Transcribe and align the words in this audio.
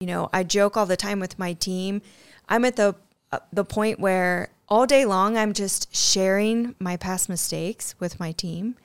you 0.00 0.06
know, 0.06 0.30
I 0.32 0.42
joke 0.44 0.78
all 0.78 0.86
the 0.86 0.96
time 0.96 1.20
with 1.20 1.38
my 1.38 1.52
team. 1.52 2.00
I'm 2.48 2.64
at 2.64 2.76
the 2.76 2.96
uh, 3.30 3.38
the 3.52 3.64
point 3.64 4.00
where 4.00 4.48
all 4.68 4.86
day 4.86 5.04
long 5.04 5.36
I'm 5.36 5.52
just 5.52 5.94
sharing 5.94 6.74
my 6.80 6.96
past 6.96 7.28
mistakes 7.28 7.94
with 8.00 8.18
my 8.18 8.32
team, 8.32 8.76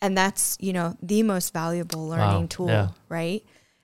and 0.00 0.16
that's 0.16 0.56
you 0.60 0.72
know 0.72 0.96
the 1.02 1.24
most 1.24 1.52
valuable 1.52 2.08
learning 2.08 2.42
Wow, 2.42 2.46
tool, 2.48 2.68
yeah. 2.68 2.88
right? 3.08 3.42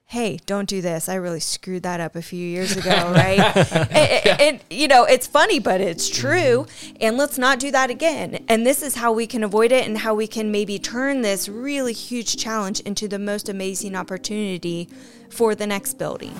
Hey, 0.09 0.39
don't 0.45 0.69
do 0.69 0.81
this. 0.81 1.09
I 1.09 1.15
really 1.15 1.41
screwed 1.41 1.83
that 1.83 1.99
up 1.99 2.15
a 2.15 2.21
few 2.21 2.39
years 2.39 2.77
ago, 2.77 3.11
right? 3.11 3.57
and, 3.91 4.41
and, 4.41 4.59
you 4.69 4.87
know, 4.87 5.03
it's 5.03 5.27
funny, 5.27 5.59
but 5.59 5.81
it's 5.81 6.07
true. 6.07 6.65
And 7.01 7.17
let's 7.17 7.37
not 7.37 7.59
do 7.59 7.71
that 7.71 7.89
again. 7.89 8.45
And 8.47 8.65
this 8.65 8.81
is 8.81 8.95
how 8.95 9.11
we 9.11 9.27
can 9.27 9.43
avoid 9.43 9.73
it 9.73 9.85
and 9.85 9.97
how 9.97 10.15
we 10.15 10.25
can 10.25 10.49
maybe 10.49 10.79
turn 10.79 11.23
this 11.23 11.49
really 11.49 11.91
huge 11.91 12.37
challenge 12.37 12.79
into 12.79 13.09
the 13.09 13.19
most 13.19 13.49
amazing 13.49 13.97
opportunity 13.97 14.87
for 15.29 15.55
the 15.55 15.67
next 15.67 15.95
building. 15.95 16.39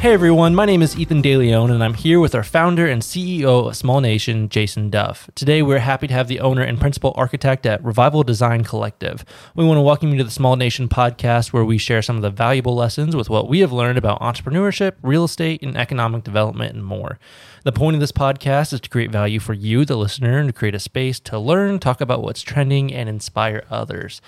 Hey 0.00 0.12
everyone, 0.12 0.54
my 0.54 0.64
name 0.64 0.80
is 0.80 0.96
Ethan 0.96 1.22
DeLeon, 1.22 1.72
and 1.72 1.82
I'm 1.82 1.94
here 1.94 2.20
with 2.20 2.32
our 2.32 2.44
founder 2.44 2.86
and 2.86 3.02
CEO 3.02 3.66
of 3.66 3.76
Small 3.76 4.00
Nation, 4.00 4.48
Jason 4.48 4.90
Duff. 4.90 5.28
Today, 5.34 5.60
we're 5.60 5.80
happy 5.80 6.06
to 6.06 6.14
have 6.14 6.28
the 6.28 6.38
owner 6.38 6.62
and 6.62 6.78
principal 6.78 7.12
architect 7.16 7.66
at 7.66 7.82
Revival 7.82 8.22
Design 8.22 8.62
Collective. 8.62 9.24
We 9.56 9.64
want 9.64 9.78
to 9.78 9.82
welcome 9.82 10.12
you 10.12 10.18
to 10.18 10.24
the 10.24 10.30
Small 10.30 10.54
Nation 10.54 10.88
podcast, 10.88 11.52
where 11.52 11.64
we 11.64 11.78
share 11.78 12.00
some 12.00 12.14
of 12.14 12.22
the 12.22 12.30
valuable 12.30 12.76
lessons 12.76 13.16
with 13.16 13.28
what 13.28 13.48
we 13.48 13.58
have 13.58 13.72
learned 13.72 13.98
about 13.98 14.20
entrepreneurship, 14.20 14.92
real 15.02 15.24
estate, 15.24 15.64
and 15.64 15.76
economic 15.76 16.22
development, 16.22 16.76
and 16.76 16.84
more. 16.84 17.18
The 17.64 17.72
point 17.72 17.94
of 17.94 18.00
this 18.00 18.12
podcast 18.12 18.72
is 18.72 18.80
to 18.80 18.88
create 18.88 19.10
value 19.10 19.40
for 19.40 19.52
you, 19.52 19.84
the 19.84 19.96
listener, 19.96 20.38
and 20.38 20.48
to 20.48 20.52
create 20.52 20.76
a 20.76 20.78
space 20.78 21.18
to 21.20 21.38
learn, 21.40 21.80
talk 21.80 22.00
about 22.00 22.22
what's 22.22 22.40
trending, 22.40 22.94
and 22.94 23.08
inspire 23.08 23.64
others. 23.68 24.20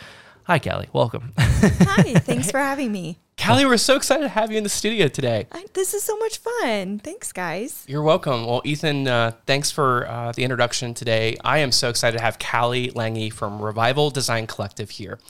Hi, 0.44 0.58
Cally. 0.58 0.88
Welcome. 0.92 1.32
Hi, 1.38 2.14
thanks 2.18 2.50
for 2.50 2.58
having 2.58 2.90
me. 2.90 3.20
Cally, 3.36 3.64
we're 3.64 3.76
so 3.76 3.94
excited 3.94 4.22
to 4.22 4.28
have 4.28 4.50
you 4.50 4.58
in 4.58 4.64
the 4.64 4.68
studio 4.68 5.06
today. 5.06 5.46
I, 5.52 5.64
this 5.74 5.94
is 5.94 6.02
so 6.02 6.16
much 6.18 6.38
fun. 6.38 6.98
Thanks, 6.98 7.32
guys. 7.32 7.84
You're 7.86 8.02
welcome. 8.02 8.46
Well, 8.46 8.62
Ethan, 8.64 9.06
uh, 9.06 9.32
thanks 9.46 9.70
for 9.70 10.08
uh, 10.08 10.32
the 10.32 10.42
introduction 10.42 10.92
today. 10.92 11.36
I 11.44 11.58
am 11.58 11.70
so 11.70 11.88
excited 11.88 12.18
to 12.18 12.24
have 12.24 12.40
Cally 12.40 12.90
Lange 12.90 13.30
from 13.30 13.62
Revival 13.62 14.10
Design 14.10 14.48
Collective 14.48 14.90
here. 14.90 15.20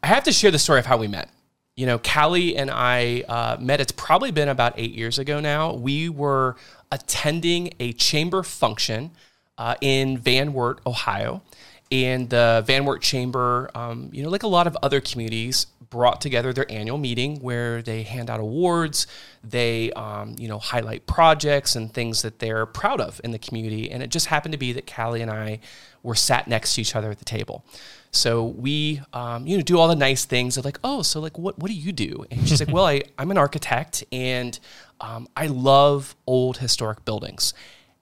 I 0.00 0.06
have 0.06 0.22
to 0.24 0.32
share 0.32 0.52
the 0.52 0.60
story 0.60 0.78
of 0.78 0.86
how 0.86 0.96
we 0.96 1.08
met. 1.08 1.28
You 1.74 1.86
know, 1.86 1.98
Cally 1.98 2.56
and 2.56 2.70
I 2.70 3.22
uh, 3.28 3.56
met, 3.58 3.80
it's 3.80 3.92
probably 3.92 4.30
been 4.30 4.48
about 4.48 4.74
eight 4.76 4.92
years 4.92 5.18
ago 5.18 5.40
now. 5.40 5.72
We 5.72 6.08
were 6.08 6.56
attending 6.92 7.72
a 7.80 7.92
chamber 7.94 8.44
function 8.44 9.10
uh, 9.58 9.74
in 9.80 10.18
Van 10.18 10.52
Wert, 10.52 10.80
Ohio. 10.86 11.42
And 11.90 12.30
the 12.30 12.62
Van 12.66 12.84
Wert 12.84 13.02
Chamber, 13.02 13.70
um, 13.74 14.08
you 14.12 14.22
know, 14.22 14.30
like 14.30 14.44
a 14.44 14.48
lot 14.48 14.66
of 14.66 14.76
other 14.82 15.00
communities, 15.00 15.66
brought 15.92 16.22
together 16.22 16.54
their 16.54 16.70
annual 16.72 16.96
meeting 16.96 17.36
where 17.40 17.82
they 17.82 18.02
hand 18.02 18.30
out 18.30 18.40
awards, 18.40 19.06
they, 19.44 19.92
um, 19.92 20.34
you 20.38 20.48
know, 20.48 20.58
highlight 20.58 21.06
projects 21.06 21.76
and 21.76 21.92
things 21.92 22.22
that 22.22 22.38
they're 22.38 22.64
proud 22.64 22.98
of 22.98 23.20
in 23.22 23.30
the 23.30 23.38
community. 23.38 23.90
And 23.90 24.02
it 24.02 24.08
just 24.08 24.26
happened 24.26 24.52
to 24.52 24.58
be 24.58 24.72
that 24.72 24.86
Cally 24.86 25.20
and 25.20 25.30
I 25.30 25.60
were 26.02 26.14
sat 26.14 26.48
next 26.48 26.74
to 26.74 26.80
each 26.80 26.96
other 26.96 27.10
at 27.10 27.18
the 27.18 27.26
table. 27.26 27.62
So 28.10 28.42
we, 28.44 29.02
um, 29.12 29.46
you 29.46 29.58
know, 29.58 29.62
do 29.62 29.78
all 29.78 29.86
the 29.86 29.94
nice 29.94 30.24
things 30.24 30.56
of 30.56 30.64
like, 30.64 30.78
oh, 30.82 31.02
so 31.02 31.20
like, 31.20 31.38
what, 31.38 31.58
what 31.58 31.70
do 31.70 31.76
you 31.76 31.92
do? 31.92 32.24
And 32.30 32.48
she's 32.48 32.60
like, 32.60 32.72
well, 32.74 32.86
I, 32.86 33.02
I'm 33.18 33.30
an 33.30 33.36
architect 33.36 34.02
and 34.10 34.58
um, 35.02 35.28
I 35.36 35.46
love 35.48 36.16
old 36.26 36.56
historic 36.56 37.04
buildings. 37.04 37.52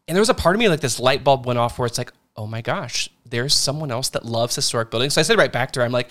And 0.07 0.15
there 0.15 0.21
was 0.21 0.31
a 0.31 0.35
part 0.35 0.55
of 0.55 0.61
me 0.61 0.69
like 0.69 0.81
this 0.81 1.01
light 1.01 1.25
bulb 1.25 1.45
went 1.45 1.59
off 1.59 1.77
where 1.77 1.87
it's 1.87 1.99
like, 1.99 2.13
oh 2.37 2.47
my 2.47 2.61
gosh, 2.61 3.11
there's 3.27 3.55
someone 3.55 3.91
else 3.91 4.11
that 4.11 4.25
loves 4.25 4.55
historic 4.55 4.93
buildings. 4.93 5.15
So 5.15 5.21
I 5.21 5.25
said 5.25 5.39
right 5.39 5.53
back 5.53 5.73
to 5.73 5.81
her, 5.81 5.87
I'm 5.87 5.93
like, 5.93 6.09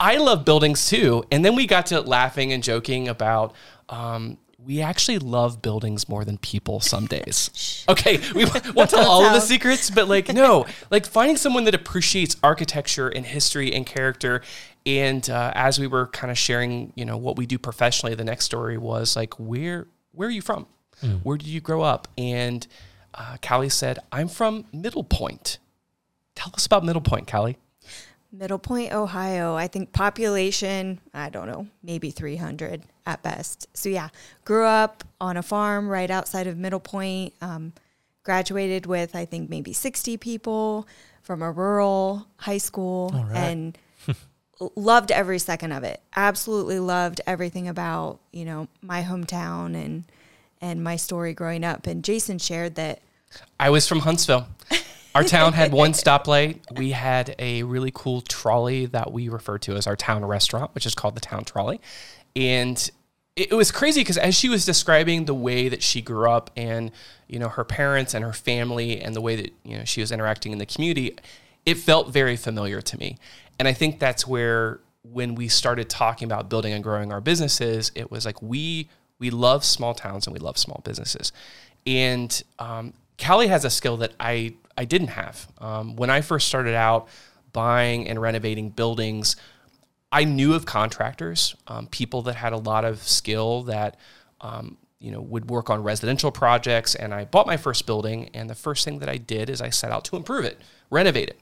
I 0.00 0.16
love 0.16 0.44
buildings 0.46 0.88
too. 0.88 1.24
And 1.30 1.44
then 1.44 1.54
we 1.54 1.66
got 1.66 1.86
to 1.86 2.00
laughing 2.00 2.52
and 2.52 2.62
joking 2.62 3.06
about, 3.06 3.54
um, 3.90 4.38
we 4.58 4.80
actually 4.82 5.18
love 5.18 5.62
buildings 5.62 6.08
more 6.08 6.24
than 6.24 6.38
people 6.38 6.80
some 6.80 7.06
days. 7.06 7.76
Okay, 7.90 8.20
we 8.36 8.44
won't 8.44 8.90
tell 8.90 9.08
all 9.10 9.24
of 9.24 9.32
the 9.32 9.40
secrets, 9.40 9.90
but 9.90 10.06
like, 10.06 10.32
no, 10.32 10.64
like 10.90 11.04
finding 11.06 11.36
someone 11.36 11.64
that 11.64 11.74
appreciates 11.74 12.36
architecture 12.40 13.08
and 13.08 13.26
history 13.26 13.74
and 13.74 13.84
character. 13.84 14.42
And 14.86 15.28
uh, 15.28 15.50
as 15.56 15.80
we 15.80 15.88
were 15.88 16.06
kind 16.06 16.30
of 16.30 16.38
sharing, 16.38 16.92
you 16.94 17.04
know, 17.04 17.16
what 17.16 17.34
we 17.36 17.46
do 17.46 17.58
professionally, 17.58 18.14
the 18.14 18.22
next 18.22 18.44
story 18.44 18.78
was 18.78 19.16
like, 19.16 19.34
where, 19.40 19.88
where 20.12 20.28
are 20.28 20.30
you 20.30 20.40
from? 20.40 20.66
Where 21.24 21.36
did 21.36 21.48
you 21.48 21.60
grow 21.60 21.82
up? 21.82 22.06
And 22.16 22.64
uh, 23.14 23.38
Cally 23.40 23.70
said, 23.70 23.98
I'm 24.12 24.28
from 24.28 24.66
Middle 24.72 25.02
Point. 25.02 25.58
Tell 26.36 26.52
us 26.54 26.64
about 26.64 26.84
Middle 26.84 27.02
Point, 27.02 27.26
Cally. 27.26 27.58
Middle 28.32 28.58
Point, 28.58 28.92
Ohio. 28.92 29.54
I 29.54 29.66
think 29.66 29.92
population, 29.92 31.00
I 31.12 31.30
don't 31.30 31.46
know, 31.46 31.66
maybe 31.82 32.10
300 32.10 32.82
at 33.06 33.22
best. 33.22 33.66
So, 33.74 33.88
yeah, 33.88 34.08
grew 34.44 34.64
up 34.64 35.04
on 35.20 35.36
a 35.36 35.42
farm 35.42 35.88
right 35.88 36.10
outside 36.10 36.46
of 36.46 36.56
Middle 36.56 36.80
Point. 36.80 37.34
Um, 37.40 37.72
graduated 38.22 38.86
with, 38.86 39.16
I 39.16 39.24
think, 39.24 39.50
maybe 39.50 39.72
60 39.72 40.16
people 40.18 40.86
from 41.22 41.42
a 41.42 41.50
rural 41.50 42.26
high 42.36 42.58
school 42.58 43.10
right. 43.12 43.36
and 43.36 43.78
loved 44.76 45.10
every 45.10 45.38
second 45.38 45.72
of 45.72 45.84
it. 45.84 46.00
Absolutely 46.14 46.78
loved 46.78 47.20
everything 47.26 47.68
about, 47.68 48.20
you 48.32 48.44
know, 48.44 48.68
my 48.82 49.02
hometown 49.02 49.74
and 49.74 50.04
and 50.62 50.84
my 50.84 50.96
story 50.96 51.32
growing 51.32 51.64
up. 51.64 51.86
And 51.86 52.04
Jason 52.04 52.38
shared 52.38 52.74
that 52.74 53.00
I 53.58 53.70
was 53.70 53.88
from 53.88 54.00
Huntsville. 54.00 54.46
Our 55.14 55.24
town 55.24 55.52
had 55.54 55.72
one 55.72 55.92
stoplight. 55.92 56.60
We 56.78 56.92
had 56.92 57.34
a 57.38 57.64
really 57.64 57.90
cool 57.92 58.20
trolley 58.20 58.86
that 58.86 59.12
we 59.12 59.28
refer 59.28 59.58
to 59.58 59.74
as 59.74 59.86
our 59.86 59.96
town 59.96 60.24
restaurant, 60.24 60.74
which 60.74 60.86
is 60.86 60.94
called 60.94 61.16
the 61.16 61.20
town 61.20 61.44
trolley. 61.44 61.80
And 62.36 62.78
it, 63.34 63.50
it 63.50 63.54
was 63.54 63.72
crazy 63.72 64.02
because 64.02 64.18
as 64.18 64.36
she 64.36 64.48
was 64.48 64.64
describing 64.64 65.24
the 65.24 65.34
way 65.34 65.68
that 65.68 65.82
she 65.82 66.00
grew 66.00 66.30
up 66.30 66.50
and, 66.56 66.92
you 67.26 67.38
know, 67.38 67.48
her 67.48 67.64
parents 67.64 68.14
and 68.14 68.24
her 68.24 68.32
family 68.32 69.00
and 69.00 69.14
the 69.16 69.20
way 69.20 69.36
that, 69.36 69.52
you 69.64 69.78
know, 69.78 69.84
she 69.84 70.00
was 70.00 70.12
interacting 70.12 70.52
in 70.52 70.58
the 70.58 70.66
community, 70.66 71.16
it 71.66 71.76
felt 71.76 72.10
very 72.10 72.36
familiar 72.36 72.80
to 72.80 72.98
me. 72.98 73.18
And 73.58 73.66
I 73.66 73.72
think 73.72 73.98
that's 73.98 74.26
where 74.26 74.80
when 75.02 75.34
we 75.34 75.48
started 75.48 75.88
talking 75.88 76.26
about 76.26 76.48
building 76.48 76.72
and 76.72 76.84
growing 76.84 77.12
our 77.12 77.20
businesses, 77.20 77.90
it 77.94 78.10
was 78.10 78.24
like 78.24 78.40
we 78.40 78.88
we 79.18 79.30
love 79.30 79.64
small 79.64 79.92
towns 79.92 80.26
and 80.26 80.32
we 80.32 80.40
love 80.40 80.56
small 80.56 80.80
businesses. 80.82 81.32
And 81.86 82.42
um, 82.58 82.94
Callie 83.22 83.48
has 83.48 83.64
a 83.66 83.70
skill 83.70 83.98
that 83.98 84.12
I 84.18 84.54
I 84.80 84.86
didn't 84.86 85.08
have 85.08 85.46
um, 85.58 85.94
when 85.94 86.08
I 86.08 86.22
first 86.22 86.48
started 86.48 86.74
out 86.74 87.08
buying 87.52 88.08
and 88.08 88.18
renovating 88.18 88.70
buildings. 88.70 89.36
I 90.10 90.24
knew 90.24 90.54
of 90.54 90.64
contractors, 90.64 91.54
um, 91.66 91.86
people 91.88 92.22
that 92.22 92.36
had 92.36 92.54
a 92.54 92.56
lot 92.56 92.86
of 92.86 93.02
skill 93.02 93.64
that 93.64 93.98
um, 94.40 94.78
you 94.98 95.10
know 95.10 95.20
would 95.20 95.50
work 95.50 95.68
on 95.68 95.82
residential 95.82 96.32
projects. 96.32 96.94
And 96.94 97.12
I 97.12 97.26
bought 97.26 97.46
my 97.46 97.58
first 97.58 97.84
building, 97.84 98.30
and 98.32 98.48
the 98.48 98.54
first 98.54 98.86
thing 98.86 99.00
that 99.00 99.10
I 99.10 99.18
did 99.18 99.50
is 99.50 99.60
I 99.60 99.68
set 99.68 99.92
out 99.92 100.06
to 100.06 100.16
improve 100.16 100.46
it, 100.46 100.58
renovate 100.88 101.28
it. 101.28 101.40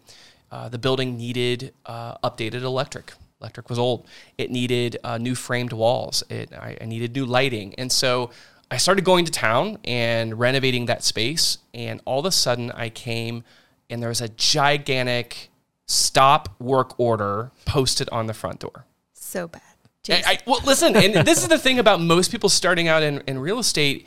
Uh, 0.50 0.68
the 0.68 0.78
building 0.78 1.16
needed 1.16 1.72
uh, 1.86 2.18
updated 2.28 2.62
electric. 2.62 3.12
Electric 3.40 3.70
was 3.70 3.78
old. 3.78 4.08
It 4.36 4.50
needed 4.50 4.96
uh, 5.04 5.16
new 5.16 5.36
framed 5.36 5.72
walls. 5.72 6.24
It 6.28 6.52
I, 6.52 6.76
I 6.80 6.86
needed 6.86 7.14
new 7.14 7.24
lighting, 7.24 7.76
and 7.78 7.92
so 7.92 8.30
I 8.70 8.76
started 8.76 9.04
going 9.04 9.24
to 9.24 9.32
town 9.32 9.78
and 9.84 10.38
renovating 10.38 10.86
that 10.86 11.02
space. 11.02 11.58
And 11.72 12.00
all 12.04 12.20
of 12.20 12.26
a 12.26 12.32
sudden, 12.32 12.70
I 12.72 12.90
came 12.90 13.44
and 13.90 14.02
there 14.02 14.08
was 14.08 14.20
a 14.20 14.28
gigantic 14.28 15.50
stop 15.86 16.54
work 16.60 16.98
order 17.00 17.50
posted 17.64 18.08
on 18.10 18.26
the 18.26 18.34
front 18.34 18.60
door. 18.60 18.84
so 19.14 19.48
bad. 19.48 19.62
I. 20.10 20.22
I, 20.26 20.38
well, 20.46 20.60
listen, 20.64 20.96
and 20.96 21.14
this 21.26 21.42
is 21.42 21.48
the 21.48 21.58
thing 21.58 21.78
about 21.78 22.00
most 22.00 22.30
people 22.30 22.48
starting 22.48 22.88
out 22.88 23.02
in, 23.02 23.22
in 23.26 23.38
real 23.38 23.58
estate. 23.58 24.06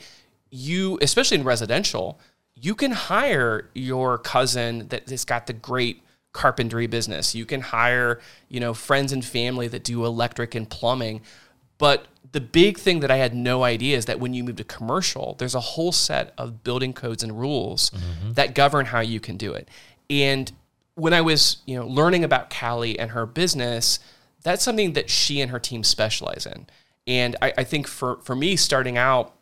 You, 0.50 0.98
especially 1.00 1.38
in 1.38 1.44
residential, 1.44 2.20
you 2.54 2.74
can 2.74 2.92
hire 2.92 3.70
your 3.74 4.18
cousin 4.18 4.88
that 4.88 5.08
has 5.08 5.24
got 5.24 5.46
the 5.46 5.52
great 5.52 6.02
carpentry 6.32 6.86
business. 6.86 7.34
You 7.34 7.46
can 7.46 7.60
hire, 7.60 8.20
you 8.48 8.60
know, 8.60 8.74
friends 8.74 9.12
and 9.12 9.24
family 9.24 9.68
that 9.68 9.84
do 9.84 10.04
electric 10.04 10.54
and 10.54 10.68
plumbing. 10.68 11.22
But 11.78 12.06
the 12.32 12.40
big 12.40 12.78
thing 12.78 13.00
that 13.00 13.10
I 13.10 13.16
had 13.16 13.34
no 13.34 13.62
idea 13.62 13.96
is 13.96 14.06
that 14.06 14.18
when 14.18 14.34
you 14.34 14.42
move 14.42 14.56
to 14.56 14.64
commercial, 14.64 15.36
there's 15.38 15.54
a 15.54 15.60
whole 15.60 15.92
set 15.92 16.32
of 16.38 16.64
building 16.64 16.92
codes 16.92 17.22
and 17.22 17.38
rules 17.38 17.90
mm-hmm. 17.90 18.32
that 18.32 18.54
govern 18.54 18.86
how 18.86 19.00
you 19.00 19.20
can 19.20 19.36
do 19.36 19.52
it. 19.52 19.68
And 20.08 20.50
when 20.94 21.12
I 21.12 21.20
was, 21.20 21.58
you 21.66 21.76
know, 21.76 21.86
learning 21.86 22.24
about 22.24 22.50
Cally 22.50 22.98
and 22.98 23.10
her 23.12 23.26
business, 23.26 23.98
that's 24.42 24.62
something 24.62 24.94
that 24.94 25.10
she 25.10 25.40
and 25.40 25.50
her 25.50 25.58
team 25.58 25.84
specialize 25.84 26.46
in. 26.46 26.66
And 27.06 27.36
I, 27.42 27.52
I 27.58 27.64
think 27.64 27.86
for 27.86 28.18
for 28.22 28.34
me, 28.34 28.56
starting 28.56 28.96
out, 28.96 29.34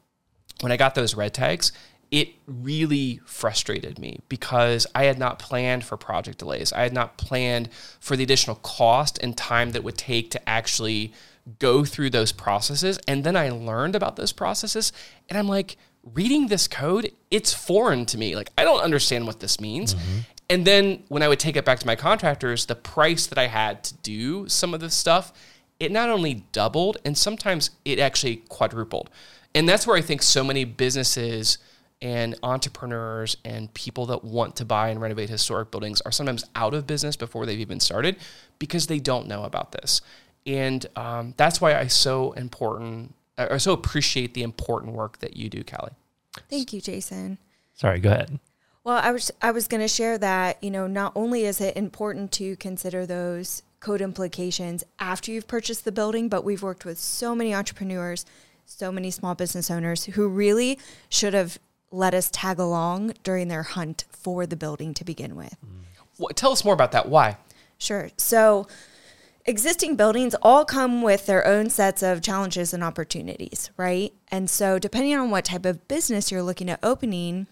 when 0.61 0.73
I 0.73 0.77
got 0.77 0.95
those 0.95 1.15
red 1.15 1.33
tags, 1.35 1.73
it 2.11 2.31
really 2.47 3.21
frustrated 3.25 3.99
me 3.99 4.21
because 4.29 4.87
I 4.95 5.05
had 5.05 5.19
not 5.19 5.39
planned 5.39 5.85
for 5.85 5.97
project 5.97 6.39
delays. 6.39 6.73
I 6.73 6.83
had 6.83 6.93
not 6.93 7.17
planned 7.17 7.69
for 8.01 8.17
the 8.17 8.25
additional 8.25 8.57
cost 8.57 9.19
and 9.23 9.37
time 9.37 9.73
that 9.73 9.85
would 9.85 9.97
take 9.97 10.31
to 10.33 10.49
actually 10.49 11.13
go 11.59 11.85
through 11.85 12.11
those 12.11 12.33
processes. 12.33 12.99
And 13.09 13.25
then 13.25 13.37
I 13.37 13.51
learned 13.51 13.97
about 13.97 14.17
those 14.17 14.33
processes 14.33 14.93
and 15.29 15.39
I'm 15.39 15.49
like, 15.49 15.77
reading 16.15 16.49
this 16.49 16.67
code, 16.67 17.13
it's 17.31 17.53
foreign 17.53 18.07
to 18.07 18.19
me. 18.19 18.35
Like, 18.35 18.51
I 18.57 18.65
don't 18.65 18.81
understand 18.81 19.27
what 19.27 19.41
this 19.41 19.61
means. 19.61 19.95
Mm-hmm. 19.95 20.19
And 20.49 20.67
then 20.67 21.05
when 21.09 21.23
I 21.23 21.29
would 21.29 21.39
take 21.39 21.57
it 21.57 21.65
back 21.65 21.79
to 21.81 21.87
my 21.87 21.95
contractors, 21.95 22.67
the 22.67 22.75
price 22.75 23.27
that 23.29 23.39
I 23.39 23.47
had 23.47 23.85
to 23.85 23.95
do 23.99 24.49
some 24.49 24.75
of 24.75 24.81
this 24.81 24.95
stuff, 24.95 25.33
it 25.79 25.93
not 25.93 26.11
only 26.11 26.47
doubled 26.53 26.99
and 27.05 27.17
sometimes 27.17 27.71
it 27.85 27.99
actually 27.99 28.37
quadrupled. 28.49 29.11
And 29.55 29.69
that's 29.69 29.87
where 29.87 29.97
I 29.97 30.01
think 30.01 30.23
so 30.23 30.43
many 30.43 30.65
businesses 30.65 31.59
and 32.03 32.35
entrepreneurs 32.43 33.37
and 33.45 33.73
people 33.75 34.07
that 34.07 34.25
want 34.25 34.57
to 34.57 34.65
buy 34.65 34.89
and 34.89 35.01
renovate 35.01 35.29
historic 35.29 35.71
buildings 35.71 36.01
are 36.03 36.13
sometimes 36.13 36.45
out 36.55 36.73
of 36.73 36.87
business 36.87 37.15
before 37.15 37.47
they've 37.47 37.61
even 37.61 37.79
started 37.79 38.17
because 38.59 38.87
they 38.87 38.99
don't 38.99 39.29
know 39.29 39.45
about 39.45 39.73
this. 39.73 40.01
And 40.47 40.87
um, 40.97 41.35
that's 41.37 41.61
why 41.61 41.79
I 41.79 41.87
so 41.87 42.33
important, 42.33 43.15
I 43.37 43.59
so 43.59 43.73
appreciate 43.73 44.35
the 44.35 44.43
important 44.43 44.95
work 44.95 45.19
that 45.19 45.37
you 45.37 45.49
do, 45.49 45.63
Cally. 45.63 45.93
Thank 46.49 46.73
you, 46.73 46.81
Jason. 46.81 47.39
Sorry, 47.75 48.01
go 48.01 48.11
ahead. 48.11 48.39
Well, 48.83 48.97
I 48.97 49.13
was 49.13 49.31
I 49.43 49.51
was 49.51 49.69
going 49.69 49.83
to 49.83 49.89
share 49.89 50.17
that 50.19 50.63
you 50.63 50.71
know 50.71 50.87
not 50.87 51.13
only 51.15 51.45
is 51.45 51.61
it 51.61 51.77
important 51.77 52.33
to 52.33 52.57
consider 52.57 53.05
those 53.05 53.63
code 53.79 54.01
implications 54.01 54.85
after 54.99 55.31
you've 55.31 55.49
purchased 55.49 55.85
the 55.85 55.93
building, 55.93 56.29
but 56.29 56.45
we've 56.45 56.63
worked 56.63 56.85
with 56.85 56.99
so 56.99 57.35
many 57.35 57.55
entrepreneurs, 57.55 58.25
so 58.65 58.93
many 58.93 59.11
small 59.11 59.35
business 59.35 59.71
owners 59.71 60.05
who 60.05 60.29
really 60.29 60.79
should 61.09 61.35
have 61.35 61.59
let 61.91 62.15
us 62.15 62.31
tag 62.33 62.59
along 62.59 63.15
during 63.23 63.49
their 63.49 63.63
hunt 63.65 64.05
for 64.11 64.47
the 64.47 64.57
building 64.57 64.95
to 64.95 65.05
begin 65.05 65.35
with. 65.35 65.57
Well, 66.19 66.29
tell 66.35 66.53
us 66.53 66.65
more 66.65 66.75
about 66.75 66.93
that. 66.93 67.09
Why? 67.09 67.37
Sure. 67.79 68.11
So, 68.17 68.69
existing 69.45 69.97
buildings 69.97 70.35
all 70.43 70.65
come 70.65 71.03
with 71.03 71.27
their 71.27 71.47
own 71.47 71.71
sets 71.71 72.03
of 72.03 72.23
challenges 72.23 72.73
and 72.73 72.85
opportunities, 72.85 73.71
right? 73.77 74.13
And 74.29 74.49
so, 74.49 74.79
depending 74.79 75.17
on 75.17 75.31
what 75.31 75.47
type 75.47 75.67
of 75.67 75.87
business 75.89 76.31
you're 76.31 76.43
looking 76.43 76.71
at 76.71 76.81
opening 76.83 77.47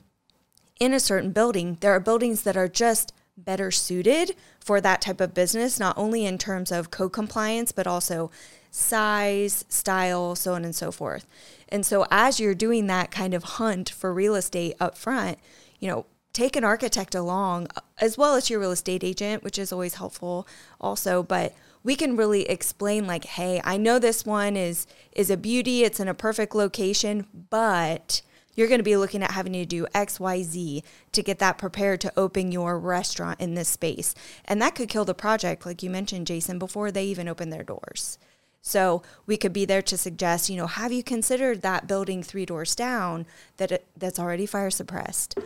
in 0.79 0.93
a 0.93 1.01
certain 1.01 1.33
building, 1.33 1.79
there 1.81 1.93
are 1.93 2.01
buildings 2.01 2.43
that 2.43 2.57
are 2.57 2.69
just 2.69 3.13
better 3.37 3.71
suited 3.71 4.35
for 4.59 4.81
that 4.81 5.01
type 5.01 5.21
of 5.21 5.35
business, 5.35 5.79
not 5.79 5.97
only 5.97 6.25
in 6.25 6.39
terms 6.39 6.73
of 6.73 6.91
code 6.91 7.13
compliance, 7.13 7.73
but 7.73 7.87
also 7.87 8.31
size, 8.71 9.65
style, 9.69 10.35
so 10.35 10.55
on 10.55 10.65
and 10.65 10.75
so 10.75 10.91
forth. 10.91 11.27
And 11.69 11.87
so 11.87 12.07
as 12.11 12.39
you're 12.41 12.55
doing 12.55 12.87
that 12.87 13.11
kind 13.11 13.35
of 13.35 13.45
hunt 13.45 13.89
for 13.89 14.13
real 14.13 14.35
estate 14.35 14.75
up 14.81 14.97
front, 14.97 15.39
you 15.79 15.89
know, 15.89 16.07
take 16.33 16.57
an 16.57 16.65
architect 16.65 17.15
along 17.15 17.69
as 17.99 18.19
well 18.19 18.35
as 18.35 18.51
your 18.51 18.61
real 18.61 18.73
estate 18.73 19.03
agent, 19.03 19.43
which 19.43 19.59
is 19.59 19.73
always 19.73 19.95
helpful 19.95 20.47
also, 20.81 21.23
but 21.23 21.55
we 21.89 21.97
can 21.97 22.19
really 22.19 22.43
explain 22.51 23.07
like, 23.07 23.25
"Hey, 23.25 23.63
I 23.65 23.79
know 23.79 23.99
this 23.99 24.27
one 24.27 24.59
is 24.59 24.87
is 25.13 25.31
a 25.31 25.39
beauty, 25.39 25.85
it's 25.85 25.99
in 25.99 26.07
a 26.07 26.13
perfect 26.13 26.55
location, 26.55 27.27
but 27.49 28.21
you're 28.55 28.69
going 28.69 28.81
to 28.81 28.85
be 28.85 28.99
looking 28.99 29.23
at 29.23 29.31
having 29.31 29.55
to 29.55 29.65
do 29.65 29.87
XYZ 29.95 30.83
to 31.13 31.23
get 31.23 31.39
that 31.39 31.57
prepared 31.57 32.03
to 32.03 32.13
open 32.15 32.53
your 32.53 32.79
restaurant 32.79 33.41
in 33.41 33.55
this 33.55 33.71
space. 33.71 34.15
And 34.45 34.61
that 34.61 34.75
could 34.75 34.91
kill 34.91 35.07
the 35.07 35.15
project, 35.15 35.65
like 35.65 35.83
you 35.83 35.89
mentioned, 35.89 36.27
Jason, 36.27 36.59
before 36.59 36.91
they 36.91 37.07
even 37.07 37.27
open 37.27 37.49
their 37.49 37.63
doors. 37.63 38.19
So 38.61 39.03
we 39.25 39.39
could 39.39 39.55
be 39.55 39.65
there 39.65 39.81
to 39.81 39.97
suggest, 39.97 40.51
you 40.51 40.59
know, 40.59 40.67
have 40.67 40.93
you 40.93 41.03
considered 41.03 41.63
that 41.63 41.87
building 41.87 42.23
three 42.23 42.45
doors 42.45 42.75
down 42.75 43.25
that 43.57 43.73
it, 43.73 43.87
that's 43.97 44.19
already 44.19 44.45
fire 44.45 44.71
suppressed? 44.71 45.39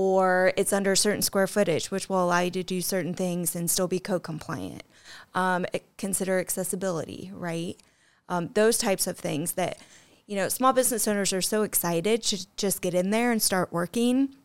Or 0.00 0.52
it's 0.56 0.72
under 0.72 0.92
a 0.92 0.96
certain 0.96 1.22
square 1.22 1.48
footage, 1.48 1.90
which 1.90 2.08
will 2.08 2.22
allow 2.22 2.38
you 2.38 2.52
to 2.52 2.62
do 2.62 2.80
certain 2.80 3.14
things 3.14 3.56
and 3.56 3.68
still 3.68 3.88
be 3.88 3.98
code 3.98 4.22
compliant. 4.22 4.84
Um, 5.34 5.66
consider 5.96 6.38
accessibility, 6.38 7.32
right? 7.34 7.76
Um, 8.28 8.50
those 8.54 8.78
types 8.78 9.08
of 9.08 9.18
things 9.18 9.54
that 9.54 9.78
you 10.28 10.36
know, 10.36 10.48
small 10.48 10.72
business 10.72 11.08
owners 11.08 11.32
are 11.32 11.42
so 11.42 11.62
excited 11.62 12.22
to 12.22 12.46
just 12.56 12.80
get 12.80 12.94
in 12.94 13.10
there 13.10 13.32
and 13.32 13.42
start 13.42 13.72
working. 13.72 14.36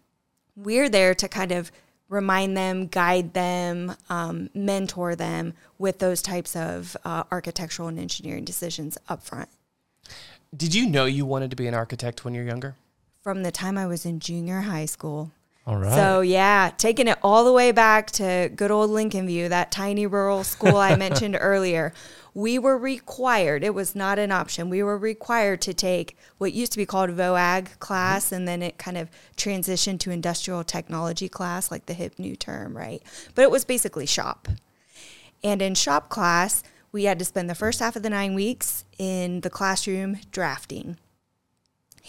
We're 0.56 0.90
there 0.90 1.14
to 1.14 1.28
kind 1.28 1.52
of 1.52 1.72
remind 2.10 2.58
them, 2.58 2.88
guide 2.88 3.34
them, 3.36 3.96
um, 4.10 4.50
mentor 4.56 5.16
them 5.16 5.54
with 5.78 6.00
those 6.00 6.24
types 6.24 6.56
of 6.56 6.98
uh, 7.06 7.26
architectural 7.32 7.90
and 7.90 8.00
engineering 8.00 8.44
decisions 8.44 8.98
up 9.08 9.22
front. 9.22 9.50
Did 10.56 10.74
you 10.74 10.90
know 10.90 11.06
you 11.06 11.28
wanted 11.28 11.52
to 11.52 11.56
be 11.56 11.68
an 11.68 11.76
architect 11.76 12.26
when 12.26 12.34
you're 12.34 12.44
younger? 12.44 12.76
From 13.22 13.44
the 13.44 13.52
time 13.52 13.78
I 13.78 13.86
was 13.86 14.04
in 14.04 14.20
junior 14.20 14.62
high 14.62 14.86
school. 14.86 15.32
All 15.66 15.78
right. 15.78 15.94
So 15.94 16.22
yeah, 16.22 16.72
taking 16.78 17.08
it 17.08 17.18
all 17.24 17.46
the 17.46 17.54
way 17.54 17.72
back 17.72 18.12
to 18.12 18.52
good 18.56 18.72
old 18.72 18.90
Lincolnview, 18.90 19.50
that 19.50 19.72
tiny 19.72 20.06
rural 20.06 20.44
school 20.44 20.78
I 20.78 20.96
mentioned 20.98 21.38
earlier 21.40 21.94
we 22.34 22.58
were 22.58 22.78
required, 22.78 23.64
it 23.64 23.74
was 23.74 23.96
not 23.96 24.18
an 24.18 24.32
option, 24.32 24.70
we 24.70 24.82
were 24.82 24.98
required 24.98 25.62
to 25.62 25.74
take 25.74 26.18
what 26.38 26.54
used 26.54 26.72
to 26.72 26.78
be 26.78 26.86
called 26.86 27.12
VOAG 27.12 27.80
class, 27.80 28.26
mm-hmm. 28.26 28.36
and 28.36 28.48
then 28.48 28.62
it 28.62 28.78
kind 28.78 28.98
of 28.98 29.10
transitioned 29.38 30.00
to 30.00 30.12
industrial 30.12 30.64
technology 30.64 31.30
class, 31.30 31.70
like 31.70 31.86
the 31.86 31.94
hip 31.94 32.18
new 32.18 32.36
term, 32.36 32.76
right? 32.76 33.04
But 33.36 33.44
it 33.44 33.52
was 33.52 33.66
basically 33.66 34.06
shop. 34.06 34.48
And 35.44 35.62
in 35.62 35.76
shop 35.76 36.10
class, 36.10 36.64
we 36.92 37.04
had 37.04 37.20
to 37.20 37.26
spend 37.26 37.50
the 37.50 37.56
first 37.56 37.80
half 37.80 37.96
of 37.96 38.04
the 38.04 38.10
nine 38.10 38.34
weeks 38.34 38.86
in 38.98 39.42
the 39.42 39.50
classroom 39.50 40.18
drafting 40.32 40.98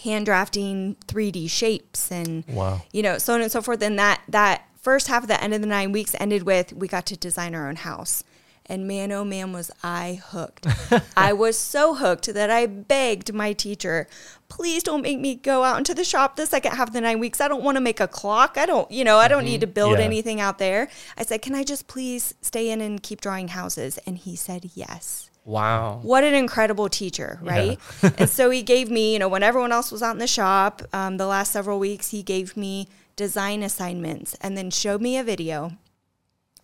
hand 0.03 0.25
drafting 0.25 0.95
3D 1.07 1.49
shapes 1.49 2.11
and 2.11 2.45
wow. 2.47 2.81
you 2.91 3.01
know 3.01 3.17
so 3.17 3.33
on 3.33 3.41
and 3.41 3.51
so 3.51 3.61
forth 3.61 3.81
and 3.81 3.97
that 3.97 4.21
that 4.27 4.63
first 4.81 5.07
half 5.07 5.23
of 5.23 5.27
the 5.27 5.41
end 5.41 5.53
of 5.53 5.61
the 5.61 5.67
9 5.67 5.91
weeks 5.91 6.15
ended 6.19 6.43
with 6.43 6.73
we 6.73 6.87
got 6.87 7.05
to 7.05 7.17
design 7.17 7.55
our 7.55 7.67
own 7.67 7.77
house 7.77 8.23
and 8.67 8.87
man, 8.87 9.11
oh 9.11 9.23
man, 9.23 9.53
was 9.53 9.69
I 9.83 10.21
hooked. 10.25 10.65
I 11.17 11.33
was 11.33 11.57
so 11.57 11.93
hooked 11.93 12.33
that 12.33 12.49
I 12.49 12.65
begged 12.65 13.33
my 13.33 13.53
teacher, 13.53 14.07
please 14.49 14.81
don't 14.81 15.03
make 15.03 15.19
me 15.19 15.35
go 15.35 15.63
out 15.63 15.77
into 15.77 15.93
the 15.93 16.03
shop 16.03 16.35
the 16.35 16.47
second 16.47 16.71
half 16.71 16.87
of 16.87 16.93
the 16.93 17.01
nine 17.01 17.19
weeks. 17.19 17.39
I 17.39 17.47
don't 17.47 17.63
want 17.63 17.75
to 17.77 17.81
make 17.81 17.99
a 17.99 18.07
clock. 18.07 18.57
I 18.57 18.65
don't, 18.65 18.89
you 18.89 19.03
know, 19.03 19.17
I 19.17 19.27
don't 19.27 19.39
mm-hmm. 19.39 19.49
need 19.49 19.61
to 19.61 19.67
build 19.67 19.99
yeah. 19.99 20.05
anything 20.05 20.41
out 20.41 20.57
there. 20.57 20.89
I 21.17 21.23
said, 21.23 21.41
can 21.43 21.53
I 21.53 21.63
just 21.63 21.87
please 21.87 22.33
stay 22.41 22.71
in 22.71 22.81
and 22.81 23.03
keep 23.03 23.21
drawing 23.21 23.49
houses? 23.49 23.99
And 24.05 24.17
he 24.17 24.35
said, 24.35 24.71
yes. 24.73 25.29
Wow. 25.45 25.99
What 26.01 26.23
an 26.23 26.33
incredible 26.33 26.89
teacher, 26.89 27.39
right? 27.41 27.79
Yeah. 28.01 28.11
and 28.17 28.29
so 28.29 28.49
he 28.49 28.63
gave 28.63 28.89
me, 28.89 29.13
you 29.13 29.19
know, 29.19 29.29
when 29.29 29.43
everyone 29.43 29.71
else 29.71 29.91
was 29.91 30.01
out 30.01 30.13
in 30.13 30.19
the 30.19 30.27
shop, 30.27 30.81
um, 30.91 31.17
the 31.17 31.27
last 31.27 31.51
several 31.51 31.79
weeks, 31.79 32.09
he 32.09 32.23
gave 32.23 32.57
me 32.57 32.87
design 33.15 33.63
assignments 33.63 34.35
and 34.41 34.57
then 34.57 34.71
showed 34.71 35.01
me 35.01 35.17
a 35.17 35.23
video 35.23 35.71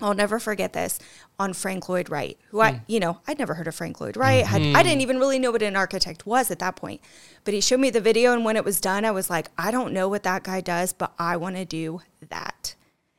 I'll 0.01 0.13
never 0.13 0.39
forget 0.39 0.74
this 0.74 1.00
on 1.39 1.54
Frank 1.54 1.88
Lloyd 1.88 2.10
Wright, 2.10 2.38
who 2.50 2.60
I, 2.60 2.72
mm. 2.74 2.81
you 2.88 3.00
know, 3.00 3.19
I'd 3.28 3.39
never 3.39 3.54
heard 3.54 3.68
of 3.68 3.75
Frank 3.75 4.01
Lloyd 4.01 4.18
Wright. 4.18 4.45
Had, 4.45 4.62
mm. 4.62 4.75
I 4.75 4.83
didn't 4.83 5.01
even 5.01 5.19
really 5.19 5.39
know 5.39 5.51
what 5.51 5.62
an 5.62 5.75
architect 5.75 6.25
was 6.25 6.50
at 6.50 6.60
that 6.60 6.75
point. 6.75 7.01
But 7.44 7.54
he 7.54 7.62
showed 7.62 7.80
me 7.80 7.89
the 7.89 8.01
video, 8.01 8.33
and 8.33 8.44
when 8.44 8.57
it 8.57 8.66
was 8.66 8.81
done, 8.81 9.06
I 9.06 9.12
was 9.12 9.30
like, 9.30 9.50
I 9.57 9.72
don't 9.72 9.94
know 9.94 10.10
what 10.10 10.24
that 10.24 10.44
guy 10.44 10.62
does, 10.62 10.94
but 10.94 11.13
I 11.19 11.38
want 11.38 11.56
to 11.57 11.66
do 11.66 12.01
that. 12.30 12.75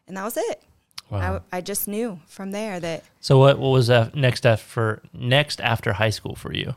And 0.06 0.17
that 0.17 0.25
was 0.25 0.37
it. 0.37 0.62
Wow. 1.12 1.43
I, 1.53 1.59
I 1.59 1.61
just 1.61 1.87
knew 1.87 2.20
from 2.26 2.50
there 2.50 2.81
that. 2.81 3.05
So 3.20 3.38
what, 3.38 3.59
what 3.59 3.69
was 3.69 3.87
that 3.88 4.14
next 4.14 4.47
after 4.47 5.02
next 5.12 5.61
after 5.61 5.92
high 5.92 6.11
school 6.11 6.35
for 6.35 6.52
you? 6.52 6.75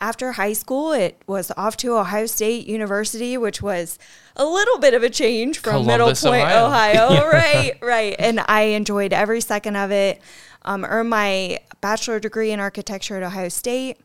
after 0.00 0.32
high 0.32 0.52
school, 0.52 0.92
it 0.92 1.20
was 1.26 1.50
off 1.56 1.76
to 1.78 1.96
Ohio 1.96 2.26
State 2.26 2.66
University, 2.66 3.38
which 3.38 3.62
was 3.62 3.98
a 4.36 4.44
little 4.44 4.78
bit 4.78 4.92
of 4.92 5.02
a 5.02 5.08
change 5.08 5.60
from 5.60 5.84
Columbus, 5.84 6.22
Middle 6.22 6.38
Point, 6.38 6.50
Ohio. 6.50 7.06
Ohio. 7.06 7.28
right, 7.32 7.78
right. 7.80 8.16
And 8.18 8.40
I 8.46 8.62
enjoyed 8.62 9.12
every 9.12 9.40
second 9.40 9.76
of 9.76 9.90
it. 9.90 10.20
Um, 10.62 10.84
earned 10.84 11.10
my 11.10 11.60
bachelor 11.80 12.20
degree 12.20 12.50
in 12.50 12.60
architecture 12.60 13.16
at 13.16 13.22
Ohio 13.22 13.48
State. 13.48 13.98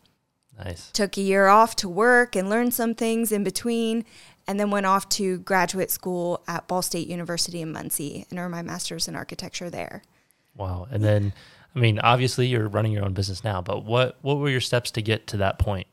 Nice. 0.58 0.92
Took 0.92 1.18
a 1.18 1.22
year 1.22 1.48
off 1.48 1.76
to 1.78 1.90
work 1.90 2.36
and 2.36 2.50
learn 2.50 2.72
some 2.72 2.94
things 2.94 3.32
in 3.32 3.44
between, 3.44 4.06
and 4.50 4.60
then 4.60 4.72
went 4.72 4.88
off 4.88 5.08
to 5.08 5.38
graduate 5.38 5.92
school 5.92 6.44
at 6.48 6.68
Ball 6.68 6.82
State 6.82 7.08
University 7.08 7.62
in 7.62 7.72
Muncie 7.72 8.26
and 8.32 8.40
earned 8.40 8.52
my 8.52 8.64
master's 8.64 9.08
in 9.08 9.16
architecture 9.16 9.70
there. 9.70 10.02
Wow. 10.58 10.88
And 10.90 11.04
then 11.04 11.34
I 11.76 11.80
mean, 11.80 12.00
obviously 12.00 12.48
you're 12.48 12.68
running 12.68 12.92
your 12.92 13.06
own 13.06 13.14
business 13.14 13.44
now, 13.44 13.62
but 13.62 13.86
what 13.86 14.18
what 14.24 14.40
were 14.40 14.50
your 14.50 14.60
steps 14.60 14.90
to 14.92 15.04
get 15.04 15.28
to 15.28 15.38
that 15.38 15.60
point? 15.60 15.86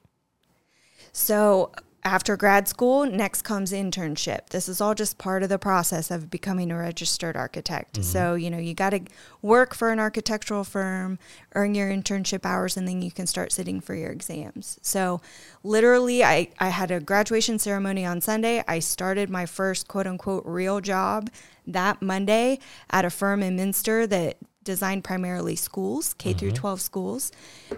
So 1.13 1.71
after 2.07 2.37
grad 2.37 2.69
school, 2.69 3.05
next 3.05 3.43
comes 3.43 3.73
internship. 3.73 4.51
This 4.51 4.69
is 4.69 4.81
all 4.81 4.95
just 4.95 5.19
part 5.19 5.43
of 5.43 5.49
the 5.49 5.59
process 5.59 6.09
of 6.13 6.31
becoming 6.31 6.71
a 6.71 6.79
registered 6.79 7.37
architect. 7.37 7.95
Mm-hmm. 7.95 8.03
So, 8.05 8.35
you 8.37 8.49
know, 8.49 8.59
you 8.59 8.75
got 8.75 8.91
to 8.91 9.01
work 9.43 9.75
for 9.75 9.91
an 9.91 9.99
architectural 9.99 10.63
firm, 10.63 11.19
earn 11.57 11.75
your 11.75 11.91
internship 11.91 12.47
hours, 12.47 12.77
and 12.77 12.87
then 12.87 13.03
you 13.03 13.11
can 13.11 13.27
start 13.27 13.51
sitting 13.51 13.81
for 13.81 13.97
your 13.97 14.13
exams. 14.13 14.79
So, 14.83 15.21
literally, 15.65 16.23
I, 16.23 16.49
I 16.61 16.69
had 16.69 16.93
a 16.93 17.01
graduation 17.01 17.59
ceremony 17.59 18.07
on 18.07 18.21
Sunday. 18.21 18.63
I 18.69 18.79
started 18.79 19.29
my 19.29 19.45
first 19.45 19.89
quote 19.89 20.07
unquote 20.07 20.45
real 20.47 20.81
job 20.81 21.29
that 21.67 22.01
Monday 22.01 22.61
at 22.89 23.05
a 23.05 23.11
firm 23.11 23.43
in 23.43 23.57
Minster 23.57 24.07
that 24.07 24.37
designed 24.63 25.03
primarily 25.03 25.57
schools, 25.57 26.15
K 26.15 26.33
through 26.35 26.51
mm-hmm. 26.51 26.59
12 26.59 26.81
schools, 26.81 27.33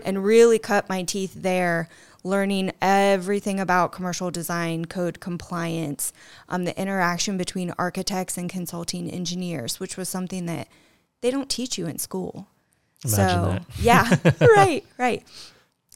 and 0.04 0.22
really 0.22 0.58
cut 0.58 0.86
my 0.90 1.02
teeth 1.02 1.32
there, 1.34 1.88
learning 2.28 2.72
everything 2.80 3.58
about 3.58 3.92
commercial 3.92 4.30
design, 4.30 4.84
code 4.84 5.20
compliance, 5.20 6.12
um, 6.48 6.64
the 6.64 6.80
interaction 6.80 7.36
between 7.36 7.72
architects 7.78 8.36
and 8.36 8.50
consulting 8.50 9.10
engineers, 9.10 9.80
which 9.80 9.96
was 9.96 10.08
something 10.08 10.46
that 10.46 10.68
they 11.20 11.30
don't 11.30 11.48
teach 11.48 11.78
you 11.78 11.86
in 11.86 11.98
school. 11.98 12.48
Imagine 13.04 13.28
so, 13.28 13.50
that. 13.50 13.64
yeah, 14.40 14.46
right, 14.56 14.84
right. 14.98 15.24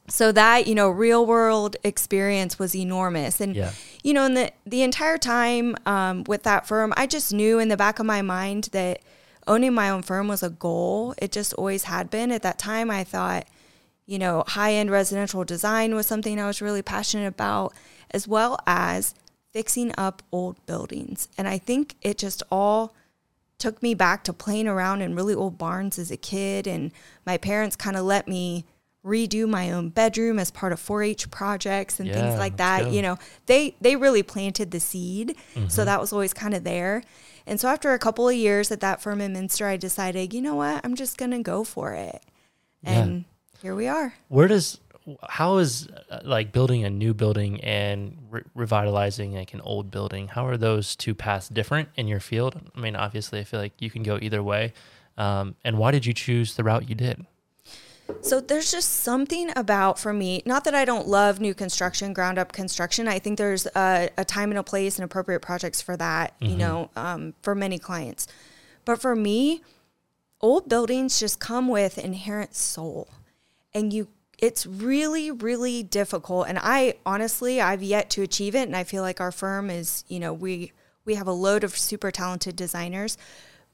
So 0.08 0.32
that, 0.32 0.66
you 0.66 0.74
know, 0.74 0.90
real 0.90 1.24
world 1.24 1.76
experience 1.84 2.58
was 2.58 2.74
enormous. 2.74 3.40
And, 3.40 3.54
yeah. 3.54 3.72
you 4.02 4.12
know, 4.12 4.24
in 4.24 4.34
the, 4.34 4.52
the 4.66 4.82
entire 4.82 5.18
time 5.18 5.76
um, 5.86 6.24
with 6.24 6.42
that 6.42 6.66
firm, 6.66 6.92
I 6.96 7.06
just 7.06 7.32
knew 7.32 7.58
in 7.58 7.68
the 7.68 7.76
back 7.76 7.98
of 7.98 8.06
my 8.06 8.22
mind 8.22 8.70
that– 8.72 9.00
owning 9.46 9.74
my 9.74 9.90
own 9.90 10.02
firm 10.02 10.28
was 10.28 10.42
a 10.42 10.50
goal. 10.50 11.14
It 11.18 11.32
just 11.32 11.52
always 11.54 11.84
had 11.84 12.10
been. 12.10 12.30
At 12.30 12.42
that 12.42 12.58
time, 12.58 12.90
I 12.90 13.04
thought, 13.04 13.46
you 14.12 14.18
know, 14.18 14.44
high 14.46 14.74
end 14.74 14.90
residential 14.90 15.42
design 15.44 15.94
was 15.94 16.06
something 16.06 16.38
I 16.38 16.46
was 16.46 16.60
really 16.60 16.82
passionate 16.82 17.26
about, 17.28 17.72
as 18.10 18.28
well 18.28 18.58
as 18.66 19.14
fixing 19.52 19.92
up 19.96 20.22
old 20.30 20.56
buildings. 20.66 21.28
And 21.38 21.48
I 21.48 21.56
think 21.58 21.94
it 22.02 22.18
just 22.18 22.42
all 22.50 22.94
took 23.58 23.82
me 23.82 23.94
back 23.94 24.24
to 24.24 24.32
playing 24.32 24.68
around 24.68 25.00
in 25.00 25.14
really 25.14 25.34
old 25.34 25.56
barns 25.56 25.98
as 25.98 26.10
a 26.10 26.16
kid. 26.16 26.66
And 26.66 26.92
my 27.24 27.38
parents 27.38 27.74
kind 27.76 27.96
of 27.96 28.04
let 28.04 28.28
me 28.28 28.64
redo 29.04 29.48
my 29.48 29.72
own 29.72 29.88
bedroom 29.88 30.38
as 30.38 30.50
part 30.50 30.72
of 30.72 30.80
4-H 30.80 31.30
projects 31.30 31.98
and 31.98 32.08
Yeah, 32.08 32.14
things 32.14 32.38
like 32.38 32.56
that. 32.58 32.82
go. 32.84 32.90
You 32.90 33.02
know, 33.02 33.18
they 33.46 33.74
they 33.80 33.96
really 33.96 34.22
planted 34.22 34.70
the 34.72 34.80
seed, 34.80 35.36
Mm-hmm. 35.54 35.68
so 35.68 35.84
that 35.84 36.00
was 36.00 36.12
always 36.12 36.34
kind 36.34 36.54
of 36.54 36.64
there. 36.64 37.02
And 37.46 37.58
so 37.58 37.68
after 37.68 37.92
a 37.94 37.98
couple 37.98 38.28
of 38.28 38.34
years 38.36 38.70
at 38.70 38.80
that 38.80 39.00
firm 39.02 39.20
in 39.20 39.32
Minster, 39.32 39.66
I 39.66 39.76
decided, 39.76 40.32
you 40.34 40.42
know 40.42 40.54
what, 40.56 40.80
I'm 40.84 40.94
just 40.94 41.16
gonna 41.18 41.42
go 41.42 41.64
for 41.64 41.94
it. 41.94 42.22
And 42.84 43.24
here 43.62 43.74
we 43.74 43.86
are. 43.86 44.14
Where 44.28 44.48
does 44.48 44.80
how 45.28 45.58
is 45.58 45.88
uh, 46.10 46.20
like 46.24 46.52
building 46.52 46.84
a 46.84 46.90
new 46.90 47.14
building 47.14 47.60
and 47.62 48.16
re- 48.30 48.42
revitalizing 48.54 49.34
like 49.34 49.54
an 49.54 49.60
old 49.62 49.90
building? 49.90 50.28
How 50.28 50.46
are 50.46 50.56
those 50.56 50.94
two 50.94 51.14
paths 51.14 51.48
different 51.48 51.88
in 51.96 52.08
your 52.08 52.20
field? 52.20 52.60
I 52.74 52.80
mean, 52.80 52.96
obviously, 52.96 53.40
I 53.40 53.44
feel 53.44 53.60
like 53.60 53.72
you 53.80 53.90
can 53.90 54.02
go 54.02 54.18
either 54.20 54.42
way. 54.42 54.72
Um, 55.16 55.56
and 55.64 55.78
why 55.78 55.90
did 55.90 56.06
you 56.06 56.12
choose 56.12 56.54
the 56.54 56.64
route 56.64 56.88
you 56.88 56.94
did? 56.94 57.26
So 58.20 58.40
there's 58.40 58.70
just 58.70 58.88
something 59.02 59.50
about 59.56 59.98
for 59.98 60.12
me, 60.12 60.42
not 60.44 60.64
that 60.64 60.74
I 60.74 60.84
don't 60.84 61.08
love 61.08 61.40
new 61.40 61.54
construction, 61.54 62.12
ground 62.12 62.38
up 62.38 62.52
construction. 62.52 63.08
I 63.08 63.18
think 63.18 63.38
there's 63.38 63.66
a, 63.74 64.10
a 64.18 64.24
time 64.24 64.50
and 64.50 64.58
a 64.58 64.62
place 64.62 64.98
and 64.98 65.04
appropriate 65.04 65.40
projects 65.40 65.80
for 65.80 65.96
that, 65.96 66.34
you 66.40 66.56
know, 66.56 66.90
um, 66.94 67.34
for 67.42 67.54
many 67.54 67.78
clients. 67.78 68.26
But 68.84 69.00
for 69.00 69.16
me, 69.16 69.62
old 70.40 70.68
buildings 70.68 71.18
just 71.18 71.40
come 71.40 71.68
with 71.68 71.96
inherent 71.96 72.54
soul. 72.54 73.08
And 73.74 73.92
you 73.92 74.08
it's 74.38 74.66
really 74.66 75.30
really 75.30 75.82
difficult. 75.82 76.48
And 76.48 76.58
I 76.60 76.94
honestly 77.06 77.60
I've 77.60 77.82
yet 77.82 78.10
to 78.10 78.22
achieve 78.22 78.54
it. 78.54 78.62
And 78.62 78.76
I 78.76 78.84
feel 78.84 79.02
like 79.02 79.20
our 79.20 79.32
firm 79.32 79.70
is, 79.70 80.04
you 80.08 80.20
know, 80.20 80.32
we 80.32 80.72
we 81.04 81.14
have 81.14 81.26
a 81.26 81.32
load 81.32 81.64
of 81.64 81.76
super 81.76 82.10
talented 82.10 82.56
designers, 82.56 83.18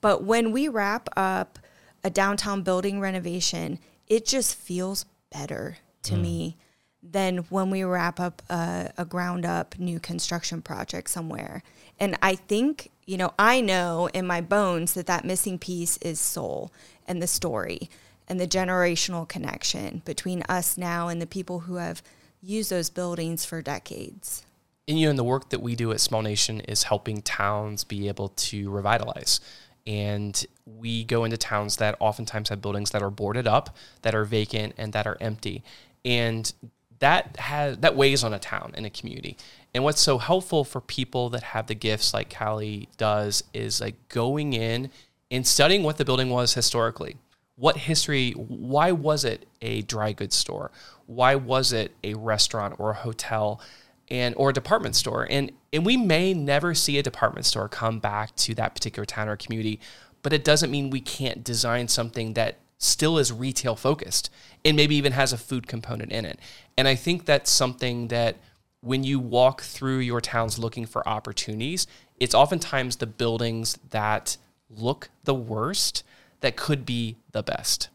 but 0.01 0.25
when 0.25 0.53
we 0.53 0.69
wrap 0.69 1.09
up 1.17 1.59
a 2.05 2.11
downtown 2.11 2.63
building 2.63 3.01
renovation, 3.01 3.79
it 4.07 4.25
just 4.25 4.55
feels 4.55 5.05
better 5.31 5.79
to 6.05 6.15
hmm. 6.15 6.23
me 6.23 6.57
than 7.03 7.39
when 7.49 7.71
we 7.71 7.85
wrap 7.85 8.19
up 8.19 8.43
a, 8.51 8.93
a 8.99 9.05
ground 9.05 9.45
up 9.45 9.79
new 9.79 10.01
construction 10.01 10.61
project 10.61 11.09
somewhere. 11.11 11.63
And 11.99 12.19
I 12.23 12.35
think, 12.35 12.91
you 13.07 13.17
know, 13.17 13.33
I 13.39 13.61
know 13.61 14.09
in 14.13 14.27
my 14.27 14.41
bones 14.41 14.95
that 14.95 15.07
that 15.07 15.25
missing 15.25 15.59
piece 15.59 15.97
is 15.99 16.21
soul 16.21 16.73
and 17.07 17.23
the 17.23 17.27
story 17.27 17.89
and 18.29 18.39
the 18.39 18.47
generational 18.47 19.29
connection 19.29 20.03
between 20.05 20.43
us 20.49 20.77
now 20.79 21.09
and 21.09 21.21
the 21.21 21.27
people 21.27 21.61
who 21.61 21.77
have 21.77 22.03
used 22.43 22.71
those 22.71 22.91
buildings 22.91 23.45
for 23.45 23.61
decades. 23.63 24.45
and 24.87 24.99
you 24.99 25.07
know, 25.07 25.11
and 25.11 25.19
the 25.19 25.25
work 25.25 25.51
that 25.51 25.61
we 25.61 25.75
do 25.75 25.93
at 25.93 26.01
Small 26.01 26.23
Nation 26.23 26.61
is 26.61 26.85
helping 26.85 27.21
towns 27.23 27.85
be 27.85 28.09
able 28.09 28.29
to 28.29 28.71
revitalize. 28.71 29.41
And 29.87 30.47
we 30.67 31.05
go 31.05 31.25
into 31.25 31.37
towns 31.37 31.77
that 31.77 31.97
oftentimes 31.99 32.51
have 32.51 32.61
buildings 32.61 32.91
that 32.91 33.03
are 33.03 33.11
boarded 33.11 33.47
up, 33.47 33.77
that 34.03 34.15
are 34.15 34.25
vacant, 34.25 34.75
and 34.77 34.93
that 34.93 35.07
are 35.07 35.17
empty. 35.21 35.63
And 36.05 36.53
that 37.01 37.37
has 37.39 37.79
that 37.79 37.97
weighs 37.97 38.25
on 38.25 38.35
a 38.35 38.39
town 38.39 38.73
and 38.75 38.85
a 38.85 38.91
community. 38.91 39.37
And 39.75 39.85
what's 39.85 40.01
so 40.01 40.19
helpful 40.19 40.65
for 40.65 40.81
people 40.81 41.31
that 41.31 41.43
have 41.43 41.67
the 41.67 41.75
gifts 41.75 42.13
like 42.13 42.29
Cally 42.29 42.89
does 42.97 43.45
is 43.53 43.81
like 43.81 44.09
going 44.09 44.53
in 44.53 44.91
and 45.31 45.47
studying 45.47 45.83
what 45.83 45.97
the 45.99 46.05
building 46.05 46.31
was 46.31 46.55
historically. 46.55 47.17
What 47.59 47.77
history, 47.77 48.33
why 48.33 48.93
was 48.93 49.25
it 49.25 49.47
a 49.61 49.83
dry 49.83 50.13
goods 50.13 50.37
store? 50.37 50.71
Why 51.07 51.35
was 51.35 51.73
it 51.73 51.93
a 52.05 52.15
restaurant 52.15 52.77
or 52.79 52.91
a 52.91 52.95
hotel? 52.95 53.61
and 54.11 54.35
or 54.37 54.51
a 54.51 54.53
department 54.53 54.97
store 54.97 55.27
and 55.31 55.53
and 55.73 55.85
we 55.85 55.97
may 55.97 56.33
never 56.33 56.75
see 56.75 56.99
a 56.99 57.03
department 57.03 57.47
store 57.47 57.69
come 57.69 57.99
back 57.99 58.35
to 58.37 58.55
that 58.55 58.75
particular 58.75 59.05
town 59.05 59.29
or 59.29 59.37
community 59.37 59.79
but 60.23 60.33
it 60.33 60.45
doesn't 60.45 60.71
mean 60.71 60.91
we 60.91 61.01
can't 61.01 61.45
design 61.45 61.89
something 61.89 62.35
that 62.35 62.57
still 62.79 63.19
is 63.19 63.33
retail 63.33 63.77
focused 63.77 64.31
and 64.65 64.77
maybe 64.77 64.95
even 64.95 65.13
has 65.13 65.33
a 65.33 65.39
food 65.39 65.67
component 65.67 66.11
in 66.13 66.25
it 66.25 66.39
and 66.77 66.89
i 66.89 66.95
think 66.95 67.25
that's 67.25 67.51
something 67.51 68.09
that 68.09 68.37
when 68.81 69.03
you 69.03 69.19
walk 69.19 69.61
through 69.63 69.99
your 69.99 70.21
towns 70.21 70.59
looking 70.59 70.87
for 70.87 71.07
opportunities 71.09 71.87
it's 72.19 72.35
oftentimes 72.35 72.97
the 72.97 73.07
buildings 73.07 73.79
that 73.91 74.37
look 74.71 75.11
the 75.25 75.35
worst 75.35 76.03
that 76.41 76.57
could 76.57 76.85
be 76.87 77.17
the 77.33 77.43
best 77.43 77.89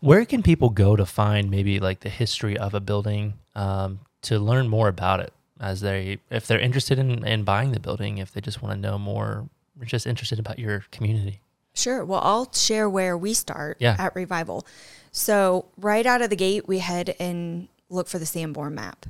Where 0.00 0.24
can 0.24 0.42
people 0.42 0.70
go 0.70 0.96
to 0.96 1.06
find 1.06 1.50
maybe 1.50 1.78
like 1.80 2.00
the 2.00 2.08
history 2.08 2.56
of 2.58 2.74
a 2.74 2.80
building 2.80 3.34
um, 3.54 4.00
to 4.22 4.38
learn 4.38 4.68
more 4.68 4.88
about 4.88 5.20
it 5.20 5.32
as 5.60 5.80
they 5.80 6.18
if 6.30 6.46
they're 6.46 6.58
interested 6.58 6.98
in, 6.98 7.24
in 7.24 7.44
buying 7.44 7.70
the 7.72 7.78
building, 7.80 8.18
if 8.18 8.32
they 8.32 8.40
just 8.40 8.62
want 8.62 8.74
to 8.74 8.80
know 8.80 8.98
more, 8.98 9.48
or 9.78 9.84
just 9.84 10.06
interested 10.06 10.38
about 10.40 10.58
your 10.58 10.84
community? 10.90 11.40
Sure. 11.74 12.04
Well, 12.04 12.20
I'll 12.22 12.52
share 12.52 12.90
where 12.90 13.16
we 13.16 13.32
start 13.32 13.76
Yeah. 13.80 13.94
at 13.98 14.14
Revival. 14.16 14.66
So, 15.12 15.66
right 15.76 16.04
out 16.04 16.20
of 16.20 16.30
the 16.30 16.36
gate, 16.36 16.66
we 16.66 16.78
head 16.80 17.14
and 17.20 17.68
look 17.88 18.08
for 18.08 18.18
the 18.18 18.26
Sanborn 18.26 18.74
map. 18.74 19.06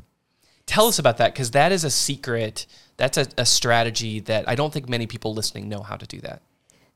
Tell 0.66 0.86
us 0.88 0.98
about 0.98 1.16
that 1.18 1.32
because 1.32 1.52
that 1.52 1.72
is 1.72 1.84
a 1.84 1.90
secret. 1.90 2.66
That's 2.98 3.16
a, 3.16 3.26
a 3.38 3.46
strategy 3.46 4.20
that 4.20 4.48
I 4.48 4.54
don't 4.54 4.72
think 4.72 4.88
many 4.88 5.06
people 5.06 5.32
listening 5.32 5.68
know 5.68 5.80
how 5.82 5.96
to 5.96 6.06
do 6.06 6.20
that. 6.20 6.42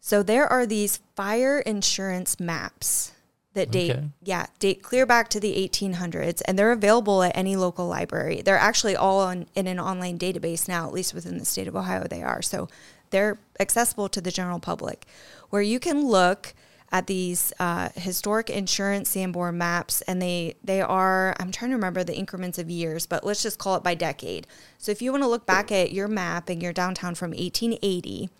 So, 0.00 0.22
there 0.22 0.46
are 0.46 0.66
these 0.66 1.00
fire 1.16 1.58
insurance 1.60 2.38
maps 2.38 3.12
that 3.54 3.70
date, 3.70 3.90
Okay. 3.92 4.08
yeah, 4.22 4.46
date 4.58 4.82
clear 4.82 5.06
back 5.06 5.28
to 5.30 5.40
the 5.40 5.54
1800s, 5.56 6.42
and 6.46 6.58
they're 6.58 6.72
available 6.72 7.22
at 7.22 7.36
any 7.36 7.56
local 7.56 7.86
library. 7.88 8.42
They're 8.42 8.58
actually 8.58 8.94
all 8.94 9.20
on, 9.20 9.46
in 9.54 9.66
an 9.66 9.80
online 9.80 10.18
database 10.18 10.68
now, 10.68 10.86
at 10.86 10.92
least 10.92 11.14
within 11.14 11.38
the 11.38 11.44
state 11.44 11.66
of 11.66 11.74
Ohio, 11.74 12.06
they 12.08 12.22
are. 12.22 12.42
So, 12.42 12.68
they're 13.10 13.38
accessible 13.58 14.08
to 14.10 14.20
the 14.20 14.30
general 14.30 14.58
public, 14.60 15.06
where 15.50 15.62
you 15.62 15.80
can 15.80 16.06
look 16.06 16.54
at 16.92 17.06
these 17.08 17.52
uh, 17.58 17.88
historic 17.96 18.48
insurance 18.48 19.08
Sanborn 19.10 19.58
maps, 19.58 20.02
and 20.02 20.22
they 20.22 20.54
they 20.62 20.80
are 20.80 21.34
I'm 21.40 21.50
trying 21.50 21.70
to 21.70 21.76
remember 21.76 22.04
the 22.04 22.14
increments 22.16 22.58
of 22.58 22.70
years, 22.70 23.06
but 23.06 23.24
let's 23.24 23.42
just 23.42 23.58
call 23.58 23.74
it 23.76 23.82
by 23.82 23.94
decade. 23.94 24.46
So 24.78 24.92
if 24.92 25.02
you 25.02 25.10
want 25.10 25.24
to 25.24 25.28
look 25.28 25.46
back 25.46 25.72
at 25.72 25.92
your 25.92 26.06
map 26.08 26.48
and 26.48 26.62
your 26.62 26.72
downtown 26.72 27.14
from 27.16 27.30
1880, 27.30 28.30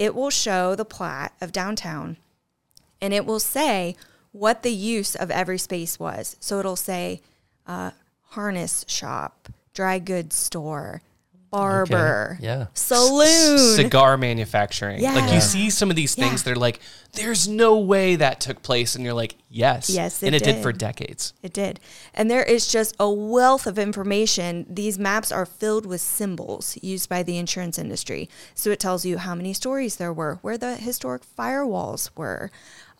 it 0.00 0.14
will 0.14 0.30
show 0.30 0.74
the 0.74 0.84
plat 0.86 1.34
of 1.42 1.52
downtown, 1.52 2.16
and 3.02 3.12
it 3.12 3.26
will 3.26 3.38
say 3.38 3.94
what 4.32 4.62
the 4.62 4.72
use 4.72 5.14
of 5.14 5.30
every 5.30 5.58
space 5.58 5.98
was. 5.98 6.38
So 6.40 6.58
it'll 6.58 6.74
say 6.74 7.20
uh, 7.66 7.90
harness 8.30 8.86
shop, 8.88 9.50
dry 9.74 9.98
goods 9.98 10.36
store, 10.36 11.02
barber, 11.50 12.36
Okay. 12.38 12.46
Yeah. 12.46 12.66
saloon. 12.74 13.58
cigar 13.76 14.16
manufacturing. 14.16 15.02
Like 15.02 15.24
Yeah. 15.26 15.34
you 15.34 15.40
see 15.40 15.70
some 15.70 15.90
of 15.90 15.96
these 15.96 16.14
things, 16.14 16.40
Yeah. 16.40 16.44
they're 16.44 16.56
like, 16.56 16.80
there's 17.12 17.48
no 17.48 17.76
way 17.78 18.16
that 18.16 18.40
took 18.40 18.62
place. 18.62 18.94
And 18.94 19.04
you're 19.04 19.14
like, 19.14 19.34
yes. 19.48 19.90
Yes, 19.90 20.22
it 20.22 20.26
and 20.26 20.34
it 20.36 20.44
did. 20.44 20.62
for 20.62 20.72
decades. 20.72 21.32
It 21.42 21.52
did. 21.52 21.80
And 22.14 22.30
there 22.30 22.42
is 22.44 22.68
just 22.68 22.94
a 23.00 23.10
wealth 23.10 23.66
of 23.66 23.78
information. 23.78 24.64
These 24.68 24.98
maps 24.98 25.32
are 25.32 25.44
filled 25.46 25.86
with 25.86 26.00
symbols 26.00 26.78
used 26.82 27.08
by 27.08 27.22
the 27.22 27.36
insurance 27.36 27.78
industry. 27.78 28.28
So 28.54 28.70
it 28.70 28.78
tells 28.80 29.04
you 29.04 29.18
how 29.18 29.34
many 29.34 29.52
stories 29.52 29.96
there 29.96 30.12
were, 30.12 30.38
where 30.42 30.56
the 30.58 30.76
historic 30.76 31.22
firewalls 31.36 32.10
were, 32.16 32.50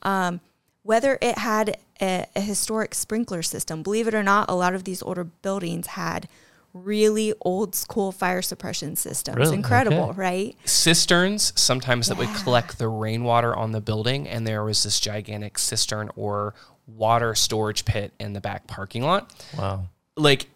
um, 0.02 0.40
whether 0.82 1.18
it 1.20 1.38
had 1.38 1.76
a, 2.00 2.26
a 2.34 2.40
historic 2.40 2.94
sprinkler 2.94 3.42
system. 3.42 3.82
Believe 3.82 4.08
it 4.08 4.14
or 4.14 4.22
not, 4.22 4.50
a 4.50 4.54
lot 4.54 4.74
of 4.74 4.84
these 4.84 5.02
older 5.02 5.24
buildings 5.24 5.88
had 5.88 6.26
really 6.72 7.34
old 7.40 7.74
school 7.74 8.12
fire 8.12 8.42
suppression 8.42 8.94
systems. 8.96 9.36
Really? 9.36 9.56
Incredible, 9.56 10.10
Okay. 10.10 10.18
right? 10.20 10.56
Cisterns 10.64 11.52
sometimes 11.56 12.08
that 12.08 12.18
would 12.18 12.32
collect 12.42 12.78
the 12.78 12.88
rainwater 12.88 13.54
on 13.54 13.72
the 13.72 13.80
building. 13.80 14.28
And 14.28 14.46
there 14.46 14.62
was 14.64 14.82
this 14.82 15.00
gigantic 15.00 15.58
cistern 15.58 16.10
or 16.16 16.54
water 16.86 17.34
storage 17.34 17.84
pit 17.84 18.12
in 18.18 18.32
the 18.32 18.40
back 18.40 18.66
parking 18.66 19.02
lot. 19.02 19.32
Wow. 19.56 19.86
like 20.16 20.48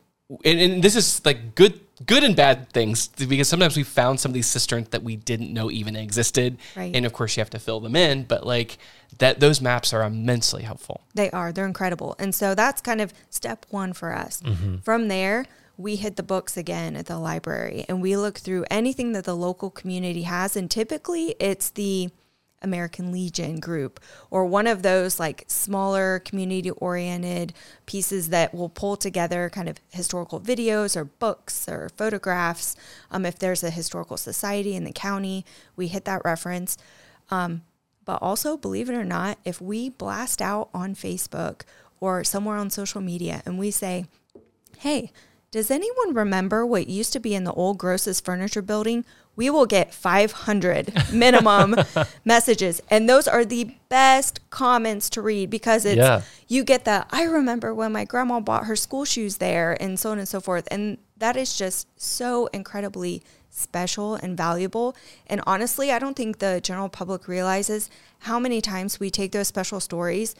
and, 0.44 0.58
and 0.58 0.82
this 0.82 0.96
is 0.96 1.24
like 1.24 1.54
good 1.54 1.78
good 2.06 2.24
and 2.24 2.34
bad 2.34 2.70
things 2.70 3.06
because 3.08 3.46
sometimes 3.48 3.76
we 3.76 3.82
found 3.84 4.18
some 4.18 4.30
of 4.30 4.34
these 4.34 4.46
cisterns 4.48 4.88
that 4.88 5.02
we 5.04 5.14
didn't 5.16 5.52
know 5.52 5.70
even 5.70 5.94
existed 5.94 6.56
Right. 6.74 6.94
and 6.96 7.06
of 7.06 7.12
course 7.12 7.36
you 7.36 7.40
have 7.42 7.50
to 7.50 7.58
fill 7.60 7.78
them 7.78 7.94
in 7.94 8.24
but 8.24 8.44
like 8.44 8.78
that 9.18 9.38
those 9.38 9.60
maps 9.60 9.92
are 9.92 10.02
immensely 10.02 10.62
helpful 10.62 11.02
They 11.14 11.30
are. 11.30 11.52
They're 11.52 11.66
incredible. 11.66 12.16
And 12.18 12.34
so 12.34 12.54
that's 12.56 12.80
kind 12.80 13.00
of 13.00 13.12
step 13.30 13.64
one 13.70 13.92
for 13.92 14.12
us. 14.12 14.40
Mm-hmm. 14.42 14.78
From 14.78 15.06
there, 15.08 15.44
we 15.76 15.96
hit 15.96 16.16
the 16.16 16.22
books 16.22 16.56
again 16.56 16.96
at 16.96 17.06
the 17.06 17.18
library 17.18 17.84
and 17.88 18.00
we 18.00 18.16
look 18.16 18.38
through 18.38 18.64
anything 18.70 19.12
that 19.12 19.24
the 19.24 19.34
local 19.34 19.70
community 19.70 20.22
has. 20.22 20.56
And 20.56 20.70
typically 20.70 21.34
it's 21.40 21.70
the 21.70 22.10
American 22.62 23.12
Legion 23.12 23.60
group 23.60 24.00
or 24.30 24.46
one 24.46 24.66
of 24.66 24.82
those 24.82 25.20
like 25.20 25.44
smaller 25.48 26.20
community 26.20 26.70
oriented 26.70 27.52
pieces 27.86 28.30
that 28.30 28.54
will 28.54 28.70
pull 28.70 28.96
together 28.96 29.50
kind 29.50 29.68
of 29.68 29.78
historical 29.90 30.40
videos 30.40 30.96
or 30.96 31.04
books 31.04 31.68
or 31.68 31.90
photographs. 31.96 32.76
Um, 33.10 33.26
if 33.26 33.38
there's 33.38 33.62
a 33.62 33.70
historical 33.70 34.16
society 34.16 34.74
in 34.74 34.84
the 34.84 34.92
county, 34.92 35.44
we 35.76 35.88
hit 35.88 36.04
that 36.06 36.24
reference. 36.24 36.78
Um, 37.30 37.62
But 38.04 38.20
also, 38.20 38.56
believe 38.56 38.90
it 38.90 38.94
or 38.94 39.04
not, 39.04 39.38
if 39.44 39.60
we 39.60 39.88
blast 39.88 40.42
out 40.42 40.68
on 40.74 40.94
Facebook 40.94 41.62
or 42.00 42.22
somewhere 42.22 42.58
on 42.58 42.68
social 42.68 43.00
media 43.00 43.42
and 43.46 43.58
we 43.58 43.70
say, 43.70 44.04
hey, 44.78 45.10
does 45.54 45.70
anyone 45.70 46.14
remember 46.14 46.66
what 46.66 46.88
used 46.88 47.12
to 47.12 47.20
be 47.20 47.32
in 47.32 47.44
the 47.44 47.52
old 47.52 47.78
Gross's 47.78 48.20
furniture 48.20 48.60
building? 48.60 49.04
We 49.36 49.50
will 49.50 49.66
get 49.66 49.94
500 49.94 50.92
minimum 51.12 51.76
messages. 52.24 52.80
And 52.90 53.08
those 53.08 53.28
are 53.28 53.44
the 53.44 53.70
best 53.88 54.40
comments 54.50 55.08
to 55.10 55.22
read 55.22 55.50
because 55.50 55.84
it's, 55.84 55.96
Yeah. 55.96 56.22
you 56.48 56.64
get 56.64 56.84
the, 56.84 57.06
I 57.10 57.22
remember 57.22 57.72
when 57.72 57.92
my 57.92 58.04
grandma 58.04 58.40
bought 58.40 58.64
her 58.66 58.74
school 58.74 59.04
shoes 59.04 59.36
there 59.36 59.80
and 59.80 59.96
so 59.98 60.10
on 60.10 60.18
and 60.18 60.26
so 60.28 60.40
forth. 60.40 60.66
And 60.72 60.98
that 61.18 61.36
is 61.36 61.56
just 61.56 61.86
so 62.00 62.46
incredibly 62.46 63.22
special 63.48 64.16
and 64.16 64.36
valuable. 64.36 64.96
And 65.28 65.40
honestly, 65.46 65.92
I 65.92 66.00
don't 66.00 66.16
think 66.16 66.40
the 66.40 66.60
general 66.60 66.88
public 66.88 67.28
realizes 67.28 67.90
how 68.20 68.40
many 68.40 68.60
times 68.60 68.98
we 68.98 69.08
take 69.08 69.30
those 69.30 69.46
special 69.46 69.78
stories 69.78 70.34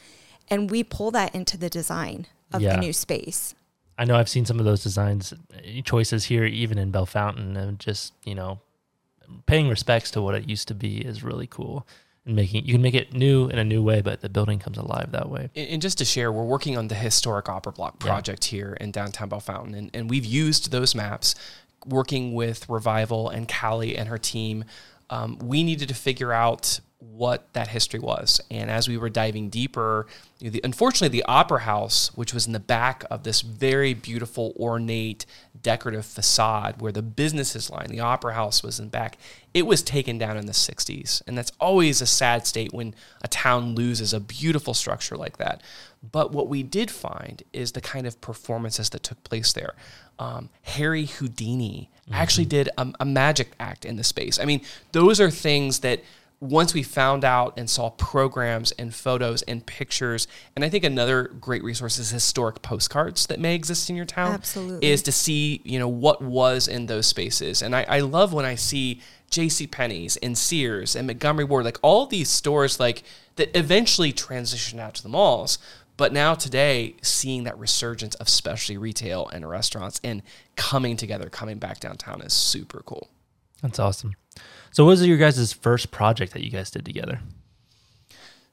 and 0.51 0.69
we 0.71 0.83
pull 0.83 1.13
that 1.13 1.33
into 1.37 1.57
the 1.57 1.71
design 1.71 2.27
of 2.53 2.63
Yeah. 2.63 2.75
the 2.75 2.81
new 2.81 2.93
space. 2.93 3.55
I 3.99 4.05
know 4.05 4.17
I've 4.17 4.29
seen 4.29 4.45
some 4.45 4.59
of 4.59 4.65
those 4.65 4.83
designs 4.83 5.33
uh, 5.33 5.81
choices 5.85 6.25
here, 6.25 6.45
even 6.45 6.79
in 6.79 6.91
Bellefontaine, 6.91 7.57
and 7.57 7.79
just 7.79 8.13
you 8.25 8.35
know, 8.35 8.61
paying 9.47 9.69
respects 9.69 10.11
to 10.13 10.23
what 10.23 10.35
it 10.35 10.49
used 10.49 10.69
to 10.69 10.75
be 10.75 10.99
is 10.99 11.23
really 11.23 11.47
cool. 11.47 11.87
And 12.27 12.35
making 12.37 12.65
you 12.65 12.73
can 12.73 12.83
make 12.83 12.95
it 12.95 13.13
new 13.13 13.49
in 13.49 13.59
a 13.59 13.65
new 13.65 13.83
way, 13.83 14.01
but 14.01 14.23
the 14.23 14.29
building 14.31 14.59
comes 14.59 14.79
alive 14.79 15.13
that 15.13 15.29
way. 15.29 15.51
And 15.55 15.83
just 15.83 15.99
to 15.99 16.05
share, 16.07 16.33
we're 16.33 16.45
working 16.45 16.77
on 16.79 16.89
the 16.89 16.95
historic 16.95 17.49
Opera 17.49 17.73
Block 17.73 17.97
Yeah. 18.01 18.07
project 18.09 18.47
here 18.47 18.77
in 18.81 18.91
downtown 18.93 19.29
Bellefontaine, 19.29 19.75
and, 19.75 19.91
and 19.93 20.09
we've 20.11 20.25
used 20.25 20.71
those 20.71 20.95
maps 20.95 21.35
working 21.87 22.33
with 22.33 22.67
Revival 22.69 23.29
and 23.29 23.47
Cally 23.47 23.97
and 23.97 24.09
her 24.09 24.17
team. 24.17 24.65
Um, 25.11 25.39
we 25.39 25.63
needed 25.63 25.89
to 25.89 25.95
figure 25.95 26.33
out 26.33 26.81
what 27.13 27.53
that 27.53 27.69
history 27.69 28.01
was, 28.01 28.41
and 28.51 28.71
as 28.71 28.89
we 28.89 28.97
were 28.97 29.09
diving 29.09 29.49
deeper, 29.49 30.07
you 30.39 30.47
know, 30.47 30.53
the, 30.53 30.61
unfortunately, 30.65 31.17
the 31.17 31.25
Opera 31.25 31.61
House, 31.61 32.11
which 32.17 32.35
was 32.35 32.47
in 32.47 32.53
the 32.53 32.61
back 32.61 33.05
of 33.11 33.23
this 33.23 33.41
very 33.41 33.95
beautiful, 33.95 34.53
ornate, 34.59 35.27
decorative 35.63 36.05
facade 36.05 36.81
where 36.81 36.93
the 36.93 37.03
businesses 37.03 37.71
line, 37.71 37.87
the 37.89 38.01
Opera 38.01 38.35
House 38.35 38.63
was 38.63 38.79
in 38.79 38.89
back, 38.89 39.17
it 39.53 39.67
was 39.67 39.83
taken 39.83 40.19
down 40.19 40.37
in 40.37 40.47
the 40.47 40.53
60s. 40.53 41.23
And 41.27 41.39
that's 41.39 41.53
always 41.61 42.01
a 42.01 42.07
sad 42.07 42.47
state 42.47 42.73
when 42.73 42.95
a 43.23 43.29
town 43.29 43.75
loses 43.75 44.13
a 44.13 44.21
beautiful 44.21 44.75
structure 44.75 45.17
like 45.17 45.39
that. 45.39 45.63
But 46.13 46.33
what 46.33 46.49
we 46.49 46.63
did 46.63 46.91
find 46.91 47.43
is 47.53 47.73
the 47.73 47.81
kind 47.81 48.07
of 48.07 48.21
performances 48.21 48.91
that 48.91 49.03
took 49.03 49.23
place 49.25 49.53
there. 49.53 49.75
Um, 50.19 50.51
Harry 50.63 51.07
Houdini 51.07 51.91
actually 52.13 52.45
did 52.45 52.69
a, 52.77 52.93
a 53.01 53.05
magic 53.05 53.53
act 53.59 53.85
in 53.85 53.97
the 53.97 54.05
space. 54.05 54.39
I 54.39 54.45
mean, 54.45 54.61
those 54.93 55.21
are 55.21 55.31
things 55.31 55.81
that 55.81 56.03
once 56.45 56.75
we 56.75 56.83
found 56.83 57.25
out 57.25 57.55
and 57.57 57.71
saw 57.71 57.89
programs 57.91 58.71
and 58.73 58.95
photos 58.95 59.41
and 59.43 59.65
pictures, 59.65 60.29
and 60.55 60.63
I 60.65 60.69
think 60.69 60.85
another 60.85 61.25
great 61.41 61.65
resource 61.65 61.99
is 61.99 62.11
historic 62.11 62.61
postcards 62.61 63.27
that 63.29 63.41
may 63.41 63.55
exist 63.55 63.89
in 63.89 63.97
your 63.97 64.05
town. 64.05 64.35
Absolutely. 64.35 64.87
Is 64.87 65.03
to 65.05 65.13
see, 65.13 65.63
you 65.65 65.79
know, 65.79 65.89
what 65.89 66.21
was 66.21 66.69
in 66.69 66.85
those 66.87 67.07
spaces. 67.07 67.63
And 67.63 67.75
I, 67.75 67.87
I 67.89 68.01
love 68.01 68.35
when 68.35 68.45
I 68.45 68.57
see 68.57 69.01
J.C. 69.31 69.67
Penney's 69.67 70.19
and 70.19 70.37
Sears 70.37 70.95
and 70.95 71.07
Montgomery 71.07 71.45
Ward, 71.45 71.65
like 71.65 71.79
all 71.81 72.07
these 72.07 72.29
stores 72.29 72.79
like 72.79 73.05
that 73.37 73.57
eventually 73.57 74.13
transitioned 74.13 74.81
out 74.81 74.95
to 74.97 75.03
the 75.03 75.09
malls. 75.09 75.59
But 75.97 76.13
now 76.13 76.35
today, 76.35 76.97
seeing 77.01 77.45
that 77.45 77.59
resurgence 77.59 78.17
of 78.17 78.29
specialty 78.29 78.77
retail 78.77 79.29
and 79.29 79.49
restaurants 79.49 80.01
and 80.05 80.23
coming 80.57 80.97
together, 80.99 81.31
coming 81.31 81.59
back 81.59 81.81
downtown 81.81 82.21
is 82.21 82.35
super 82.35 82.83
cool. 82.85 83.09
That's 83.65 83.79
awesome. 83.79 84.15
So, 84.73 84.85
what 84.85 84.91
was 84.91 85.07
your 85.07 85.17
guys' 85.17 85.53
first 85.53 85.91
project 85.91 86.35
that 86.35 86.45
you 86.45 86.51
guys 86.51 86.71
did 86.71 86.85
together? 86.85 87.21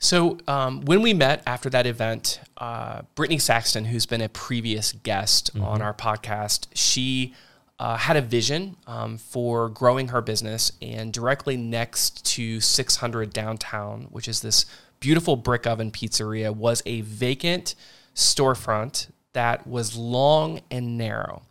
So 0.03 0.39
um, 0.48 0.82
when 0.82 1.03
we 1.03 1.13
met 1.13 1.44
after 1.46 1.70
that 1.70 1.86
event, 1.86 2.39
uh, 2.58 3.03
Brittany 3.13 3.38
Saxton, 3.38 3.86
who's 3.86 4.08
been 4.08 4.22
a 4.22 4.30
previous 4.30 4.94
guest 4.94 5.51
on 5.59 5.79
our 5.83 5.94
podcast, 5.94 6.66
she 6.74 7.36
uh, 7.77 7.98
had 7.98 8.18
a 8.18 8.22
vision 8.22 8.77
um, 8.88 9.20
for 9.20 9.70
growing 9.70 10.07
her 10.07 10.20
business, 10.20 10.72
and 10.81 11.14
directly 11.14 11.55
next 11.55 12.25
to 12.25 12.59
600 12.59 13.31
downtown, 13.31 14.07
which 14.09 14.27
is 14.27 14.42
this 14.42 14.66
beautiful 15.00 15.36
brick 15.36 15.68
oven 15.68 15.92
pizzeria, 15.92 16.55
was 16.55 16.81
a 16.88 17.01
vacant 17.01 17.75
storefront 18.16 19.12
that 19.33 19.68
was 19.68 19.96
long 19.96 20.62
and 20.72 20.98
narrow. 20.98 21.44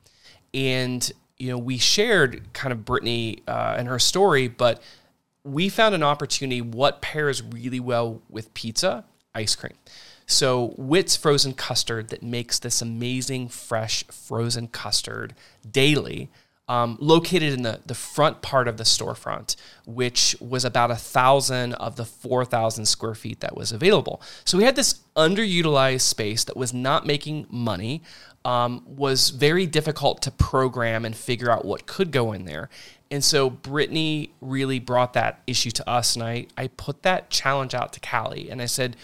And 0.52 1.08
you 1.40 1.48
know, 1.48 1.58
we 1.58 1.78
shared 1.78 2.52
kind 2.52 2.72
of 2.72 2.84
Brittany 2.84 3.42
uh, 3.48 3.74
and 3.78 3.88
her 3.88 3.98
story, 3.98 4.46
but 4.46 4.82
we 5.42 5.68
found 5.68 5.94
an 5.94 6.02
opportunity 6.02 6.60
what 6.60 7.00
pairs 7.00 7.42
really 7.42 7.80
well 7.80 8.20
with 8.28 8.52
pizza 8.52 9.04
ice 9.34 9.56
cream. 9.56 9.74
So 10.26 10.74
Whit's 10.76 11.16
frozen 11.16 11.54
custard 11.54 12.10
that 12.10 12.22
makes 12.22 12.58
this 12.58 12.82
amazing 12.82 13.48
fresh 13.48 14.04
frozen 14.04 14.68
custard 14.68 15.34
daily 15.68 16.28
um, 16.68 16.96
located 17.00 17.52
in 17.52 17.62
the, 17.62 17.80
the 17.84 17.96
front 17.96 18.42
part 18.42 18.68
of 18.68 18.76
the 18.76 18.84
storefront 18.84 19.56
which 19.86 20.36
was 20.40 20.64
about 20.64 20.92
a 20.92 20.96
thousand 20.96 21.74
of 21.74 21.96
the 21.96 22.04
4000 22.04 22.86
square 22.86 23.16
feet 23.16 23.40
that 23.40 23.56
was 23.56 23.72
available. 23.72 24.22
So 24.44 24.56
we 24.56 24.62
had 24.62 24.76
this 24.76 25.00
underutilized 25.16 26.02
space 26.02 26.44
that 26.44 26.56
was 26.56 26.72
not 26.72 27.06
making 27.06 27.46
money 27.50 28.02
um, 28.44 28.82
was 28.86 29.30
very 29.30 29.66
difficult 29.66 30.22
to 30.22 30.30
program 30.30 31.04
and 31.04 31.14
figure 31.14 31.50
out 31.50 31.64
what 31.64 31.86
could 31.86 32.10
go 32.10 32.32
in 32.32 32.44
there 32.44 32.68
and 33.10 33.24
so 33.24 33.50
Brittany 33.50 34.32
really 34.40 34.78
brought 34.78 35.14
that 35.14 35.42
issue 35.46 35.72
to 35.72 35.88
us, 35.88 36.14
and 36.14 36.22
I, 36.22 36.46
I 36.56 36.68
put 36.68 37.02
that 37.02 37.28
challenge 37.28 37.74
out 37.74 37.92
to 37.94 38.00
Cally, 38.00 38.48
and 38.50 38.62
I 38.62 38.66
said, 38.66 38.96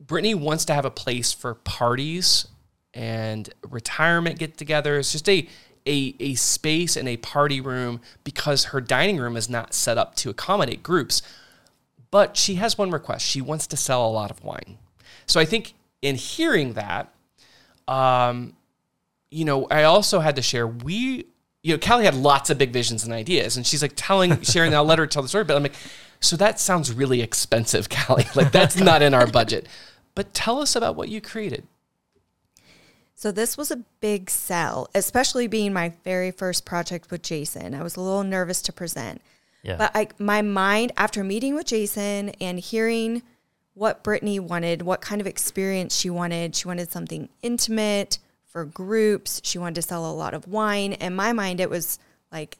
Brittany 0.00 0.34
wants 0.34 0.64
to 0.66 0.74
have 0.74 0.84
a 0.84 0.90
place 0.90 1.32
for 1.32 1.54
parties 1.54 2.48
and 2.94 3.48
retirement 3.68 4.38
get-togethers, 4.38 5.12
just 5.12 5.28
a, 5.28 5.46
a 5.86 6.14
a 6.18 6.34
space 6.34 6.96
and 6.96 7.08
a 7.08 7.16
party 7.18 7.60
room 7.60 8.00
because 8.24 8.66
her 8.66 8.80
dining 8.80 9.18
room 9.18 9.36
is 9.36 9.48
not 9.48 9.72
set 9.72 9.98
up 9.98 10.14
to 10.16 10.30
accommodate 10.30 10.82
groups. 10.82 11.22
But 12.10 12.36
she 12.36 12.56
has 12.56 12.76
one 12.76 12.90
request: 12.90 13.24
she 13.24 13.40
wants 13.40 13.66
to 13.68 13.76
sell 13.76 14.06
a 14.06 14.10
lot 14.10 14.30
of 14.30 14.42
wine. 14.42 14.78
So 15.26 15.38
I 15.38 15.44
think 15.44 15.74
in 16.02 16.16
hearing 16.16 16.72
that, 16.74 17.12
um, 17.86 18.54
you 19.30 19.44
know, 19.44 19.66
I 19.70 19.84
also 19.84 20.20
had 20.20 20.36
to 20.36 20.42
share 20.42 20.66
we 20.66 21.26
you 21.62 21.74
know, 21.74 21.78
Cally 21.78 22.04
had 22.04 22.14
lots 22.14 22.50
of 22.50 22.58
big 22.58 22.72
visions 22.72 23.04
and 23.04 23.12
ideas, 23.12 23.56
and 23.56 23.66
she's 23.66 23.82
like 23.82 23.92
telling, 23.96 24.40
sharing. 24.42 24.74
I'll 24.74 24.84
let 24.84 24.98
her 24.98 25.06
tell 25.06 25.22
the 25.22 25.28
story, 25.28 25.44
but 25.44 25.56
I'm 25.56 25.62
like, 25.62 25.74
so 26.20 26.36
that 26.36 26.60
sounds 26.60 26.92
really 26.92 27.20
expensive, 27.20 27.88
Callie. 27.90 28.26
Like 28.34 28.52
that's 28.52 28.78
not 28.78 29.02
in 29.02 29.14
our 29.14 29.26
budget. 29.26 29.66
But 30.14 30.34
tell 30.34 30.60
us 30.60 30.74
about 30.76 30.96
what 30.96 31.08
you 31.08 31.20
created. 31.20 31.66
So 33.14 33.32
this 33.32 33.56
was 33.56 33.72
a 33.72 33.84
big 34.00 34.30
sell, 34.30 34.88
especially 34.94 35.48
being 35.48 35.72
my 35.72 35.92
very 36.04 36.30
first 36.30 36.64
project 36.64 37.10
with 37.10 37.22
Jason. 37.22 37.74
I 37.74 37.82
was 37.82 37.96
a 37.96 38.00
little 38.00 38.22
nervous 38.22 38.62
to 38.62 38.72
present. 38.72 39.20
Yeah. 39.62 39.76
But 39.76 39.90
I, 39.94 40.08
my 40.18 40.40
mind, 40.40 40.92
after 40.96 41.24
meeting 41.24 41.56
with 41.56 41.66
Jason 41.66 42.30
and 42.40 42.60
hearing 42.60 43.22
what 43.74 44.04
Brittany 44.04 44.38
wanted, 44.38 44.82
what 44.82 45.00
kind 45.00 45.20
of 45.20 45.26
experience 45.26 45.96
she 45.96 46.10
wanted, 46.10 46.54
she 46.54 46.68
wanted 46.68 46.92
something 46.92 47.28
intimate 47.42 48.18
for 48.48 48.64
groups. 48.64 49.40
She 49.44 49.58
wanted 49.58 49.76
to 49.76 49.82
sell 49.82 50.10
a 50.10 50.12
lot 50.12 50.34
of 50.34 50.48
wine. 50.48 50.94
In 50.94 51.14
my 51.14 51.32
mind, 51.32 51.60
it 51.60 51.70
was 51.70 51.98
like 52.32 52.58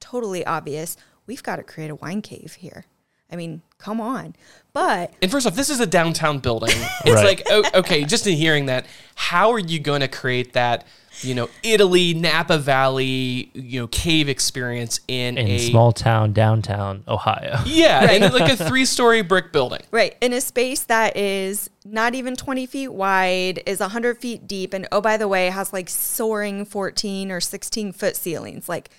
totally 0.00 0.44
obvious. 0.44 0.96
We've 1.26 1.42
got 1.42 1.56
to 1.56 1.62
create 1.62 1.90
a 1.90 1.94
wine 1.94 2.22
cave 2.22 2.54
here. 2.54 2.84
I 3.30 3.36
mean, 3.36 3.62
come 3.78 4.00
on. 4.00 4.34
But 4.78 5.12
And 5.20 5.28
first 5.30 5.44
off, 5.46 5.56
this 5.56 5.70
is 5.70 5.80
a 5.80 5.86
downtown 5.86 6.38
building. 6.38 6.70
It's 7.04 7.14
Right. 7.16 7.24
like, 7.24 7.42
oh, 7.50 7.64
okay, 7.80 8.04
just 8.04 8.26
in 8.28 8.34
hearing 8.36 8.66
that, 8.66 8.86
how 9.16 9.50
are 9.50 9.58
you 9.58 9.80
going 9.80 10.02
to 10.02 10.08
create 10.08 10.52
that, 10.52 10.86
you 11.22 11.34
know, 11.34 11.48
Italy, 11.64 12.14
Napa 12.14 12.58
Valley, 12.58 13.50
you 13.54 13.80
know, 13.80 13.86
cave 13.88 14.28
experience 14.28 15.00
in, 15.08 15.36
in 15.36 15.48
a 15.48 15.58
small 15.58 15.90
town 15.92 16.32
downtown 16.32 17.02
Ohio. 17.08 17.60
yeah, 17.66 18.12
in 18.12 18.32
like 18.32 18.52
a 18.52 18.56
three-story 18.56 19.22
brick 19.22 19.52
building? 19.52 19.80
Right. 19.90 20.16
In 20.20 20.32
a 20.32 20.40
space 20.40 20.84
that 20.84 21.16
is 21.16 21.70
not 21.84 22.14
even 22.14 22.36
20 22.36 22.66
feet 22.66 22.88
wide, 22.92 23.62
is 23.66 23.80
100 23.80 24.18
feet 24.18 24.46
deep, 24.46 24.72
and 24.72 24.86
oh, 24.92 25.00
by 25.00 25.16
the 25.16 25.26
way, 25.26 25.48
has 25.50 25.72
like 25.72 25.88
soaring 25.88 26.64
14 26.64 27.32
or 27.32 27.40
16 27.40 27.92
foot 27.92 28.14
ceilings. 28.16 28.68
Like, 28.68 28.90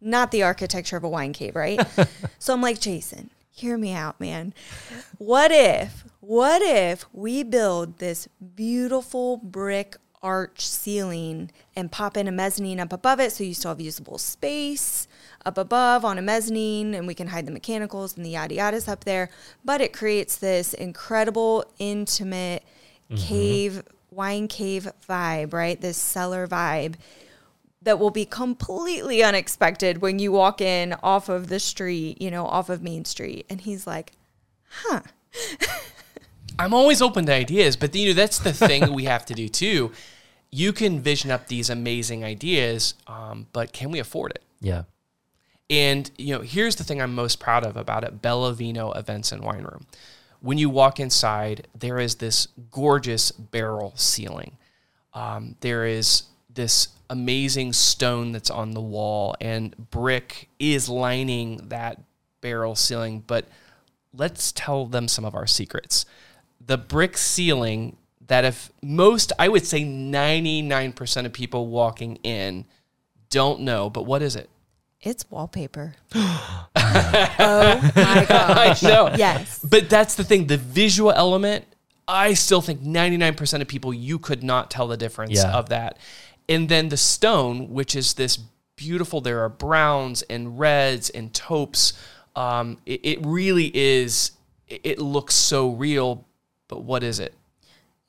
not 0.00 0.30
the 0.30 0.42
architecture 0.42 0.96
of 0.98 1.04
a 1.04 1.08
wine 1.08 1.32
cave, 1.32 1.56
right? 1.56 1.80
so 2.38 2.52
I'm 2.52 2.60
like, 2.60 2.80
Jason, 2.80 3.30
hear 3.52 3.78
me 3.78 3.92
out, 3.92 4.18
man. 4.18 4.54
What 5.18 5.52
if, 5.52 6.04
what 6.20 6.62
if 6.62 7.04
we 7.12 7.42
build 7.42 7.98
this 7.98 8.28
beautiful 8.56 9.36
brick 9.36 9.96
arch 10.22 10.66
ceiling 10.66 11.50
and 11.74 11.90
pop 11.90 12.16
in 12.16 12.28
a 12.28 12.32
mezzanine 12.32 12.78
up 12.78 12.92
above 12.92 13.18
it 13.18 13.32
so 13.32 13.42
you 13.42 13.52
still 13.52 13.72
have 13.72 13.80
usable 13.80 14.18
space 14.18 15.08
up 15.44 15.58
above 15.58 16.04
on 16.04 16.16
a 16.16 16.22
mezzanine 16.22 16.94
and 16.94 17.08
we 17.08 17.14
can 17.14 17.26
hide 17.26 17.44
the 17.44 17.50
mechanicals 17.50 18.16
and 18.16 18.24
the 18.24 18.30
yada 18.30 18.54
yadas 18.54 18.88
up 18.88 19.02
there 19.02 19.28
but 19.64 19.80
it 19.80 19.92
creates 19.92 20.36
this 20.36 20.74
incredible 20.74 21.64
intimate 21.80 22.62
mm-hmm. 23.10 23.16
cave 23.16 23.82
wine 24.12 24.46
cave 24.46 24.92
vibe 25.08 25.52
right? 25.52 25.80
This 25.80 25.96
cellar 25.96 26.46
vibe 26.46 26.94
that 27.82 27.98
will 27.98 28.10
be 28.10 28.24
completely 28.24 29.22
unexpected 29.22 30.00
when 30.00 30.18
you 30.18 30.32
walk 30.32 30.60
in 30.60 30.94
off 31.02 31.28
of 31.28 31.48
the 31.48 31.60
street 31.60 32.20
you 32.20 32.30
know 32.30 32.46
off 32.46 32.68
of 32.68 32.82
main 32.82 33.04
street 33.04 33.46
and 33.50 33.62
he's 33.62 33.86
like 33.86 34.12
huh 34.68 35.00
I'm 36.58 36.74
always 36.74 37.00
open 37.00 37.26
to 37.26 37.32
ideas, 37.32 37.76
but 37.76 37.94
you 37.94 38.08
know 38.08 38.14
that's 38.14 38.38
the 38.38 38.52
thing 38.52 38.92
we 38.92 39.04
have 39.04 39.24
to 39.26 39.34
do 39.34 39.48
too. 39.48 39.92
You 40.50 40.72
can 40.72 41.00
vision 41.00 41.30
up 41.30 41.48
these 41.48 41.70
amazing 41.70 42.24
ideas, 42.24 42.94
um, 43.06 43.46
but 43.52 43.72
can 43.72 43.90
we 43.90 43.98
afford 43.98 44.32
it? 44.32 44.42
Yeah. 44.60 44.84
And 45.70 46.10
you 46.18 46.34
know, 46.36 46.42
here's 46.42 46.76
the 46.76 46.84
thing 46.84 47.00
I'm 47.00 47.14
most 47.14 47.40
proud 47.40 47.64
of 47.64 47.76
about 47.76 48.04
it: 48.04 48.20
Bella 48.20 48.52
Vino 48.52 48.92
Events 48.92 49.32
and 49.32 49.42
Wine 49.42 49.62
Room. 49.62 49.86
When 50.40 50.58
you 50.58 50.68
walk 50.68 51.00
inside, 51.00 51.68
there 51.78 51.98
is 51.98 52.16
this 52.16 52.48
gorgeous 52.70 53.30
barrel 53.30 53.92
ceiling. 53.96 54.58
Um, 55.14 55.56
there 55.60 55.86
is 55.86 56.24
this 56.54 56.88
amazing 57.10 57.72
stone 57.72 58.32
that's 58.32 58.50
on 58.50 58.72
the 58.72 58.80
wall, 58.80 59.34
and 59.40 59.74
brick 59.90 60.48
is 60.58 60.88
lining 60.88 61.68
that 61.68 62.00
barrel 62.40 62.74
ceiling. 62.74 63.22
But 63.26 63.46
let's 64.12 64.52
tell 64.52 64.86
them 64.86 65.08
some 65.08 65.24
of 65.24 65.34
our 65.34 65.46
secrets. 65.46 66.04
The 66.64 66.78
brick 66.78 67.16
ceiling 67.16 67.96
that 68.26 68.44
if 68.44 68.70
most, 68.82 69.32
I 69.38 69.48
would 69.48 69.66
say 69.66 69.82
99% 69.82 71.26
of 71.26 71.32
people 71.32 71.66
walking 71.66 72.16
in 72.22 72.64
don't 73.30 73.60
know, 73.60 73.90
but 73.90 74.04
what 74.06 74.22
is 74.22 74.36
it? 74.36 74.48
It's 75.00 75.28
wallpaper. 75.30 75.94
oh 76.14 76.68
my 77.96 78.24
gosh. 78.28 78.84
I 78.84 78.88
know. 78.88 79.14
Yes. 79.16 79.58
But 79.58 79.90
that's 79.90 80.14
the 80.14 80.24
thing, 80.24 80.46
the 80.46 80.56
visual 80.56 81.10
element, 81.10 81.64
I 82.06 82.34
still 82.34 82.60
think 82.60 82.80
99% 82.80 83.60
of 83.60 83.68
people, 83.68 83.92
you 83.94 84.18
could 84.18 84.42
not 84.42 84.70
tell 84.70 84.86
the 84.88 84.96
difference 84.96 85.34
Yeah. 85.34 85.52
of 85.52 85.68
that. 85.70 85.98
And 86.52 86.68
then 86.68 86.90
the 86.90 86.98
stone, 86.98 87.70
which 87.70 87.96
is 87.96 88.12
this 88.12 88.38
beautiful, 88.76 89.22
there 89.22 89.40
are 89.40 89.48
browns 89.48 90.20
and 90.20 90.58
reds 90.58 91.08
and 91.08 91.32
taupes. 91.32 91.94
Um, 92.36 92.76
it, 92.84 93.00
it 93.02 93.18
really 93.24 93.74
is, 93.74 94.32
it, 94.68 94.98
looks 94.98 95.34
so 95.34 95.70
real, 95.70 96.26
but 96.68 96.82
what 96.82 97.02
is 97.02 97.20
it? 97.20 97.32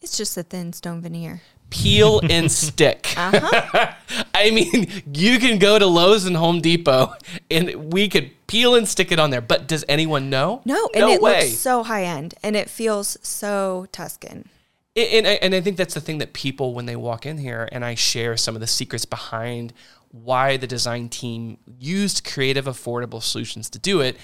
It's 0.01 0.17
just 0.17 0.36
a 0.36 0.43
thin 0.43 0.73
stone 0.73 1.01
veneer. 1.01 1.41
Peel 1.69 2.19
and 2.29 2.51
stick. 2.51 3.13
Uh-huh. 3.15 3.93
I 4.36 4.51
mean, 4.51 4.91
you 5.13 5.39
can 5.39 5.58
go 5.58 5.79
to 5.79 5.86
Lowe's 5.86 6.25
and 6.25 6.36
Home 6.36 6.60
Depot 6.60 7.13
and 7.49 7.93
we 7.93 8.10
could 8.10 8.29
peel 8.47 8.75
and 8.75 8.86
stick 8.86 9.13
it 9.13 9.19
on 9.19 9.29
there, 9.29 9.39
but 9.39 9.69
does 9.69 9.86
anyone 9.88 10.29
know? 10.29 10.62
No, 10.65 10.89
and 10.93 11.06
no 11.06 11.12
it 11.13 11.21
way. 11.21 11.45
looks 11.45 11.60
so 11.60 11.84
high 11.84 12.03
end 12.03 12.34
and 12.43 12.58
it 12.58 12.69
feels 12.69 13.17
so 13.21 13.88
Tuscan. 13.93 14.49
And, 14.95 15.25
and, 15.25 15.39
and 15.41 15.56
I 15.56 15.62
think 15.62 15.77
that's 15.77 15.93
the 15.93 16.01
thing 16.01 16.19
that 16.19 16.34
people, 16.34 16.73
when 16.73 16.86
they 16.86 16.95
walk 16.95 17.25
in 17.25 17.38
here, 17.38 17.67
and 17.71 17.84
I 17.84 17.95
share 17.95 18.38
some 18.38 18.56
of 18.56 18.62
the 18.62 18.67
secrets 18.67 19.06
behind 19.06 19.73
why 20.12 20.58
the 20.58 20.67
design 20.67 21.10
team 21.10 21.58
used 21.79 22.23
creative, 22.23 22.65
affordable 22.65 23.21
solutions 23.21 23.69
to 23.71 23.79
do 23.79 24.01
it. 24.01 24.17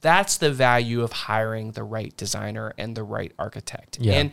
That's 0.00 0.38
the 0.38 0.50
value 0.50 1.02
of 1.02 1.12
hiring 1.12 1.72
the 1.72 1.82
right 1.82 2.16
designer 2.16 2.72
and 2.78 2.96
the 2.96 3.02
right 3.02 3.32
architect. 3.38 3.98
Yeah. 4.00 4.14
And 4.14 4.32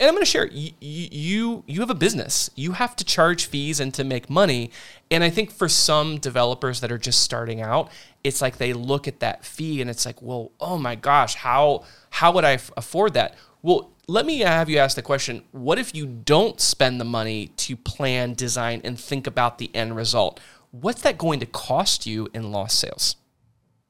and 0.00 0.08
I'm 0.08 0.14
going 0.14 0.24
to 0.24 0.30
share 0.30 0.48
you, 0.48 0.72
you 0.80 1.62
you 1.68 1.80
have 1.80 1.90
a 1.90 1.94
business. 1.94 2.50
You 2.56 2.72
have 2.72 2.96
to 2.96 3.04
charge 3.04 3.46
fees 3.46 3.78
and 3.78 3.94
to 3.94 4.02
make 4.02 4.28
money. 4.28 4.72
And 5.12 5.22
I 5.22 5.30
think 5.30 5.52
for 5.52 5.68
some 5.68 6.18
developers 6.18 6.80
that 6.80 6.90
are 6.90 6.98
just 6.98 7.22
starting 7.22 7.60
out, 7.62 7.88
it's 8.24 8.42
like 8.42 8.58
they 8.58 8.72
look 8.72 9.06
at 9.06 9.20
that 9.20 9.44
fee 9.44 9.80
and 9.80 9.88
it's 9.88 10.04
like, 10.04 10.20
well, 10.20 10.50
oh 10.58 10.76
my 10.76 10.96
gosh, 10.96 11.36
how 11.36 11.84
how 12.10 12.32
would 12.32 12.44
I 12.44 12.54
f- 12.54 12.72
afford 12.76 13.14
that? 13.14 13.36
Well, 13.62 13.92
let 14.12 14.26
me 14.26 14.40
have 14.40 14.68
you 14.68 14.78
ask 14.78 14.94
the 14.94 15.02
question: 15.02 15.42
What 15.52 15.78
if 15.78 15.94
you 15.94 16.06
don't 16.06 16.60
spend 16.60 17.00
the 17.00 17.04
money 17.04 17.48
to 17.56 17.76
plan, 17.76 18.34
design, 18.34 18.82
and 18.84 19.00
think 19.00 19.26
about 19.26 19.58
the 19.58 19.74
end 19.74 19.96
result? 19.96 20.38
What's 20.70 21.02
that 21.02 21.18
going 21.18 21.40
to 21.40 21.46
cost 21.46 22.06
you 22.06 22.28
in 22.34 22.52
lost 22.52 22.78
sales? 22.78 23.16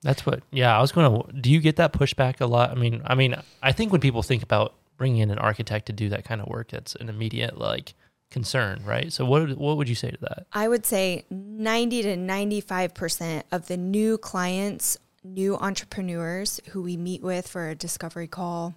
That's 0.02 0.24
what. 0.24 0.42
Yeah, 0.50 0.76
I 0.76 0.80
was 0.80 0.92
going 0.92 1.22
to. 1.22 1.32
Do 1.32 1.50
you 1.50 1.60
get 1.60 1.76
that 1.76 1.92
pushback 1.92 2.40
a 2.40 2.46
lot? 2.46 2.70
I 2.70 2.74
mean, 2.74 3.02
I 3.04 3.14
mean, 3.16 3.34
I 3.62 3.72
think 3.72 3.90
when 3.90 4.00
people 4.00 4.22
think 4.22 4.42
about 4.42 4.74
bringing 4.96 5.18
in 5.18 5.30
an 5.30 5.38
architect 5.38 5.86
to 5.86 5.92
do 5.92 6.08
that 6.10 6.24
kind 6.24 6.40
of 6.40 6.46
work, 6.46 6.70
that's 6.70 6.94
an 6.96 7.08
immediate 7.08 7.58
like 7.58 7.94
concern, 8.30 8.82
right? 8.84 9.12
So 9.12 9.24
what 9.24 9.56
what 9.58 9.76
would 9.76 9.88
you 9.88 9.96
say 9.96 10.10
to 10.12 10.18
that? 10.20 10.46
I 10.52 10.68
would 10.68 10.86
say 10.86 11.24
90 11.30 12.02
to 12.02 12.16
95% 12.16 13.42
of 13.50 13.66
the 13.66 13.76
new 13.76 14.18
clients, 14.18 14.98
new 15.24 15.56
entrepreneurs 15.56 16.60
who 16.70 16.82
we 16.82 16.96
meet 16.96 17.22
with 17.22 17.48
for 17.48 17.68
a 17.68 17.74
discovery 17.74 18.28
call 18.28 18.74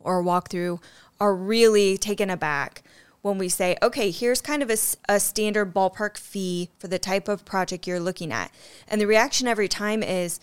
or 0.00 0.20
a 0.20 0.24
walkthrough 0.24 0.80
are 1.20 1.34
really 1.34 1.98
taken 1.98 2.30
aback 2.30 2.82
when 3.22 3.36
we 3.36 3.48
say, 3.48 3.76
okay, 3.82 4.10
here's 4.10 4.40
kind 4.40 4.62
of 4.62 4.70
a 5.08 5.20
standard 5.20 5.74
ballpark 5.74 6.16
fee 6.16 6.70
for 6.78 6.86
the 6.86 6.98
type 6.98 7.28
of 7.28 7.44
project 7.44 7.86
you're 7.86 7.98
looking 7.98 8.32
at. 8.32 8.52
And 8.86 9.00
the 9.00 9.06
reaction 9.06 9.48
every 9.48 9.68
time 9.68 10.02
is, 10.02 10.38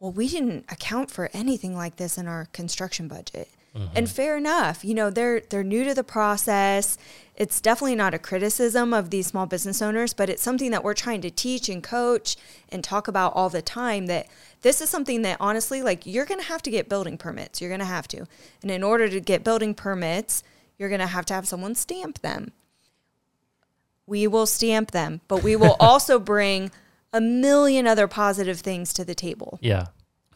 well, 0.00 0.12
we 0.12 0.28
didn't 0.28 0.64
account 0.70 1.10
for 1.10 1.30
anything 1.32 1.76
like 1.76 1.96
this 1.96 2.16
in 2.16 2.26
our 2.26 2.46
construction 2.52 3.06
budget. 3.06 3.50
And 3.94 4.06
mm-hmm. 4.06 4.14
fair 4.14 4.36
enough, 4.36 4.84
you 4.84 4.94
know, 4.94 5.10
they're 5.10 5.40
they're 5.40 5.64
new 5.64 5.84
to 5.84 5.94
the 5.94 6.04
process. 6.04 6.96
It's 7.34 7.60
definitely 7.60 7.96
not 7.96 8.14
a 8.14 8.18
criticism 8.18 8.94
of 8.94 9.10
these 9.10 9.26
small 9.26 9.44
business 9.44 9.82
owners, 9.82 10.14
but 10.14 10.30
it's 10.30 10.42
something 10.42 10.70
that 10.70 10.82
we're 10.82 10.94
trying 10.94 11.20
to 11.20 11.30
teach 11.30 11.68
and 11.68 11.82
coach 11.82 12.36
and 12.70 12.82
talk 12.82 13.08
about 13.08 13.34
all 13.34 13.50
the 13.50 13.60
time 13.60 14.06
that 14.06 14.26
this 14.62 14.80
is 14.80 14.88
something 14.88 15.20
that 15.22 15.36
honestly 15.38 15.82
like 15.82 16.06
you're 16.06 16.24
going 16.24 16.40
to 16.40 16.46
have 16.46 16.62
to 16.62 16.70
get 16.70 16.88
building 16.88 17.18
permits. 17.18 17.60
You're 17.60 17.70
going 17.70 17.80
to 17.80 17.86
have 17.86 18.08
to. 18.08 18.26
And 18.62 18.70
in 18.70 18.82
order 18.82 19.08
to 19.08 19.20
get 19.20 19.44
building 19.44 19.74
permits, 19.74 20.42
you're 20.78 20.88
going 20.88 21.00
to 21.00 21.06
have 21.06 21.26
to 21.26 21.34
have 21.34 21.46
someone 21.46 21.74
stamp 21.74 22.20
them 22.20 22.52
we 24.06 24.26
will 24.26 24.46
stamp 24.46 24.92
them, 24.92 25.20
but 25.28 25.42
we 25.42 25.56
will 25.56 25.76
also 25.80 26.18
bring 26.18 26.70
a 27.12 27.20
million 27.20 27.86
other 27.86 28.06
positive 28.06 28.60
things 28.60 28.92
to 28.92 29.04
the 29.04 29.14
table 29.14 29.58
Yeah, 29.62 29.86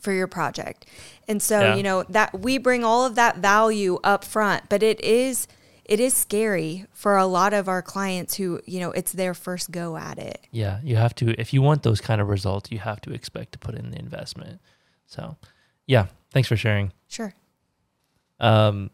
for 0.01 0.13
your 0.13 0.27
project. 0.27 0.87
And 1.29 1.43
so, 1.43 1.61
Yeah. 1.61 1.75
you 1.77 1.83
know, 1.83 2.03
that 2.09 2.41
we 2.41 2.59
bring 2.59 2.83
all 2.85 3.05
of 3.07 3.15
that 3.15 3.37
value 3.39 3.99
up 4.03 4.25
front, 4.25 4.69
but 4.69 4.83
it 4.83 5.01
is 5.03 5.47
it 5.85 5.99
is 5.99 6.15
scary 6.15 6.87
for 6.93 7.17
a 7.17 7.27
lot 7.27 7.53
of 7.53 7.69
our 7.69 7.83
clients 7.83 8.37
who, 8.37 8.61
you 8.65 8.79
know, 8.79 8.93
it's 8.93 9.11
their 9.11 9.35
first 9.35 9.73
go 9.73 9.97
at 9.97 10.19
it. 10.19 10.47
yeah. 10.53 10.79
You 10.85 10.95
have 10.97 11.15
to 11.17 11.39
if 11.41 11.53
you 11.53 11.63
want 11.63 11.83
those 11.83 12.01
kind 12.01 12.21
of 12.21 12.29
results, 12.29 12.71
you 12.71 12.79
have 12.79 13.01
to 13.03 13.13
expect 13.13 13.53
to 13.53 13.59
put 13.59 13.75
in 13.75 13.91
the 13.91 13.99
investment. 13.99 14.61
So, 15.07 15.37
yeah. 15.87 16.07
Thanks 16.33 16.49
for 16.49 16.57
sharing. 16.57 16.93
Sure. 17.09 17.35
Um, 18.39 18.91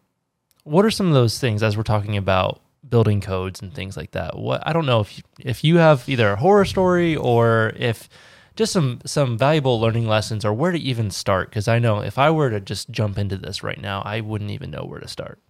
what 0.65 0.85
are 0.85 0.91
some 0.91 1.07
of 1.07 1.13
those 1.15 1.39
things 1.39 1.63
as 1.63 1.77
we're 1.77 1.83
talking 1.83 2.17
about 2.17 2.61
building 2.89 3.21
codes 3.21 3.61
and 3.63 3.73
things 3.75 3.97
like 3.97 4.13
that? 4.13 4.37
What 4.39 4.67
I 4.67 4.73
don't 4.73 4.87
know 4.87 5.01
if 5.01 5.19
you, 5.19 5.25
if 5.39 5.65
you 5.65 5.77
have 5.79 6.09
either 6.09 6.33
a 6.33 6.37
horror 6.37 6.65
story 6.65 7.15
or 7.15 7.73
if 7.77 8.09
just 8.57 8.73
some 8.73 9.01
some 9.05 9.39
valuable 9.39 9.81
learning 9.81 10.09
lessons 10.09 10.45
or 10.45 10.53
where 10.53 10.73
to 10.73 10.79
even 10.79 11.11
start 11.11 11.51
because 11.51 11.69
I 11.69 11.79
know 11.79 12.01
if 12.01 12.19
I 12.19 12.31
were 12.31 12.51
to 12.51 12.61
just 12.61 12.91
jump 12.91 13.19
into 13.19 13.37
this 13.37 13.63
right 13.63 13.81
now, 13.81 14.03
I 14.05 14.21
wouldn't 14.21 14.51
even 14.51 14.71
know 14.71 14.85
where 14.85 15.01
to 15.01 15.09
start. 15.09 15.41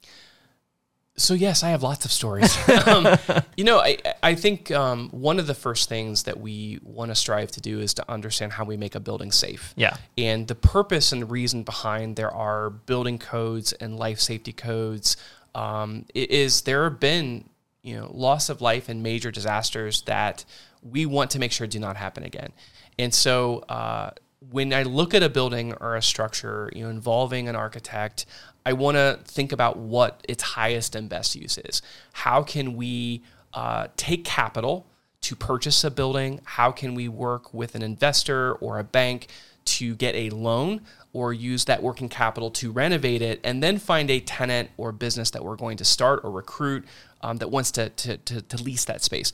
So 1.18 1.32
yes, 1.32 1.62
I 1.62 1.70
have 1.70 1.82
lots 1.82 2.04
of 2.04 2.12
stories. 2.12 2.56
um, 2.86 3.16
you 3.56 3.64
know, 3.64 3.78
I 3.78 3.96
I 4.22 4.34
think 4.34 4.70
um, 4.70 5.08
one 5.10 5.38
of 5.38 5.46
the 5.46 5.54
first 5.54 5.88
things 5.88 6.24
that 6.24 6.38
we 6.40 6.78
want 6.82 7.10
to 7.10 7.14
strive 7.14 7.50
to 7.52 7.60
do 7.60 7.80
is 7.80 7.94
to 7.94 8.10
understand 8.10 8.52
how 8.52 8.64
we 8.64 8.76
make 8.76 8.94
a 8.94 9.00
building 9.00 9.32
safe. 9.32 9.72
Yeah. 9.76 9.96
And 10.18 10.46
the 10.46 10.54
purpose 10.54 11.12
and 11.12 11.22
the 11.22 11.26
reason 11.26 11.62
behind 11.62 12.16
there 12.16 12.34
are 12.34 12.68
building 12.68 13.18
codes 13.18 13.72
and 13.72 13.96
life 13.96 14.20
safety 14.20 14.52
codes 14.52 15.16
um, 15.54 16.04
is 16.14 16.62
there 16.62 16.84
have 16.84 17.00
been 17.00 17.48
you 17.82 17.96
know 17.96 18.10
loss 18.12 18.48
of 18.50 18.60
life 18.60 18.88
and 18.88 19.02
major 19.02 19.30
disasters 19.30 20.02
that 20.02 20.44
we 20.82 21.06
want 21.06 21.30
to 21.30 21.38
make 21.38 21.52
sure 21.52 21.66
do 21.66 21.78
not 21.78 21.96
happen 21.96 22.24
again. 22.24 22.52
And 22.98 23.12
so 23.12 23.58
uh, 23.68 24.10
when 24.50 24.72
I 24.72 24.82
look 24.82 25.14
at 25.14 25.22
a 25.22 25.28
building 25.28 25.74
or 25.74 25.96
a 25.96 26.02
structure, 26.02 26.70
you 26.74 26.84
know, 26.84 26.90
involving 26.90 27.48
an 27.48 27.56
architect, 27.56 28.26
I 28.64 28.72
want 28.72 28.96
to 28.96 29.18
think 29.24 29.52
about 29.52 29.78
what 29.78 30.24
its 30.28 30.42
highest 30.42 30.94
and 30.94 31.08
best 31.08 31.36
use 31.36 31.58
is. 31.58 31.82
How 32.12 32.42
can 32.42 32.76
we 32.76 33.22
uh, 33.54 33.88
take 33.96 34.24
capital 34.24 34.86
to 35.22 35.36
purchase 35.36 35.84
a 35.84 35.90
building? 35.90 36.40
How 36.44 36.70
can 36.70 36.94
we 36.94 37.08
work 37.08 37.52
with 37.52 37.74
an 37.74 37.82
investor 37.82 38.54
or 38.54 38.78
a 38.78 38.84
bank 38.84 39.28
to 39.66 39.94
get 39.96 40.14
a 40.14 40.30
loan 40.30 40.82
or 41.12 41.32
use 41.32 41.64
that 41.64 41.82
working 41.82 42.08
capital 42.08 42.50
to 42.50 42.70
renovate 42.70 43.22
it 43.22 43.40
and 43.42 43.62
then 43.62 43.78
find 43.78 44.10
a 44.10 44.20
tenant 44.20 44.70
or 44.76 44.92
business 44.92 45.30
that 45.30 45.44
we're 45.44 45.56
going 45.56 45.76
to 45.76 45.84
start 45.84 46.20
or 46.22 46.30
recruit 46.30 46.84
um, 47.22 47.38
that 47.38 47.50
wants 47.50 47.70
to, 47.72 47.88
to, 47.90 48.16
to, 48.18 48.42
to 48.42 48.62
lease 48.62 48.84
that 48.84 49.02
space? 49.02 49.32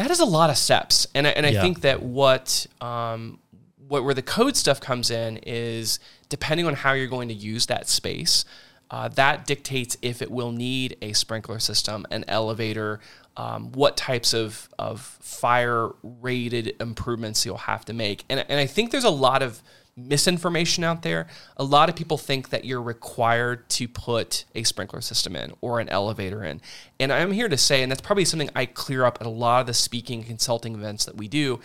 That 0.00 0.10
is 0.10 0.20
a 0.20 0.24
lot 0.24 0.48
of 0.48 0.56
steps. 0.56 1.06
And 1.14 1.26
I, 1.26 1.30
and 1.30 1.44
I 1.44 1.50
Yeah. 1.50 1.60
think 1.60 1.82
that 1.82 2.02
what, 2.02 2.66
um, 2.80 3.38
what 3.86 4.02
where 4.02 4.14
the 4.14 4.22
code 4.22 4.56
stuff 4.56 4.80
comes 4.80 5.10
in 5.10 5.36
is 5.42 5.98
depending 6.30 6.66
on 6.66 6.72
how 6.74 6.92
you're 6.92 7.06
going 7.06 7.28
to 7.28 7.34
use 7.34 7.66
that 7.66 7.86
space, 7.86 8.46
uh, 8.90 9.08
that 9.08 9.46
dictates 9.46 9.98
if 10.00 10.22
it 10.22 10.30
will 10.30 10.52
need 10.52 10.96
a 11.02 11.12
sprinkler 11.12 11.58
system, 11.58 12.06
an 12.10 12.24
elevator, 12.28 12.98
um, 13.36 13.72
what 13.72 13.98
types 13.98 14.32
of, 14.32 14.70
of 14.78 15.02
fire 15.20 15.90
rated 16.02 16.74
improvements 16.80 17.44
you'll 17.44 17.56
have 17.58 17.84
to 17.84 17.92
make. 17.92 18.24
And, 18.30 18.42
and 18.48 18.58
I 18.58 18.66
think 18.66 18.92
there's 18.92 19.04
a 19.04 19.10
lot 19.10 19.42
of 19.42 19.62
misinformation 20.08 20.84
out 20.84 21.02
there. 21.02 21.26
A 21.56 21.64
lot 21.64 21.88
of 21.88 21.96
people 21.96 22.18
think 22.18 22.50
that 22.50 22.64
you're 22.64 22.82
required 22.82 23.68
to 23.70 23.88
put 23.88 24.44
a 24.54 24.62
sprinkler 24.62 25.00
system 25.00 25.36
in 25.36 25.52
or 25.60 25.80
an 25.80 25.88
elevator 25.88 26.44
in. 26.44 26.60
And 26.98 27.12
I'm 27.12 27.32
here 27.32 27.48
to 27.48 27.56
say, 27.56 27.82
and 27.82 27.90
that's 27.90 28.00
probably 28.00 28.24
something 28.24 28.50
I 28.54 28.66
clear 28.66 29.04
up 29.04 29.18
at 29.20 29.26
a 29.26 29.30
lot 29.30 29.60
of 29.60 29.66
the 29.66 29.74
speaking 29.74 30.22
consulting 30.24 30.74
events 30.74 31.04
that 31.04 31.16
we 31.16 31.28
do. 31.28 31.60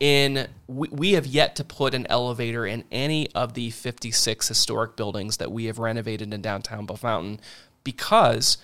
in 0.00 0.48
we, 0.66 0.88
we 0.88 1.12
have 1.12 1.26
yet 1.26 1.56
to 1.56 1.64
put 1.64 1.94
an 1.94 2.06
elevator 2.08 2.66
in 2.66 2.84
any 2.92 3.30
of 3.32 3.54
the 3.54 3.70
56 3.70 4.48
historic 4.48 4.96
buildings 4.96 5.38
that 5.38 5.50
we 5.50 5.64
have 5.64 5.78
renovated 5.78 6.32
in 6.32 6.42
downtown 6.42 6.86
Bellefontaine 6.86 7.40
because 7.84 8.58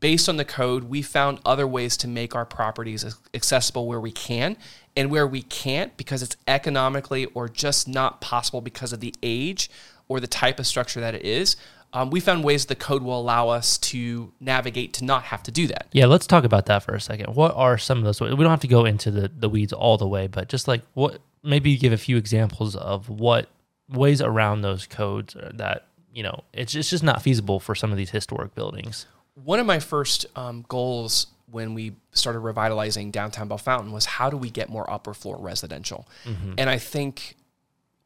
based 0.00 0.28
on 0.28 0.36
the 0.36 0.44
code 0.44 0.84
we 0.84 1.00
found 1.00 1.38
other 1.44 1.66
ways 1.66 1.96
to 1.96 2.08
make 2.08 2.34
our 2.34 2.44
properties 2.44 3.04
accessible 3.34 3.86
where 3.86 4.00
we 4.00 4.10
can 4.10 4.56
and 4.96 5.10
where 5.10 5.26
we 5.26 5.42
can't 5.42 5.96
because 5.96 6.22
it's 6.22 6.36
economically 6.48 7.26
or 7.26 7.48
just 7.48 7.86
not 7.86 8.20
possible 8.20 8.60
because 8.60 8.92
of 8.92 9.00
the 9.00 9.14
age 9.22 9.70
or 10.08 10.18
the 10.18 10.26
type 10.26 10.58
of 10.58 10.66
structure 10.66 11.00
that 11.00 11.14
it 11.14 11.24
is 11.24 11.56
um, 11.92 12.10
we 12.10 12.20
found 12.20 12.44
ways 12.44 12.66
the 12.66 12.74
code 12.74 13.02
will 13.02 13.18
allow 13.18 13.48
us 13.48 13.78
to 13.78 14.32
navigate 14.40 14.92
to 14.94 15.04
not 15.04 15.22
have 15.24 15.42
to 15.44 15.50
do 15.50 15.66
that. 15.68 15.86
Yeah, 15.92 16.06
let's 16.06 16.26
talk 16.26 16.44
about 16.44 16.66
that 16.66 16.82
for 16.82 16.94
a 16.94 17.00
second. 17.00 17.34
What 17.34 17.54
are 17.54 17.78
some 17.78 17.98
of 17.98 18.04
those? 18.04 18.20
We 18.20 18.28
don't 18.28 18.50
have 18.50 18.60
to 18.60 18.68
go 18.68 18.84
into 18.84 19.10
the, 19.10 19.30
the 19.34 19.48
weeds 19.48 19.72
all 19.72 19.96
the 19.96 20.06
way, 20.06 20.26
but 20.26 20.48
just 20.48 20.68
like 20.68 20.82
what, 20.92 21.20
maybe 21.42 21.76
give 21.78 21.94
a 21.94 21.96
few 21.96 22.16
examples 22.16 22.76
of 22.76 23.08
what 23.08 23.48
ways 23.88 24.20
around 24.20 24.60
those 24.60 24.86
codes 24.86 25.36
that, 25.54 25.86
you 26.12 26.22
know, 26.22 26.44
it's, 26.52 26.74
it's 26.74 26.90
just 26.90 27.04
not 27.04 27.22
feasible 27.22 27.60
for 27.60 27.74
some 27.74 27.92
of 27.92 27.96
these 27.96 28.10
historic 28.10 28.54
buildings. 28.54 29.06
One 29.42 29.60
of 29.60 29.66
my 29.66 29.78
first 29.78 30.26
um, 30.34 30.64
goals 30.68 31.28
when 31.50 31.74
we 31.74 31.92
started 32.12 32.40
revitalizing 32.40 33.10
downtown 33.10 33.48
Bellefontaine 33.48 33.92
was 33.92 34.04
how 34.04 34.30
do 34.30 34.36
we 34.36 34.50
get 34.50 34.68
more 34.68 34.90
upper 34.90 35.14
floor 35.14 35.36
residential? 35.38 36.08
Mm-hmm. 36.24 36.54
And 36.58 36.68
I 36.68 36.78
think 36.78 37.36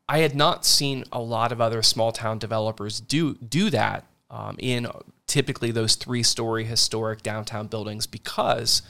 I 0.08 0.18
had 0.18 0.34
not 0.34 0.66
seen 0.66 1.04
a 1.12 1.20
lot 1.20 1.52
of 1.52 1.60
other 1.60 1.82
small 1.82 2.12
town 2.12 2.38
developers 2.38 3.00
do 3.00 3.34
do 3.36 3.70
that 3.70 4.04
um, 4.30 4.56
in 4.58 4.88
typically 5.26 5.70
those 5.70 5.94
three 5.94 6.22
story 6.22 6.64
historic 6.64 7.22
downtown 7.22 7.68
buildings 7.68 8.06
because 8.06 8.82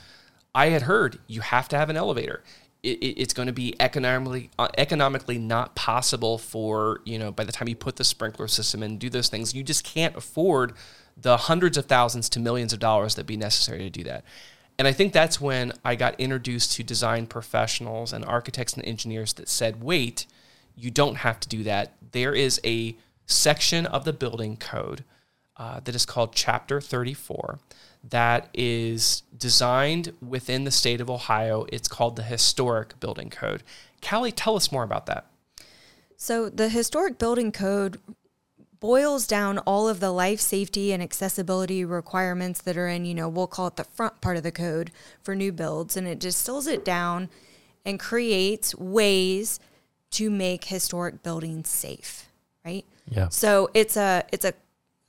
I 0.53 0.69
had 0.69 0.83
heard 0.83 1.19
you 1.27 1.41
have 1.41 1.69
to 1.69 1.77
have 1.77 1.89
an 1.89 1.97
elevator. 1.97 2.43
It, 2.83 2.97
it, 2.97 3.21
it's 3.21 3.33
going 3.33 3.45
to 3.45 3.53
be 3.53 3.75
economically 3.79 4.49
uh, 4.57 4.69
economically 4.77 5.37
not 5.37 5.75
possible 5.75 6.39
for 6.39 7.01
you 7.05 7.19
know 7.19 7.31
by 7.31 7.43
the 7.43 7.51
time 7.51 7.67
you 7.67 7.75
put 7.75 7.97
the 7.97 8.03
sprinkler 8.03 8.47
system 8.47 8.81
in 8.81 8.91
and 8.91 8.99
do 8.99 9.09
those 9.09 9.29
things 9.29 9.53
you 9.53 9.61
just 9.61 9.83
can't 9.83 10.15
afford 10.15 10.73
the 11.17 11.37
hundreds 11.37 11.77
of 11.77 11.85
thousands 11.85 12.29
to 12.29 12.39
millions 12.39 12.73
of 12.73 12.79
dollars 12.79 13.15
that 13.15 13.25
be 13.25 13.37
necessary 13.37 13.79
to 13.79 13.89
do 13.89 14.03
that. 14.03 14.23
And 14.77 14.87
I 14.87 14.93
think 14.93 15.13
that's 15.13 15.39
when 15.39 15.73
I 15.85 15.95
got 15.95 16.19
introduced 16.19 16.73
to 16.73 16.83
design 16.83 17.27
professionals 17.27 18.13
and 18.13 18.25
architects 18.25 18.73
and 18.73 18.85
engineers 18.85 19.33
that 19.33 19.49
said, 19.49 19.83
wait, 19.83 20.25
you 20.75 20.89
don't 20.89 21.15
have 21.15 21.39
to 21.41 21.49
do 21.49 21.63
that. 21.63 21.93
There 22.11 22.33
is 22.33 22.59
a 22.63 22.95
section 23.25 23.85
of 23.85 24.05
the 24.05 24.13
building 24.13 24.57
code 24.57 25.03
uh, 25.57 25.81
that 25.81 25.93
is 25.93 26.05
called 26.05 26.33
Chapter 26.33 26.81
34 26.81 27.59
that 28.03 28.49
is 28.53 29.23
designed 29.37 30.13
within 30.21 30.63
the 30.63 30.71
state 30.71 31.01
of 31.01 31.09
Ohio. 31.09 31.65
It's 31.71 31.87
called 31.87 32.15
the 32.15 32.23
Historic 32.23 32.99
Building 32.99 33.29
Code. 33.29 33.63
Cally, 34.01 34.31
tell 34.31 34.55
us 34.55 34.71
more 34.71 34.83
about 34.83 35.05
that. 35.05 35.27
So, 36.17 36.49
the 36.49 36.69
Historic 36.69 37.17
Building 37.17 37.51
Code 37.51 37.99
boils 38.81 39.25
down 39.25 39.59
all 39.59 39.87
of 39.87 40.01
the 40.01 40.11
life 40.11 40.41
safety 40.41 40.91
and 40.91 41.01
accessibility 41.01 41.85
requirements 41.85 42.61
that 42.63 42.75
are 42.75 42.89
in, 42.89 43.05
you 43.05 43.13
know, 43.13 43.29
we'll 43.29 43.47
call 43.47 43.67
it 43.67 43.77
the 43.77 43.85
front 43.85 44.19
part 44.19 44.35
of 44.35 44.43
the 44.43 44.51
code 44.51 44.91
for 45.23 45.33
new 45.33 45.53
builds, 45.53 45.95
and 45.95 46.05
it 46.05 46.19
distills 46.19 46.67
it 46.67 46.83
down 46.83 47.29
and 47.85 47.99
creates 47.99 48.75
ways 48.75 49.59
to 50.09 50.29
make 50.29 50.65
historic 50.65 51.23
buildings 51.23 51.69
safe, 51.69 52.27
right? 52.65 52.83
Yeah. 53.07 53.29
So 53.29 53.69
it's 53.73 53.95
a 53.95 54.25
it's 54.33 54.43
a 54.43 54.53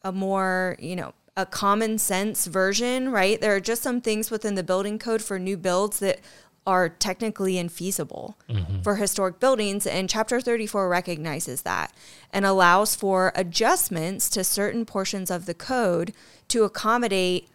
a 0.02 0.12
more, 0.12 0.76
you 0.78 0.94
know, 0.94 1.14
a 1.36 1.46
common 1.46 1.98
sense 1.98 2.46
version, 2.46 3.10
right? 3.10 3.40
There 3.40 3.56
are 3.56 3.60
just 3.60 3.82
some 3.82 4.00
things 4.00 4.30
within 4.30 4.54
the 4.54 4.62
building 4.62 4.98
code 4.98 5.22
for 5.22 5.38
new 5.38 5.56
builds 5.56 5.98
that 6.00 6.20
are 6.66 6.88
technically 6.88 7.54
infeasible 7.54 8.34
mm-hmm. 8.48 8.80
for 8.82 8.96
historic 8.96 9.40
buildings 9.40 9.86
and 9.86 10.08
chapter 10.08 10.40
34 10.40 10.88
recognizes 10.88 11.62
that 11.62 11.92
and 12.32 12.44
allows 12.44 12.94
for 12.94 13.32
adjustments 13.34 14.30
to 14.30 14.44
certain 14.44 14.84
portions 14.84 15.30
of 15.30 15.46
the 15.46 15.54
code 15.54 16.12
to 16.48 16.62
accommodate 16.62 17.48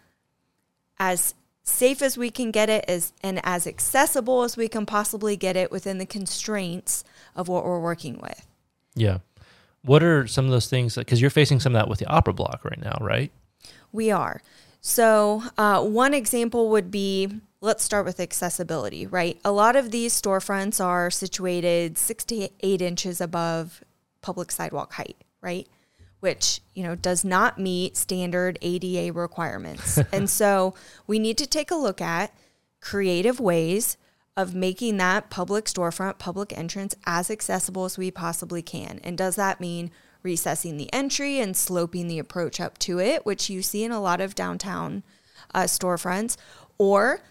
as 1.00 1.34
safe 1.64 2.02
as 2.02 2.18
we 2.18 2.30
can 2.30 2.52
get 2.52 2.70
it 2.70 2.84
as 2.88 3.14
and 3.22 3.40
as 3.44 3.68
accessible 3.68 4.44
as 4.44 4.58
we 4.58 4.68
can 4.68 4.86
possibly 4.86 5.36
get 5.36 5.56
it 5.56 5.72
within 5.72 5.98
the 5.98 6.06
constraints 6.06 7.04
of 7.36 7.48
what 7.48 7.66
we're 7.66 7.80
working 7.80 8.20
with. 8.22 8.48
Yeah. 8.96 9.20
What 9.84 10.04
are 10.04 10.28
some 10.28 10.46
of 10.46 10.52
those 10.52 10.68
things 10.68 10.96
because 10.96 11.22
you're 11.22 11.30
facing 11.30 11.60
some 11.60 11.76
of 11.76 11.80
that 11.80 11.90
with 11.90 12.00
the 12.00 12.08
opera 12.08 12.34
block 12.34 12.66
right 12.66 12.82
now, 12.82 12.98
right? 13.00 13.32
We 13.92 14.12
are. 14.12 14.42
So, 14.82 15.44
uh, 15.58 15.84
one 15.84 16.14
example 16.14 16.70
would 16.70 16.92
be 16.92 17.30
let's 17.68 17.84
start 17.84 18.06
with 18.06 18.20
accessibility, 18.20 19.06
right? 19.06 19.40
A 19.46 19.52
lot 19.52 19.76
of 19.76 19.92
these 19.92 20.20
storefronts 20.20 20.84
are 20.84 21.12
situated 21.12 21.98
six 21.98 22.24
to 22.26 22.50
eight 22.62 22.82
inches 22.82 23.22
above 23.22 23.84
public 24.22 24.52
sidewalk 24.52 24.94
height, 24.94 25.18
right? 25.42 25.68
which 26.20 26.62
you 26.74 26.84
know 26.84 26.96
does 26.96 27.24
not 27.24 27.60
meet 27.60 27.96
standard 27.96 28.58
ADA 28.62 29.14
requirements. 29.14 29.98
and 30.12 30.30
so 30.30 30.74
we 31.06 31.20
need 31.20 31.38
to 31.38 31.46
take 31.46 31.70
a 31.72 31.76
look 31.76 32.02
at 32.02 32.34
creative 32.82 33.40
ways 33.40 33.98
of 34.36 34.54
making 34.54 34.98
that 34.98 35.30
public 35.30 35.66
storefront, 35.66 36.20
public 36.20 36.56
entrance 36.58 36.96
as 37.06 37.32
accessible 37.32 37.86
as 37.86 37.98
we 37.98 38.12
possibly 38.12 38.62
can. 38.62 39.00
And 39.04 39.18
does 39.18 39.36
that 39.36 39.60
mean 39.60 39.92
recessing 40.22 40.78
the 40.78 40.92
entry 40.94 41.40
and 41.40 41.56
sloping 41.56 42.08
the 42.08 42.20
approach 42.20 42.60
up 42.60 42.78
to 42.80 43.00
it, 43.00 43.26
which 43.26 43.50
you 43.50 43.62
see 43.62 43.84
in 43.84 43.92
a 43.92 44.02
lot 44.02 44.22
of 44.22 44.36
downtown 44.36 45.04
uh, 45.54 45.64
storefronts, 45.64 46.38
or 46.78 47.22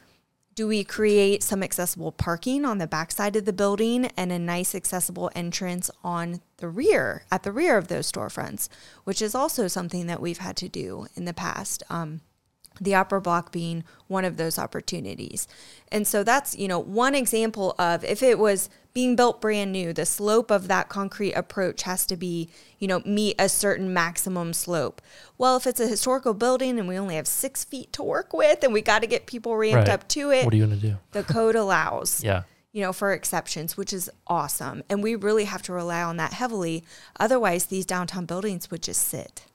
do 0.57 0.66
we 0.66 0.83
create 0.83 1.42
some 1.42 1.62
accessible 1.62 2.11
parking 2.11 2.64
on 2.64 2.79
the 2.79 2.87
backside 2.87 3.37
of 3.37 3.45
the 3.45 3.53
building 3.53 4.07
and 4.16 4.33
a 4.33 4.38
nice 4.38 4.75
accessible 4.75 5.31
entrance 5.37 5.90
on 6.03 6.40
the 6.57 6.69
rear, 6.69 7.25
at 7.31 7.42
the 7.42 7.53
rear 7.53 7.77
of 7.77 7.88
those 7.88 8.11
storefronts, 8.11 8.71
which 9.05 9.21
is 9.21 9.35
also 9.35 9.69
something 9.69 10.07
that 10.07 10.21
we've 10.21 10.38
had 10.38 10.57
to 10.57 10.69
do 10.69 11.07
in 11.14 11.27
the 11.27 11.35
past. 11.35 11.83
Um, 11.90 12.23
the 12.81 12.95
opera 12.95 13.21
block 13.21 13.53
being 13.53 13.85
one 14.09 14.25
of 14.25 14.37
those 14.37 14.59
opportunities. 14.59 15.49
And 15.91 16.07
so 16.07 16.23
that's, 16.23 16.57
you 16.57 16.69
know, 16.69 16.79
one 16.79 17.15
example 17.15 17.75
of 17.79 18.05
if 18.05 18.23
it 18.23 18.39
was 18.39 18.69
being 18.97 19.15
built 19.15 19.43
brand 19.43 19.73
new, 19.73 19.93
the 19.93 20.07
slope 20.07 20.51
of 20.51 20.69
that 20.69 20.89
concrete 20.89 21.35
approach 21.35 21.83
has 21.83 22.07
to 22.07 22.17
be, 22.17 22.49
you 22.79 22.89
know, 22.89 23.03
meet 23.05 23.37
a 23.39 23.47
certain 23.47 23.93
maximum 23.93 24.55
slope. 24.55 25.03
Well, 25.37 25.57
if 25.59 25.67
it's 25.67 25.81
a 25.81 25.87
historical 25.87 26.33
building 26.33 26.79
and 26.79 26.89
we 26.89 26.99
only 26.99 27.17
have 27.17 27.27
six 27.27 27.62
feet 27.62 27.93
to 27.93 28.03
work 28.03 28.33
with 28.33 28.65
and 28.65 28.73
we 28.73 28.81
got 28.81 29.01
to 29.01 29.07
get 29.07 29.27
people 29.27 29.55
ramped 29.55 29.77
right. 29.77 29.89
up 29.91 30.09
to 30.09 30.31
it, 30.31 30.47
what 30.47 30.55
are 30.55 30.57
you 30.57 30.67
going 30.67 30.81
to 30.81 30.87
do? 30.87 30.97
The 31.12 31.25
code 31.25 31.55
allows. 31.57 32.25
yeah. 32.25 32.45
You 32.73 32.83
know, 32.83 32.93
for 32.93 33.12
exceptions, 33.12 33.79
which 33.79 33.95
is 33.95 34.11
awesome. 34.27 34.83
And 34.91 35.03
we 35.03 35.15
really 35.15 35.45
have 35.45 35.62
to 35.62 35.73
rely 35.73 36.03
on 36.03 36.19
that 36.19 36.35
heavily. 36.35 36.85
Otherwise, 37.19 37.67
these 37.67 37.87
downtown 37.87 38.27
buildings 38.27 38.71
would 38.71 38.83
just 38.83 39.09
sit. 39.09 39.47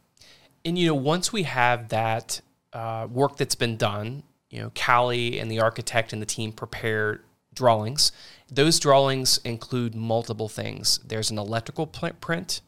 And, 0.65 0.77
you 0.77 0.87
know, 0.87 0.95
once 0.95 1.31
we 1.31 1.43
have 1.43 1.89
that 1.89 2.41
uh, 2.73 3.07
work 3.09 3.37
that's 3.37 3.55
been 3.55 3.77
done, 3.77 4.23
you 4.49 4.59
know, 4.61 4.71
Cally 4.73 5.39
and 5.39 5.49
the 5.49 5.59
architect 5.59 6.13
and 6.13 6.21
the 6.21 6.25
team 6.25 6.51
prepare 6.51 7.21
drawings 7.53 8.11
those 8.51 8.79
drawings 8.79 9.39
include 9.45 9.95
multiple 9.95 10.49
things. 10.49 10.99
There's 11.05 11.31
an 11.31 11.39
electrical 11.39 11.87
print. 11.87 12.61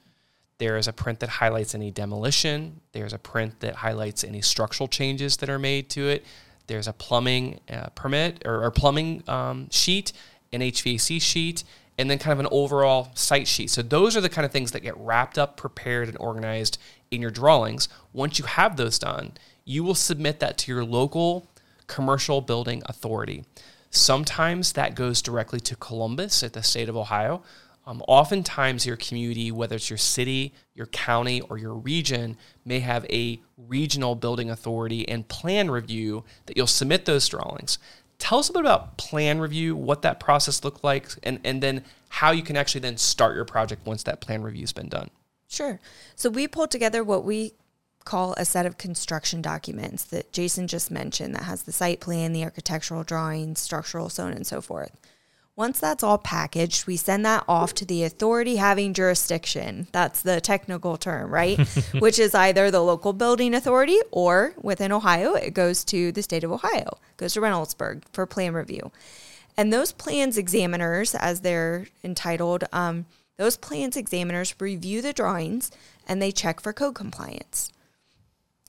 There 0.58 0.78
is 0.78 0.88
a 0.88 0.94
print 0.94 1.20
that 1.20 1.28
highlights 1.28 1.76
any 1.76 1.92
demolition. 1.92 2.80
There's 2.94 3.12
a 3.12 3.20
print 3.20 3.60
that 3.60 3.76
highlights 3.76 4.24
any 4.24 4.42
structural 4.42 4.88
changes 4.88 5.36
that 5.38 5.50
are 5.50 5.60
made 5.60 5.89
to 5.89 6.08
it. 6.08 6.26
There's 6.68 6.88
a 6.88 6.94
plumbing 6.94 7.60
uh, 7.70 7.89
permit 7.89 8.44
or, 8.46 8.63
or 8.63 8.72
plumbing 8.72 9.24
um, 9.28 9.70
sheet, 9.72 10.13
an 10.54 10.62
HVAC 10.62 11.22
sheet, 11.22 11.66
and 11.98 12.10
then 12.10 12.18
kind 12.18 12.32
of 12.32 12.39
an 12.39 12.48
overall 12.50 13.12
site 13.13 13.48
sheet. 13.48 13.70
So 13.70 13.82
those 13.82 14.16
are 14.16 14.22
the 14.22 14.30
kind 14.30 14.46
of 14.46 14.54
things 14.54 14.72
that 14.72 14.80
get 14.80 14.96
wrapped 14.98 15.38
up, 15.38 15.58
prepared, 15.58 16.08
and 16.08 16.18
organized 16.18 16.78
in 17.12 17.22
your 17.22 17.30
drawings. 17.30 17.89
Once 18.13 18.39
you 18.39 18.46
have 18.46 18.78
those 18.78 18.98
done, 18.98 19.34
you 19.65 19.84
will 19.84 19.95
submit 19.95 20.39
that 20.39 20.58
to 20.60 20.71
your 20.71 20.84
local 20.84 21.47
commercial 21.88 22.41
building 22.41 22.82
authority. 22.86 23.45
Sometimes 23.89 24.73
that 24.73 24.95
goes 24.95 25.21
directly 25.21 25.60
to 25.62 25.76
Columbus 25.76 26.43
at 26.43 26.54
the 26.54 26.63
state 26.63 26.89
of 26.89 26.97
Ohio. 26.97 27.43
Um, 27.86 28.02
oftentimes, 28.08 28.86
your 28.86 28.95
community, 28.95 29.52
whether 29.52 29.76
it's 29.76 29.89
your 29.89 29.97
city, 29.97 30.54
your 30.73 30.88
county, 30.88 31.41
or 31.41 31.58
your 31.58 31.73
region, 31.73 32.38
may 32.65 32.80
have 32.80 33.06
a 33.10 33.41
regional 33.58 34.15
building 34.15 34.49
authority 34.49 35.08
and 35.08 35.28
plan 35.28 35.69
review 35.69 36.23
that 36.45 36.56
you'll 36.56 36.65
submit 36.65 37.06
those 37.06 37.28
drawings. 37.28 37.78
Tell 38.19 38.39
us 38.39 38.49
a 38.49 38.54
bit 38.54 38.62
about 38.62 38.97
plan 38.97 39.39
review, 39.39 39.76
what 39.76 40.02
that 40.04 40.19
process 40.19 40.63
looked 40.63 40.84
like, 40.84 41.10
and, 41.23 41.41
and 41.43 41.62
then 41.62 41.84
how 42.08 42.32
you 42.32 42.41
can 42.41 42.56
actually 42.56 42.82
then 42.82 42.95
start 42.95 43.36
your 43.36 43.43
project 43.43 43.86
once 43.86 44.04
that 44.04 44.21
plan 44.21 44.43
review 44.43 44.62
has 44.62 44.71
been 44.71 44.88
done. 44.88 45.10
Sure. 45.49 45.80
So 46.15 46.30
we 46.30 46.47
pulled 46.47 46.71
together 46.71 47.04
what 47.04 47.26
we 47.26 47.54
call 48.06 48.34
a 48.34 48.46
set 48.46 48.66
of 48.66 48.78
construction 48.78 49.42
documents 49.42 50.04
that 50.06 50.32
Jason 50.34 50.68
just 50.68 50.92
mentioned 50.92 51.36
that 51.36 51.44
has 51.44 51.63
the 51.63 51.72
site 51.72 52.00
plan, 52.00 52.34
the 52.34 52.44
architectural 52.44 53.04
drawings, 53.04 53.60
structural, 53.60 54.10
so 54.10 54.26
on 54.26 54.34
and 54.34 54.48
so 54.48 54.62
forth. 54.62 54.92
Once 55.56 55.80
that's 55.80 56.04
all 56.04 56.18
packaged, 56.18 56.88
we 56.88 56.98
send 56.98 57.24
that 57.24 57.44
off 57.48 57.76
to 57.76 57.86
the 57.86 58.04
authority 58.04 58.56
having 58.56 58.92
jurisdiction. 58.92 59.88
That's 59.92 60.24
the 60.24 60.42
technical 60.42 60.98
term, 60.98 61.32
right? 61.32 61.60
Which 62.00 62.18
is 62.18 62.34
either 62.34 62.72
the 62.72 62.82
local 62.82 63.13
building 63.13 63.54
authority 63.54 64.00
or 64.10 64.56
within 64.62 64.92
Ohio, 64.92 65.36
it 65.36 65.54
goes 65.54 65.84
to 65.86 66.12
the 66.12 66.24
state 66.24 66.44
of 66.44 66.52
Ohio, 66.52 66.98
it 67.12 67.18
goes 67.18 67.34
to 67.34 67.42
Reynoldsburg 67.42 68.02
for 68.12 68.26
plan 68.26 68.54
review. 68.54 68.92
And 69.56 69.72
those 69.72 69.92
plans 69.92 70.39
examiners, 70.39 71.13
as 71.13 71.42
they're 71.42 71.86
entitled, 72.04 72.63
um, 72.74 73.06
those 73.38 73.58
plans 73.58 73.96
examiners 73.96 74.56
review 74.60 75.04
the 75.04 75.13
drawings 75.13 75.72
and 76.08 76.20
they 76.22 76.32
check 76.32 76.60
for 76.60 76.74
code 76.74 76.96
compliance. 76.96 77.72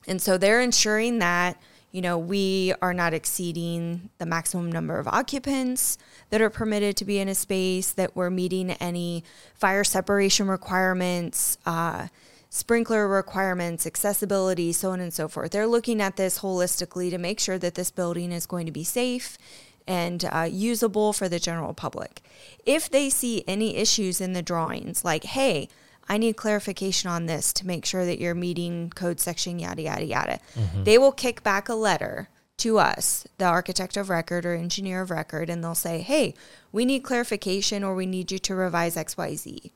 And 0.06 0.20
so 0.20 0.38
they're 0.38 0.60
ensuring 0.60 1.18
that, 1.18 1.60
you 1.92 2.02
know, 2.02 2.18
we 2.18 2.74
are 2.82 2.94
not 2.94 3.14
exceeding 3.14 4.10
the 4.18 4.26
maximum 4.26 4.70
number 4.70 4.98
of 4.98 5.06
occupants 5.06 5.96
that 6.30 6.40
are 6.40 6.50
permitted 6.50 6.96
to 6.96 7.04
be 7.04 7.18
in 7.18 7.28
a 7.28 7.34
space, 7.34 7.92
that 7.92 8.16
we're 8.16 8.30
meeting 8.30 8.72
any 8.72 9.24
fire 9.54 9.84
separation 9.84 10.48
requirements, 10.48 11.56
uh, 11.66 12.08
sprinkler 12.50 13.08
requirements, 13.08 13.86
accessibility, 13.86 14.72
so 14.72 14.90
on 14.90 15.00
and 15.00 15.12
so 15.12 15.28
forth. 15.28 15.50
They're 15.50 15.66
looking 15.66 16.00
at 16.00 16.16
this 16.16 16.40
holistically 16.40 17.10
to 17.10 17.18
make 17.18 17.40
sure 17.40 17.58
that 17.58 17.74
this 17.74 17.90
building 17.90 18.32
is 18.32 18.46
going 18.46 18.66
to 18.66 18.72
be 18.72 18.84
safe 18.84 19.38
and 19.86 20.24
uh, 20.24 20.48
usable 20.50 21.12
for 21.12 21.28
the 21.28 21.38
general 21.38 21.74
public. 21.74 22.22
If 22.64 22.88
they 22.88 23.10
see 23.10 23.44
any 23.46 23.76
issues 23.76 24.20
in 24.20 24.32
the 24.32 24.42
drawings, 24.42 25.04
like, 25.04 25.24
hey, 25.24 25.68
I 26.08 26.18
need 26.18 26.36
clarification 26.36 27.10
on 27.10 27.26
this 27.26 27.52
to 27.54 27.66
make 27.66 27.84
sure 27.86 28.04
that 28.04 28.18
you're 28.18 28.34
meeting 28.34 28.90
code 28.94 29.20
section, 29.20 29.58
yada, 29.58 29.82
yada, 29.82 30.04
yada, 30.04 30.38
mm-hmm. 30.54 30.84
they 30.84 30.98
will 30.98 31.12
kick 31.12 31.42
back 31.42 31.68
a 31.68 31.74
letter 31.74 32.28
to 32.58 32.78
us, 32.78 33.26
the 33.38 33.44
architect 33.44 33.96
of 33.96 34.08
record 34.08 34.46
or 34.46 34.54
engineer 34.54 35.02
of 35.02 35.10
record, 35.10 35.50
and 35.50 35.62
they'll 35.62 35.74
say, 35.74 36.00
hey, 36.00 36.34
we 36.72 36.84
need 36.84 37.00
clarification 37.00 37.82
or 37.82 37.94
we 37.94 38.06
need 38.06 38.30
you 38.30 38.38
to 38.38 38.54
revise 38.54 38.96
XYZ, 38.96 39.70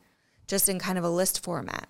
just 0.47 0.69
in 0.69 0.79
kind 0.79 0.97
of 0.97 1.03
a 1.03 1.09
list 1.09 1.43
format. 1.43 1.89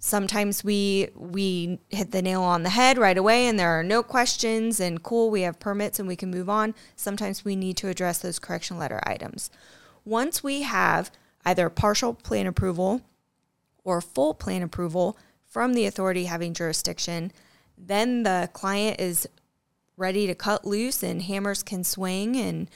Sometimes 0.00 0.62
we 0.62 1.08
we 1.16 1.80
hit 1.88 2.12
the 2.12 2.22
nail 2.22 2.42
on 2.42 2.62
the 2.62 2.70
head 2.70 2.98
right 2.98 3.18
away 3.18 3.46
and 3.46 3.58
there 3.58 3.78
are 3.78 3.82
no 3.82 4.02
questions 4.04 4.78
and 4.78 5.02
cool, 5.02 5.28
we 5.28 5.42
have 5.42 5.58
permits 5.58 5.98
and 5.98 6.06
we 6.06 6.14
can 6.14 6.30
move 6.30 6.48
on. 6.48 6.74
Sometimes 6.94 7.44
we 7.44 7.56
need 7.56 7.76
to 7.78 7.88
address 7.88 8.18
those 8.18 8.38
correction 8.38 8.78
letter 8.78 9.00
items. 9.02 9.50
Once 10.04 10.42
we 10.42 10.62
have 10.62 11.10
either 11.44 11.68
partial 11.68 12.14
plan 12.14 12.46
approval 12.46 13.02
or 13.84 14.00
full 14.00 14.34
plan 14.34 14.62
approval 14.62 15.16
from 15.44 15.74
the 15.74 15.86
authority 15.86 16.24
having 16.24 16.54
jurisdiction, 16.54 17.32
then 17.76 18.22
the 18.22 18.50
client 18.52 19.00
is 19.00 19.28
ready 19.96 20.26
to 20.26 20.34
cut 20.34 20.64
loose 20.64 21.02
and 21.02 21.22
hammers 21.22 21.62
can 21.62 21.84
swing 21.84 22.36
and 22.36 22.70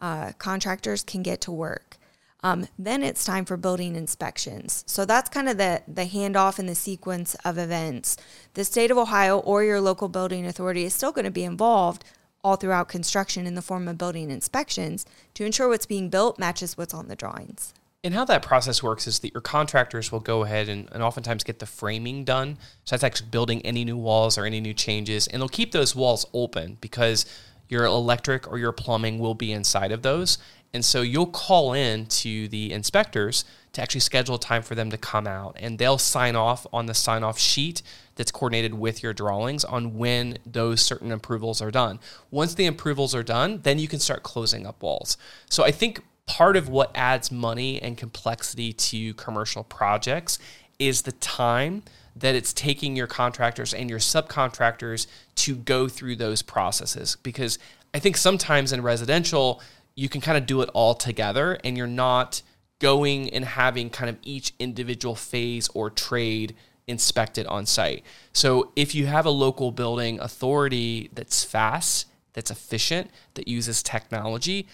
uh, 0.00 0.32
contractors 0.38 1.02
can 1.02 1.22
get 1.22 1.40
to 1.42 1.52
work. 1.52 1.96
Um, 2.42 2.68
then 2.78 3.02
it's 3.02 3.24
time 3.24 3.44
for 3.44 3.56
building 3.58 3.96
inspections. 3.96 4.82
So 4.86 5.04
that's 5.04 5.28
kind 5.28 5.48
of 5.48 5.58
the, 5.58 5.82
the 5.86 6.06
handoff 6.06 6.58
in 6.58 6.66
the 6.66 6.74
sequence 6.74 7.34
of 7.44 7.58
events. 7.58 8.16
The 8.54 8.64
state 8.64 8.90
of 8.90 8.96
Ohio 8.96 9.38
or 9.38 9.62
your 9.62 9.80
local 9.80 10.08
building 10.08 10.46
authority 10.46 10.84
is 10.84 10.94
still 10.94 11.12
going 11.12 11.26
to 11.26 11.30
be 11.30 11.44
involved 11.44 12.04
all 12.42 12.56
throughout 12.56 12.88
construction 12.88 13.46
in 13.46 13.54
the 13.54 13.62
form 13.62 13.86
of 13.88 13.98
building 13.98 14.30
inspections 14.30 15.04
to 15.34 15.44
ensure 15.44 15.68
what's 15.68 15.84
being 15.84 16.08
built 16.08 16.38
matches 16.38 16.78
what's 16.78 16.94
on 16.94 17.08
the 17.08 17.16
drawings. 17.16 17.74
And 18.02 18.14
how 18.14 18.24
that 18.26 18.42
process 18.42 18.82
works 18.82 19.06
is 19.06 19.18
that 19.18 19.34
your 19.34 19.42
contractors 19.42 20.10
will 20.10 20.20
go 20.20 20.42
ahead 20.44 20.70
and, 20.70 20.88
and 20.90 21.02
oftentimes 21.02 21.44
get 21.44 21.58
the 21.58 21.66
framing 21.66 22.24
done. 22.24 22.56
So 22.84 22.94
that's 22.94 23.04
actually 23.04 23.28
building 23.30 23.60
any 23.62 23.84
new 23.84 23.96
walls 23.96 24.38
or 24.38 24.46
any 24.46 24.60
new 24.60 24.72
changes. 24.72 25.26
And 25.26 25.40
they'll 25.40 25.48
keep 25.48 25.72
those 25.72 25.94
walls 25.94 26.24
open 26.32 26.78
because 26.80 27.26
your 27.68 27.84
electric 27.84 28.50
or 28.50 28.58
your 28.58 28.72
plumbing 28.72 29.18
will 29.18 29.34
be 29.34 29.52
inside 29.52 29.92
of 29.92 30.00
those. 30.00 30.38
And 30.72 30.84
so 30.84 31.02
you'll 31.02 31.26
call 31.26 31.74
in 31.74 32.06
to 32.06 32.48
the 32.48 32.72
inspectors 32.72 33.44
to 33.72 33.82
actually 33.82 34.00
schedule 34.00 34.38
time 34.38 34.62
for 34.62 34.74
them 34.74 34.90
to 34.90 34.96
come 34.96 35.26
out 35.26 35.56
and 35.60 35.78
they'll 35.78 35.98
sign 35.98 36.36
off 36.36 36.66
on 36.72 36.86
the 36.86 36.94
sign 36.94 37.22
off 37.22 37.38
sheet 37.38 37.82
that's 38.16 38.32
coordinated 38.32 38.74
with 38.74 39.02
your 39.02 39.12
drawings 39.12 39.64
on 39.64 39.96
when 39.96 40.38
those 40.46 40.80
certain 40.80 41.12
approvals 41.12 41.60
are 41.60 41.70
done. 41.70 42.00
Once 42.30 42.54
the 42.54 42.66
approvals 42.66 43.14
are 43.14 43.22
done, 43.22 43.60
then 43.62 43.78
you 43.78 43.88
can 43.88 43.98
start 43.98 44.22
closing 44.22 44.66
up 44.66 44.82
walls. 44.82 45.16
So 45.48 45.64
I 45.64 45.70
think 45.70 46.02
part 46.30 46.56
of 46.56 46.68
what 46.68 46.92
adds 46.94 47.32
money 47.32 47.82
and 47.82 47.98
complexity 47.98 48.72
to 48.72 49.12
commercial 49.14 49.64
projects 49.64 50.38
is 50.78 51.02
the 51.02 51.10
time 51.10 51.82
that 52.14 52.36
it's 52.36 52.52
taking 52.52 52.94
your 52.94 53.08
contractors 53.08 53.74
and 53.74 53.90
your 53.90 53.98
subcontractors 53.98 55.08
to 55.34 55.56
go 55.56 55.88
through 55.88 56.14
those 56.14 56.40
processes 56.40 57.16
because 57.24 57.58
I 57.92 57.98
think 57.98 58.16
sometimes 58.16 58.72
in 58.72 58.80
residential 58.80 59.60
you 59.96 60.08
can 60.08 60.20
kind 60.20 60.38
of 60.38 60.46
do 60.46 60.60
it 60.60 60.70
all 60.72 60.94
together 60.94 61.58
and 61.64 61.76
you're 61.76 61.88
not 61.88 62.42
going 62.78 63.28
and 63.30 63.44
having 63.44 63.90
kind 63.90 64.08
of 64.08 64.16
each 64.22 64.52
individual 64.60 65.16
phase 65.16 65.68
or 65.74 65.90
trade 65.90 66.54
inspected 66.86 67.44
on 67.48 67.66
site. 67.66 68.04
So 68.32 68.70
if 68.76 68.94
you 68.94 69.06
have 69.06 69.26
a 69.26 69.30
local 69.30 69.72
building 69.72 70.20
authority 70.20 71.10
that's 71.12 71.42
fast, 71.42 72.06
that's 72.34 72.52
efficient, 72.52 73.10
that 73.34 73.48
uses 73.48 73.82
technology, 73.82 74.68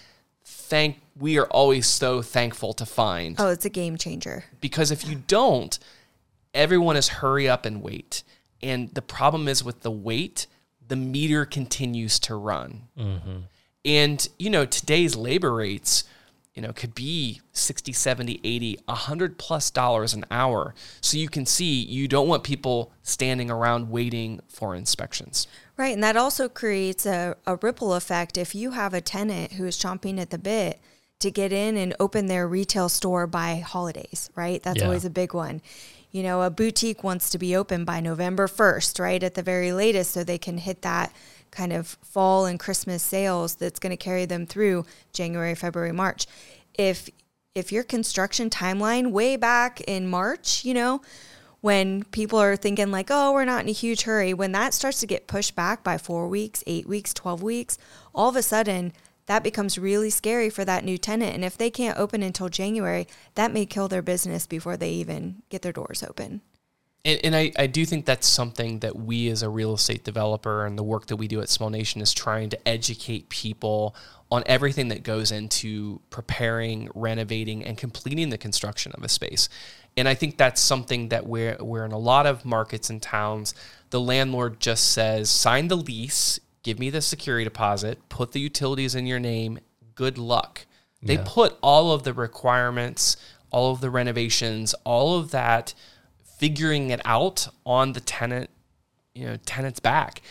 thank 0.47 1.01
we 1.19 1.37
are 1.37 1.45
always 1.47 1.87
so 1.87 2.21
thankful 2.21 2.73
to 2.73 2.85
find. 2.85 3.35
Oh, 3.37 3.49
it's 3.49 3.65
a 3.65 3.69
game 3.69 3.97
changer. 3.97 4.45
Because 4.61 4.91
if 4.91 5.07
you 5.07 5.23
don't, 5.27 5.77
everyone 6.53 6.95
is 6.95 7.07
hurry 7.07 7.49
up 7.49 7.65
and 7.65 7.81
wait. 7.81 8.23
And 8.61 8.93
the 8.93 9.01
problem 9.01 9.47
is 9.47 9.63
with 9.63 9.81
the 9.81 9.91
wait, 9.91 10.47
the 10.87 10.95
meter 10.95 11.45
continues 11.45 12.19
to 12.19 12.35
run. 12.35 12.83
Mm-hmm. 12.97 13.37
And, 13.83 14.27
you 14.39 14.49
know, 14.49 14.65
today's 14.65 15.15
labor 15.15 15.53
rates, 15.53 16.03
you 16.53 16.61
know, 16.61 16.71
could 16.71 16.95
be 16.95 17.41
60, 17.51 17.91
70, 17.91 18.39
80, 18.43 18.79
100 18.85 19.37
plus 19.37 19.69
dollars 19.69 20.13
an 20.13 20.25
hour. 20.31 20.73
So 21.01 21.17
you 21.17 21.29
can 21.29 21.45
see 21.45 21.81
you 21.81 22.07
don't 22.07 22.27
want 22.27 22.43
people 22.43 22.91
standing 23.03 23.51
around 23.51 23.89
waiting 23.89 24.39
for 24.47 24.75
inspections. 24.75 25.47
Right. 25.77 25.93
And 25.93 26.03
that 26.03 26.17
also 26.17 26.49
creates 26.49 27.05
a, 27.05 27.35
a 27.45 27.55
ripple 27.57 27.93
effect. 27.93 28.35
If 28.35 28.55
you 28.55 28.71
have 28.71 28.95
a 28.95 29.01
tenant 29.01 29.53
who 29.53 29.65
is 29.65 29.77
chomping 29.77 30.19
at 30.19 30.31
the 30.31 30.39
bit 30.39 30.79
to 31.19 31.29
get 31.31 31.53
in 31.53 31.77
and 31.77 31.95
open 31.99 32.25
their 32.25 32.47
retail 32.47 32.89
store 32.89 33.27
by 33.27 33.57
holidays, 33.57 34.29
right? 34.35 34.61
That's 34.61 34.79
yeah. 34.79 34.85
always 34.85 35.05
a 35.05 35.09
big 35.09 35.33
one. 35.33 35.61
You 36.11 36.23
know, 36.23 36.41
a 36.41 36.49
boutique 36.49 37.03
wants 37.03 37.29
to 37.31 37.37
be 37.37 37.55
open 37.55 37.85
by 37.85 37.99
November 37.99 38.47
1st, 38.47 38.99
right? 38.99 39.21
At 39.21 39.35
the 39.35 39.43
very 39.43 39.71
latest, 39.71 40.11
so 40.11 40.23
they 40.23 40.37
can 40.37 40.57
hit 40.57 40.81
that 40.81 41.13
kind 41.51 41.73
of 41.73 41.97
fall 42.01 42.45
and 42.45 42.59
Christmas 42.59 43.03
sales 43.03 43.55
that's 43.55 43.79
going 43.79 43.91
to 43.91 43.97
carry 43.97 44.25
them 44.25 44.45
through 44.45 44.85
January, 45.13 45.53
February, 45.53 45.91
March. 45.91 46.25
If 46.73 47.09
if 47.55 47.71
your 47.71 47.83
construction 47.83 48.51
timeline 48.51 49.11
way 49.11 49.35
back 49.35 49.81
in 49.81 50.07
March, 50.07 50.63
you 50.63 50.75
know, 50.75 51.01
when 51.67 52.05
people 52.05 52.39
are 52.39 52.55
thinking 52.55 52.91
like, 52.91 53.07
oh, 53.09 53.33
we're 53.33 53.43
not 53.43 53.61
in 53.61 53.67
a 53.67 53.73
huge 53.73 54.03
hurry, 54.03 54.33
when 54.33 54.53
that 54.53 54.73
starts 54.73 55.01
to 55.01 55.05
get 55.05 55.27
pushed 55.27 55.53
back 55.53 55.83
by 55.83 55.97
four 55.97 56.29
weeks, 56.29 56.63
eight 56.65 56.87
weeks, 56.87 57.13
12 57.13 57.43
weeks, 57.43 57.77
all 58.15 58.29
of 58.29 58.37
a 58.37 58.41
sudden 58.41 58.93
that 59.25 59.43
becomes 59.43 59.77
really 59.77 60.09
scary 60.09 60.49
for 60.49 60.63
that 60.63 60.85
new 60.85 60.97
tenant. 60.97 61.35
And 61.35 61.43
if 61.43 61.57
they 61.57 61.69
can't 61.69 61.99
open 61.99 62.23
until 62.23 62.47
January, 62.47 63.05
that 63.35 63.51
may 63.51 63.65
kill 63.65 63.89
their 63.89 64.01
business 64.01 64.47
before 64.47 64.77
they 64.77 64.91
even 64.91 65.41
get 65.49 65.61
their 65.61 65.73
doors 65.73 66.03
open. 66.03 66.39
And, 67.03 67.19
and 67.25 67.35
I, 67.35 67.51
I 67.59 67.67
do 67.67 67.85
think 67.85 68.05
that's 68.05 68.27
something 68.27 68.79
that 68.79 68.95
we 68.95 69.27
as 69.27 69.43
a 69.43 69.49
real 69.49 69.73
estate 69.73 70.05
developer 70.05 70.65
and 70.65 70.77
the 70.77 70.83
work 70.83 71.07
that 71.07 71.17
we 71.17 71.27
do 71.27 71.41
at 71.41 71.49
Small 71.49 71.69
Nation 71.69 71.99
is 71.99 72.13
trying 72.13 72.47
to 72.51 72.67
educate 72.67 73.27
people 73.27 73.93
on 74.31 74.43
everything 74.45 74.87
that 74.87 75.03
goes 75.03 75.33
into 75.33 75.99
preparing, 76.11 76.89
renovating, 76.95 77.65
and 77.65 77.77
completing 77.77 78.29
the 78.29 78.37
construction 78.37 78.93
of 78.93 79.03
a 79.03 79.09
space. 79.09 79.49
And 79.97 80.07
I 80.07 80.13
think 80.13 80.37
that's 80.37 80.61
something 80.61 81.09
that 81.09 81.25
we're, 81.25 81.57
we're 81.59 81.83
in 81.83 81.91
a 81.91 81.97
lot 81.97 82.27
of 82.27 82.45
markets 82.45 82.89
and 82.89 83.01
towns, 83.01 83.55
the 83.89 83.99
landlord 83.99 84.59
just 84.59 84.91
says, 84.91 85.29
sign 85.29 85.67
the 85.67 85.75
lease, 85.75 86.39
give 86.61 86.77
me 86.77 86.89
the 86.89 87.01
security 87.01 87.43
deposit, 87.43 88.07
put 88.07 88.31
the 88.31 88.39
utilities 88.39 88.93
in 88.93 89.07
your 89.07 89.19
name, 89.19 89.59
good 89.95 90.17
luck. 90.17 90.65
They 91.01 91.15
yeah. 91.15 91.23
put 91.25 91.57
all 91.61 91.91
of 91.91 92.03
the 92.03 92.13
requirements, 92.13 93.17
all 93.49 93.71
of 93.71 93.81
the 93.81 93.89
renovations, 93.89 94.75
all 94.83 95.17
of 95.17 95.31
that 95.31 95.73
figuring 96.37 96.91
it 96.91 97.01
out 97.03 97.47
on 97.65 97.93
the 97.93 97.99
tenant, 97.99 98.49
you 99.15 99.25
know, 99.25 99.37
tenant's 99.45 99.79
back. 99.79 100.21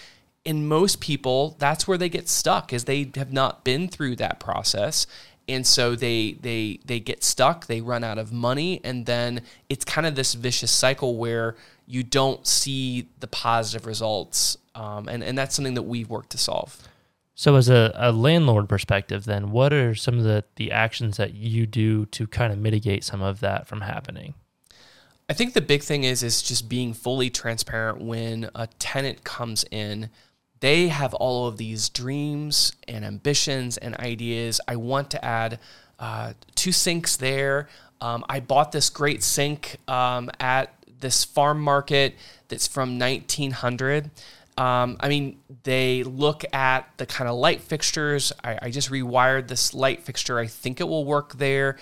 And 0.45 0.69
most 0.69 1.01
people, 1.01 1.57
that's 1.59 1.89
where 1.89 1.99
they 1.99 2.09
get 2.09 2.29
stuck 2.29 2.73
is 2.73 2.85
they 2.85 3.11
have 3.17 3.33
not 3.33 3.65
been 3.65 3.89
through 3.89 4.17
that 4.17 4.39
process. 4.39 5.07
And 5.49 5.67
so 5.67 5.95
they 5.95 6.39
they 6.41 6.81
they 6.85 6.99
get 6.99 7.23
stuck, 7.23 7.67
they 7.67 7.81
run 7.81 8.03
out 8.03 8.19
of 8.19 8.33
money, 8.33 8.81
and 8.83 9.07
then 9.07 9.43
it's 9.69 9.85
kind 9.85 10.07
of 10.07 10.15
this 10.17 10.35
vicious 10.35 10.73
cycle 10.73 11.17
where 11.17 11.57
you 11.87 12.03
don't 12.03 12.47
see 12.47 13.09
the 13.21 13.29
positive 13.29 13.87
results. 13.87 14.59
Um, 14.75 15.09
and, 15.09 15.23
and 15.23 15.39
that's 15.39 15.55
something 15.55 15.75
that 15.75 15.83
we've 15.83 16.11
worked 16.11 16.31
to 16.31 16.39
solve. 16.39 16.77
So, 17.35 17.55
as 17.57 17.69
a, 17.69 17.93
a 17.95 18.13
landlord 18.13 18.69
perspective, 18.69 19.25
then, 19.25 19.51
what 19.51 19.73
are 19.73 19.95
some 19.95 20.19
of 20.19 20.25
the, 20.25 20.45
the 20.57 20.73
actions 20.73 21.19
that 21.19 21.35
you 21.35 21.67
do 21.67 22.07
to 22.07 22.27
kind 22.27 22.53
of 22.53 22.59
mitigate 22.59 23.05
some 23.05 23.21
of 23.21 23.41
that 23.41 23.67
from 23.67 23.83
happening? 23.83 24.35
I 25.29 25.35
think 25.35 25.53
the 25.53 25.61
big 25.61 25.83
thing 25.83 26.05
is 26.05 26.23
is 26.23 26.41
just 26.41 26.69
being 26.69 26.95
fully 26.95 27.31
transparent 27.31 28.01
when 28.01 28.49
a 28.55 28.69
tenant 28.79 29.25
comes 29.25 29.65
in. 29.71 30.09
They 30.67 30.89
have 30.89 31.15
all 31.15 31.47
of 31.47 31.59
these 31.59 31.89
dreams 31.89 32.73
and 32.89 33.05
ambitions 33.05 33.77
and 33.77 33.95
ideas. 33.99 34.61
I 34.67 34.75
want 34.75 35.13
to 35.13 35.25
add 35.25 35.61
uh, 36.01 36.33
two 36.57 36.73
sinks 36.73 37.17
there. 37.17 37.69
Um, 38.01 38.25
I 38.29 38.41
bought 38.41 38.73
this 38.73 38.91
great 38.91 39.23
sink 39.23 39.77
um, 39.87 40.29
at 40.41 40.75
this 40.99 41.25
farm 41.25 41.61
market 41.61 42.17
that's 42.49 42.67
from 42.67 42.99
1900. 42.99 44.11
Um, 44.59 44.97
I 44.99 45.09
mean, 45.09 45.39
they 45.63 46.03
look 46.03 46.43
at 46.53 46.91
the 46.97 47.07
kind 47.07 47.31
of 47.31 47.37
light 47.37 47.61
fixtures. 47.61 48.33
I, 48.43 48.59
I 48.63 48.71
just 48.71 48.91
rewired 48.91 49.47
this 49.47 49.73
light 49.73 50.03
fixture. 50.03 50.41
I 50.41 50.49
think 50.49 50.81
it 50.81 50.89
will 50.89 51.05
work 51.05 51.35
there. 51.35 51.77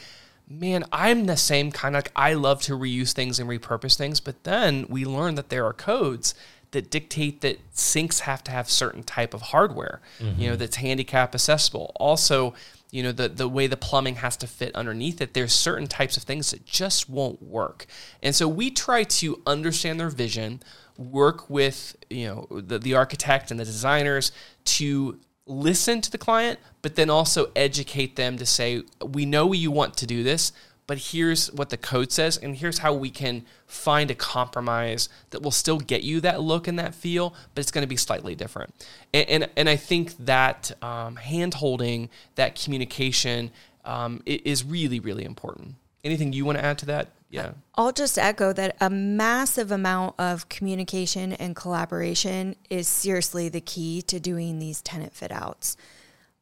Man, 0.46 0.84
I'm 0.92 1.24
the 1.24 1.38
same 1.38 1.72
kind 1.72 1.96
of. 1.96 2.04
I 2.14 2.34
love 2.34 2.60
to 2.64 2.74
reuse 2.74 3.12
things 3.12 3.38
and 3.38 3.48
repurpose 3.48 3.96
things, 3.96 4.20
but 4.20 4.44
then 4.44 4.84
we 4.90 5.06
learn 5.06 5.36
that 5.36 5.48
there 5.48 5.64
are 5.64 5.72
codes 5.72 6.34
that 6.74 6.90
dictate 6.90 7.40
that 7.40 7.58
sinks 7.72 8.20
have 8.20 8.44
to 8.44 8.50
have 8.50 8.68
certain 8.68 9.02
type 9.02 9.32
of 9.34 9.42
hardware, 9.42 10.00
mm-hmm. 10.18 10.40
you 10.40 10.50
know, 10.50 10.56
that's 10.56 10.76
handicap 10.76 11.34
accessible. 11.34 11.92
Also, 11.96 12.54
you 12.90 13.02
know, 13.02 13.10
the 13.10 13.28
the 13.28 13.48
way 13.48 13.66
the 13.66 13.76
plumbing 13.76 14.16
has 14.16 14.36
to 14.36 14.46
fit 14.46 14.74
underneath 14.74 15.20
it, 15.20 15.34
there's 15.34 15.52
certain 15.52 15.86
types 15.86 16.16
of 16.16 16.22
things 16.22 16.50
that 16.50 16.64
just 16.64 17.08
won't 17.08 17.42
work. 17.42 17.86
And 18.22 18.34
so 18.34 18.46
we 18.46 18.70
try 18.70 19.02
to 19.04 19.40
understand 19.46 19.98
their 19.98 20.10
vision, 20.10 20.60
work 20.96 21.50
with, 21.50 21.96
you 22.10 22.26
know, 22.28 22.46
the, 22.50 22.78
the 22.78 22.94
architect 22.94 23.50
and 23.50 23.58
the 23.58 23.64
designers 23.64 24.30
to 24.76 25.18
listen 25.46 26.00
to 26.00 26.10
the 26.10 26.18
client, 26.18 26.58
but 26.82 26.94
then 26.94 27.10
also 27.10 27.50
educate 27.56 28.16
them 28.16 28.36
to 28.38 28.46
say, 28.46 28.82
we 29.04 29.26
know 29.26 29.52
you 29.52 29.70
want 29.70 29.96
to 29.96 30.06
do 30.06 30.22
this, 30.22 30.52
but 30.86 30.98
here's 30.98 31.50
what 31.52 31.70
the 31.70 31.76
code 31.76 32.12
says, 32.12 32.36
and 32.36 32.56
here's 32.56 32.78
how 32.78 32.92
we 32.92 33.10
can 33.10 33.44
find 33.66 34.10
a 34.10 34.14
compromise 34.14 35.08
that 35.30 35.42
will 35.42 35.50
still 35.50 35.78
get 35.78 36.02
you 36.02 36.20
that 36.20 36.42
look 36.42 36.68
and 36.68 36.78
that 36.78 36.94
feel, 36.94 37.34
but 37.54 37.60
it's 37.60 37.70
going 37.70 37.82
to 37.82 37.88
be 37.88 37.96
slightly 37.96 38.34
different. 38.34 38.74
And, 39.12 39.28
and, 39.28 39.50
and 39.56 39.68
I 39.68 39.76
think 39.76 40.16
that 40.18 40.72
um, 40.82 41.16
hand 41.16 41.54
holding, 41.54 42.10
that 42.34 42.60
communication 42.60 43.50
um, 43.84 44.22
is 44.26 44.64
really, 44.64 45.00
really 45.00 45.24
important. 45.24 45.76
Anything 46.02 46.32
you 46.32 46.44
want 46.44 46.58
to 46.58 46.64
add 46.64 46.78
to 46.78 46.86
that? 46.86 47.08
Yeah. 47.30 47.52
I'll 47.74 47.92
just 47.92 48.18
echo 48.18 48.52
that 48.52 48.76
a 48.80 48.88
massive 48.88 49.72
amount 49.72 50.14
of 50.18 50.48
communication 50.48 51.32
and 51.32 51.56
collaboration 51.56 52.54
is 52.70 52.86
seriously 52.86 53.48
the 53.48 53.60
key 53.60 54.02
to 54.02 54.20
doing 54.20 54.58
these 54.58 54.80
tenant 54.82 55.14
fit 55.14 55.32
outs. 55.32 55.76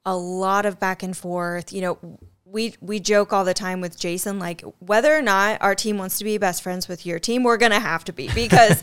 A 0.05 0.16
lot 0.16 0.66
of 0.66 0.78
back 0.78 1.03
and 1.03 1.16
forth. 1.16 1.72
You 1.72 1.80
know, 1.80 2.18
we 2.53 2.74
we 2.80 3.00
joke 3.00 3.32
all 3.32 3.44
the 3.44 3.55
time 3.55 3.80
with 3.80 3.98
Jason 3.98 4.38
like 4.38 4.62
whether 4.78 5.16
or 5.16 5.22
not 5.22 5.61
our 5.62 5.74
team 5.74 5.96
wants 5.96 6.18
to 6.18 6.24
be 6.24 6.36
best 6.36 6.62
friends 6.62 6.86
with 6.86 7.07
your 7.07 7.18
team 7.18 7.42
we're 7.42 7.57
going 7.57 7.72
to 7.72 7.80
have 7.80 8.05
to 8.05 8.12
be 8.12 8.28
because 8.34 8.82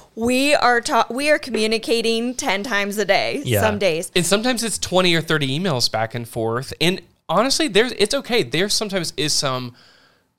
we 0.16 0.54
are 0.54 0.80
ta- 0.80 1.06
we 1.10 1.30
are 1.30 1.38
communicating 1.38 2.34
10 2.34 2.62
times 2.62 2.96
a 2.96 3.04
day 3.04 3.42
yeah. 3.44 3.60
some 3.60 3.78
days. 3.78 4.10
And 4.16 4.24
sometimes 4.24 4.64
it's 4.64 4.78
20 4.78 5.14
or 5.14 5.20
30 5.20 5.60
emails 5.60 5.92
back 5.92 6.14
and 6.14 6.26
forth. 6.26 6.72
And 6.80 7.02
honestly 7.28 7.68
there's 7.68 7.92
it's 7.92 8.14
okay. 8.14 8.42
There 8.42 8.70
sometimes 8.70 9.12
is 9.18 9.34
some 9.34 9.74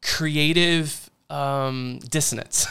creative 0.02 1.03
um, 1.30 2.00
dissonance. 2.10 2.68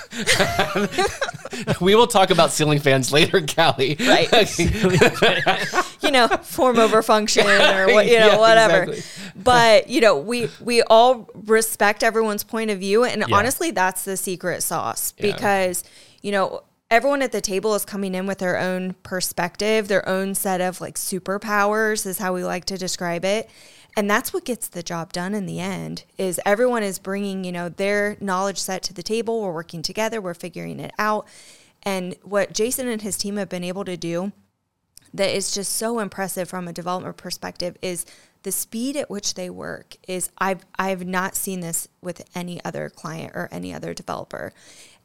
we 1.81 1.95
will 1.95 2.07
talk 2.07 2.31
about 2.31 2.51
ceiling 2.51 2.79
fans 2.79 3.13
later, 3.13 3.41
Cally. 3.41 3.97
Right. 3.99 4.59
you 6.03 6.11
know, 6.11 6.29
form 6.29 6.79
over 6.79 7.03
function 7.03 7.47
or 7.47 7.93
what, 7.93 8.07
you 8.07 8.19
know, 8.19 8.27
yeah, 8.33 8.39
whatever. 8.39 8.83
Exactly. 8.85 9.43
But 9.43 9.89
you 9.89 10.01
know, 10.01 10.19
we 10.19 10.49
we 10.61 10.83
all 10.83 11.29
respect 11.35 12.03
everyone's 12.03 12.45
point 12.45 12.71
of 12.71 12.79
view, 12.79 13.05
and 13.05 13.25
yeah. 13.29 13.37
honestly, 13.37 13.71
that's 13.71 14.05
the 14.05 14.17
secret 14.17 14.63
sauce 14.63 15.13
because 15.13 15.83
yeah. 15.85 16.27
you 16.27 16.33
know 16.33 16.63
everyone 16.91 17.23
at 17.23 17.33
the 17.33 17.41
table 17.41 17.75
is 17.75 17.85
coming 17.85 18.15
in 18.15 18.27
with 18.27 18.39
their 18.39 18.59
own 18.59 18.95
perspective, 19.03 19.89
their 19.89 20.07
own 20.07 20.35
set 20.35 20.61
of 20.61 20.81
like 20.81 20.97
superpowers, 20.97 22.07
is 22.07 22.19
how 22.19 22.35
we 22.35 22.45
like 22.45 22.67
to 22.67 22.77
describe 22.77 23.25
it 23.25 23.49
and 23.97 24.11
that's 24.11 24.33
what 24.33 24.45
gets 24.45 24.69
the 24.69 24.83
job 24.83 25.13
done 25.13 25.35
in 25.35 25.47
the 25.47 25.61
end 25.61 26.05
is 26.19 26.41
everyone 26.45 26.83
is 26.83 26.99
bringing 26.99 27.45
you 27.45 27.53
know 27.53 27.69
their 27.69 28.17
knowledge 28.21 28.59
set 28.59 28.83
to 28.83 28.95
the 28.95 29.03
table 29.03 29.41
we're 29.41 29.53
working 29.53 29.83
together 29.83 30.21
we're 30.21 30.35
figuring 30.35 30.81
it 30.81 30.93
out 30.99 31.27
and 31.83 32.15
what 32.23 32.53
jason 32.53 32.89
and 32.89 33.03
his 33.03 33.17
team 33.17 33.37
have 33.37 33.49
been 33.49 33.65
able 33.65 33.85
to 33.85 33.97
do 33.97 34.33
that 35.15 35.35
is 35.35 35.53
just 35.55 35.75
so 35.75 35.99
impressive 35.99 36.49
from 36.49 36.67
a 36.67 36.73
development 36.73 37.17
perspective 37.17 37.77
is 37.83 38.07
the 38.43 38.53
speed 38.53 38.97
at 38.97 39.11
which 39.11 39.35
they 39.35 39.51
work 39.51 39.97
is 40.09 40.31
I've 40.39 40.65
I've 40.79 41.07
not 41.07 41.37
seen 41.37 41.61
this 41.61 41.89
with 42.01 42.23
any 42.35 42.63
other 42.65 42.89
client 42.89 43.33
or 43.35 43.49
any 43.53 43.73
other 43.73 43.95
developer. 43.95 44.53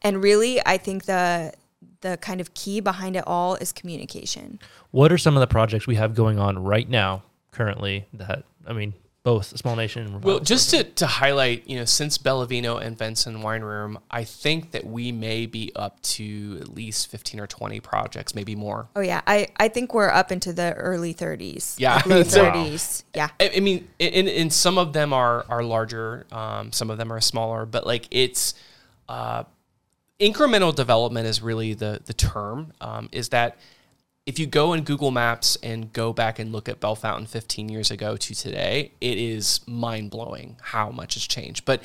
And 0.01 0.23
really 0.23 0.59
I 0.65 0.77
think 0.77 1.05
the 1.05 1.53
the 2.01 2.17
kind 2.17 2.41
of 2.41 2.53
key 2.53 2.79
behind 2.79 3.15
it 3.15 3.23
all 3.27 3.55
is 3.55 3.71
communication. 3.71 4.59
What 4.91 5.11
are 5.11 5.17
some 5.17 5.35
of 5.35 5.41
the 5.41 5.47
projects 5.47 5.87
we 5.87 5.95
have 5.95 6.15
going 6.15 6.39
on 6.39 6.59
right 6.59 6.89
now 6.89 7.23
currently 7.51 8.07
that 8.13 8.43
I 8.67 8.73
mean, 8.73 8.93
both 9.27 9.57
Small 9.57 9.75
Nation 9.75 10.05
and 10.05 10.23
Well, 10.23 10.39
just 10.39 10.69
to, 10.69 10.85
to 10.85 11.05
highlight, 11.05 11.67
you 11.67 11.77
know, 11.77 11.83
since 11.83 12.17
Bellavino 12.17 12.81
and 12.81 12.97
Venson 12.97 13.41
Wine 13.41 13.61
Room, 13.61 13.99
I 14.09 14.23
think 14.23 14.71
that 14.71 14.85
we 14.85 15.11
may 15.11 15.45
be 15.45 15.69
up 15.75 16.01
to 16.03 16.59
at 16.61 16.69
least 16.69 17.07
15 17.11 17.41
or 17.41 17.45
20 17.45 17.81
projects, 17.81 18.33
maybe 18.33 18.55
more. 18.55 18.87
Oh, 18.95 19.01
yeah. 19.01 19.19
I, 19.27 19.49
I 19.57 19.67
think 19.67 19.93
we're 19.93 20.09
up 20.09 20.31
into 20.31 20.53
the 20.53 20.73
early 20.75 21.13
30s. 21.13 21.75
Yeah. 21.77 22.01
Low 22.05 22.23
30s. 22.23 23.03
Yeah. 23.13 23.27
I, 23.37 23.51
I 23.57 23.59
mean, 23.59 23.89
in, 23.99 24.29
in 24.29 24.49
some 24.49 24.77
of 24.77 24.93
them 24.93 25.11
are, 25.11 25.45
are 25.49 25.61
larger, 25.61 26.25
um, 26.31 26.71
some 26.71 26.89
of 26.89 26.97
them 26.97 27.11
are 27.11 27.19
smaller, 27.19 27.65
but 27.65 27.85
like 27.85 28.07
it's, 28.11 28.53
uh, 29.09 29.43
incremental 30.21 30.73
development 30.73 31.27
is 31.27 31.41
really 31.41 31.73
the, 31.73 31.99
the 32.05 32.13
term, 32.13 32.71
um, 32.79 33.09
is 33.11 33.27
that 33.29 33.57
if 34.27 34.37
you 34.37 34.45
go 34.45 34.73
in 34.73 34.83
Google 34.83 35.09
Maps 35.09 35.57
and 35.63 35.91
go 35.93 36.11
back 36.11 36.37
and 36.37 36.51
look 36.51 36.67
at 36.67 36.81
Bellefontaine 36.81 37.25
15 37.25 37.69
years 37.69 37.89
ago 37.89 38.17
to 38.17 38.35
today, 38.35 38.91
it 38.99 39.17
is 39.17 39.61
mind 39.65 40.11
blowing 40.11 40.57
how 40.61 40.91
much 40.91 41.13
has 41.13 41.25
changed. 41.25 41.63
But 41.63 41.81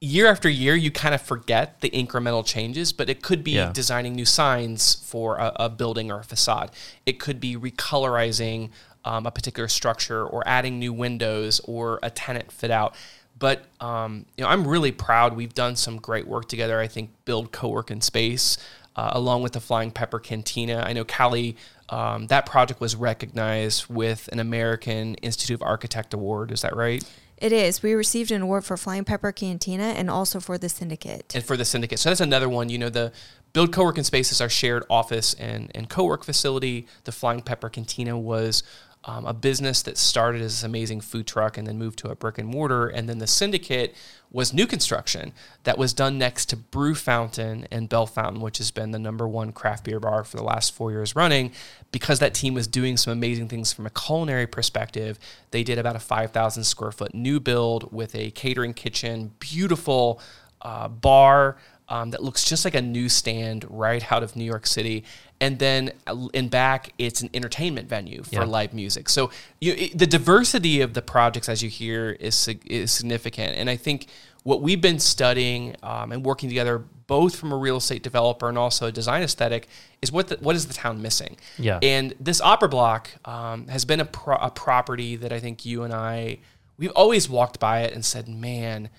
year 0.00 0.26
after 0.26 0.48
year, 0.48 0.74
you 0.74 0.90
kind 0.90 1.14
of 1.14 1.22
forget 1.22 1.80
the 1.82 1.90
incremental 1.90 2.44
changes, 2.44 2.92
but 2.92 3.08
it 3.08 3.22
could 3.22 3.44
be 3.44 3.52
yeah. 3.52 3.70
designing 3.72 4.16
new 4.16 4.24
signs 4.24 4.96
for 4.96 5.36
a, 5.36 5.52
a, 5.54 5.68
building 5.70 6.10
or 6.10 6.18
a 6.18 6.24
facade. 6.24 6.72
It 7.06 7.20
could 7.20 7.38
be 7.38 7.56
recolorizing 7.56 8.70
um, 9.04 9.24
a 9.24 9.30
particular 9.30 9.68
structure 9.68 10.26
or 10.26 10.42
adding 10.48 10.80
new 10.80 10.92
windows 10.92 11.60
or 11.60 12.00
a 12.02 12.10
tenant 12.10 12.50
fit 12.50 12.72
out. 12.72 12.96
But 13.38 13.66
um, 13.80 14.26
you 14.36 14.42
know, 14.42 14.50
I'm 14.50 14.66
really 14.66 14.90
proud. 14.90 15.36
We've 15.36 15.54
done 15.54 15.76
some 15.76 15.98
great 15.98 16.26
work 16.26 16.48
together. 16.48 16.80
I 16.80 16.88
think 16.88 17.10
build 17.24 17.52
co-work 17.52 17.92
in 17.92 18.00
space. 18.00 18.58
Uh, 18.96 19.10
along 19.12 19.42
with 19.42 19.54
the 19.54 19.60
Flying 19.60 19.90
Pepper 19.90 20.20
Cantina. 20.20 20.84
I 20.86 20.92
know 20.92 21.04
Cally 21.04 21.56
um, 21.88 22.26
that 22.28 22.46
project 22.46 22.80
was 22.80 22.96
recognized 22.96 23.86
with 23.88 24.28
an 24.32 24.38
American 24.38 25.14
Institute 25.16 25.54
of 25.54 25.62
Architect 25.62 26.14
Award. 26.14 26.50
Is 26.50 26.62
that 26.62 26.74
right? 26.74 27.04
It 27.36 27.52
is. 27.52 27.82
We 27.82 27.94
received 27.94 28.30
an 28.30 28.42
award 28.42 28.64
for 28.64 28.76
Flying 28.76 29.04
Pepper 29.04 29.32
Cantina 29.32 29.82
and 29.82 30.08
also 30.08 30.40
for 30.40 30.56
the 30.56 30.68
Syndicate. 30.68 31.34
And 31.34 31.44
for 31.44 31.56
the 31.56 31.64
Syndicate. 31.64 31.98
So 31.98 32.08
that's 32.08 32.20
another 32.20 32.48
one. 32.48 32.68
You 32.68 32.78
know, 32.78 32.88
the 32.88 33.12
Build 33.52 33.72
Co-working 33.72 34.04
Spaces, 34.04 34.40
our 34.40 34.48
shared 34.48 34.84
office 34.88 35.34
and, 35.34 35.70
and 35.74 35.88
co-work 35.88 36.24
facility. 36.24 36.86
The 37.04 37.12
Flying 37.12 37.42
Pepper 37.42 37.68
Cantina 37.68 38.18
was 38.18 38.62
um, 39.06 39.26
a 39.26 39.34
business 39.34 39.82
that 39.82 39.98
started 39.98 40.40
as 40.40 40.52
this 40.52 40.62
amazing 40.62 41.00
food 41.00 41.26
truck 41.26 41.58
and 41.58 41.66
then 41.66 41.78
moved 41.78 41.98
to 41.98 42.08
a 42.08 42.16
brick 42.16 42.38
and 42.38 42.48
mortar. 42.48 42.88
And 42.88 43.08
then 43.08 43.18
the 43.18 43.26
Syndicate 43.26 43.94
was 44.30 44.54
new 44.54 44.66
construction 44.66 45.32
that 45.64 45.76
was 45.76 45.92
done 45.92 46.16
next 46.16 46.46
to 46.46 46.56
Brewfontaine 46.56 47.66
and 47.70 47.88
Bellefontaine, 47.88 48.40
which 48.40 48.58
has 48.58 48.70
been 48.70 48.92
the 48.92 48.98
number 48.98 49.28
one 49.28 49.52
craft 49.52 49.84
beer 49.84 50.00
bar 50.00 50.24
for 50.24 50.38
the 50.38 50.42
last 50.42 50.74
four 50.74 50.90
years 50.90 51.14
running. 51.14 51.52
Because 51.92 52.18
that 52.18 52.34
team 52.34 52.54
was 52.54 52.66
doing 52.66 52.96
some 52.96 53.12
amazing 53.12 53.48
things 53.48 53.72
from 53.72 53.86
a 53.86 53.90
culinary 53.90 54.46
perspective, 54.46 55.18
they 55.50 55.62
did 55.62 55.78
about 55.78 55.96
a 55.96 56.00
5,000 56.00 56.64
square 56.64 56.90
foot 56.90 57.14
new 57.14 57.38
build 57.40 57.92
with 57.92 58.14
a 58.14 58.30
catering 58.30 58.72
kitchen, 58.72 59.32
beautiful 59.38 60.20
uh, 60.62 60.88
bar. 60.88 61.58
Um, 61.86 62.12
that 62.12 62.22
looks 62.22 62.48
just 62.48 62.64
like 62.64 62.74
a 62.74 62.80
newsstand 62.80 63.66
right 63.68 64.10
out 64.10 64.22
of 64.22 64.36
New 64.36 64.44
York 64.44 64.66
City. 64.66 65.04
And 65.38 65.58
then 65.58 65.92
uh, 66.06 66.28
in 66.32 66.48
back, 66.48 66.94
it's 66.96 67.20
an 67.20 67.28
entertainment 67.34 67.90
venue 67.90 68.22
for 68.22 68.36
yeah. 68.36 68.44
live 68.44 68.72
music. 68.72 69.10
So 69.10 69.30
you, 69.60 69.74
it, 69.74 69.98
the 69.98 70.06
diversity 70.06 70.80
of 70.80 70.94
the 70.94 71.02
projects, 71.02 71.48
as 71.48 71.62
you 71.62 71.68
hear, 71.68 72.12
is, 72.12 72.48
is 72.64 72.90
significant. 72.90 73.56
And 73.56 73.68
I 73.68 73.76
think 73.76 74.06
what 74.44 74.62
we've 74.62 74.80
been 74.80 74.98
studying 74.98 75.76
um, 75.82 76.12
and 76.12 76.24
working 76.24 76.48
together, 76.48 76.78
both 77.06 77.36
from 77.36 77.52
a 77.52 77.56
real 77.56 77.76
estate 77.76 78.02
developer 78.02 78.48
and 78.48 78.56
also 78.56 78.86
a 78.86 78.92
design 78.92 79.22
aesthetic, 79.22 79.68
is 80.00 80.10
what 80.10 80.28
the, 80.28 80.36
what 80.36 80.56
is 80.56 80.66
the 80.66 80.74
town 80.74 81.02
missing? 81.02 81.36
Yeah. 81.58 81.80
And 81.82 82.14
this 82.18 82.40
opera 82.40 82.70
block 82.70 83.10
um, 83.26 83.68
has 83.68 83.84
been 83.84 84.00
a, 84.00 84.06
pro- 84.06 84.36
a 84.36 84.50
property 84.50 85.16
that 85.16 85.34
I 85.34 85.38
think 85.40 85.66
you 85.66 85.82
and 85.82 85.92
I 85.92 86.38
we've 86.76 86.92
always 86.92 87.28
walked 87.28 87.60
by 87.60 87.82
it 87.82 87.94
and 87.94 88.04
said, 88.04 88.28
man 88.28 88.90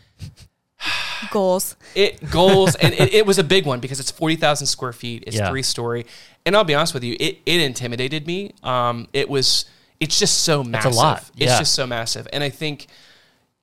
goals. 1.32 1.76
It 1.96 2.30
goals, 2.30 2.76
and 2.76 2.94
it, 2.94 3.14
it, 3.14 3.26
was 3.26 3.38
a 3.38 3.44
big 3.44 3.66
one 3.66 3.80
because 3.80 4.00
it's 4.00 4.12
forty 4.12 4.36
thousand 4.36 4.68
square 4.68 4.94
feet. 4.94 5.24
It's 5.28 5.36
yeah. 5.38 5.50
three 5.50 5.64
story, 5.64 6.06
and 6.46 6.56
I'll 6.56 6.64
be 6.64 6.76
honest 6.76 6.94
with 6.94 7.04
you, 7.04 7.16
it, 7.20 7.40
it 7.46 7.62
intimidated 7.62 8.28
me. 8.28 8.54
Um, 8.64 9.08
it 9.14 9.30
was 9.30 9.66
it's 10.00 10.20
just 10.20 10.44
so 10.44 10.64
massive. 10.64 10.90
It's 10.90 10.98
a 10.98 11.02
lot. 11.02 11.32
Yeah. 11.36 11.48
It's 11.48 11.60
just 11.60 11.74
so 11.74 11.88
massive, 11.88 12.28
and 12.34 12.44
I 12.44 12.50
think 12.50 12.88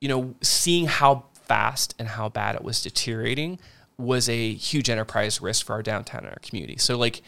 you 0.00 0.08
know 0.08 0.34
seeing 0.40 0.86
how 0.86 1.24
fast 1.32 1.94
and 1.98 2.08
how 2.08 2.28
bad 2.28 2.54
it 2.54 2.62
was 2.62 2.82
deteriorating 2.82 3.58
was 3.98 4.28
a 4.28 4.54
huge 4.54 4.88
enterprise 4.88 5.40
risk 5.40 5.66
for 5.66 5.74
our 5.74 5.82
downtown 5.82 6.20
and 6.20 6.30
our 6.30 6.38
community. 6.40 6.76
So 6.76 6.96
like 6.96 7.22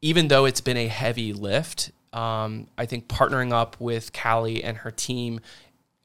even 0.00 0.28
though 0.28 0.44
it's 0.44 0.60
been 0.60 0.76
a 0.76 0.88
heavy 0.88 1.32
lift, 1.32 1.92
um, 2.12 2.66
I 2.76 2.86
think 2.86 3.08
partnering 3.08 3.52
up 3.52 3.76
with 3.80 4.12
Cally 4.12 4.62
and 4.62 4.78
her 4.78 4.90
team 4.90 5.40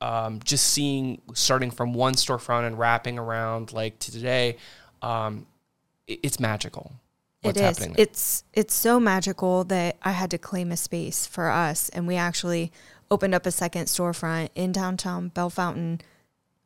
um, 0.02 0.40
just 0.44 0.66
seeing 0.66 1.22
starting 1.34 1.72
from 1.72 1.94
one 1.94 2.14
storefront 2.14 2.68
and 2.68 2.78
wrapping 2.78 3.18
around 3.18 3.74
like 3.74 4.00
to 4.00 4.12
today, 4.12 4.58
um, 5.02 5.46
it, 6.08 6.20
it's 6.24 6.40
magical. 6.40 6.94
what's 7.42 7.58
it 7.58 7.64
is. 7.64 7.68
happening 7.68 7.94
there. 7.94 8.04
It's 8.04 8.44
it's 8.54 8.74
so 8.74 9.00
magical 9.00 9.64
that 9.66 9.98
I 10.04 10.12
had 10.12 10.32
to 10.32 10.38
claim 10.38 10.72
a 10.72 10.78
space 10.78 11.26
for 11.26 11.50
us, 11.50 11.90
and 11.90 12.08
we 12.08 12.16
actually 12.16 12.72
opened 13.10 13.34
up 13.34 13.46
a 13.46 13.52
second 13.52 13.86
storefront 13.86 14.50
in 14.56 14.72
downtown 14.72 15.30
Bellefontaine 15.30 16.02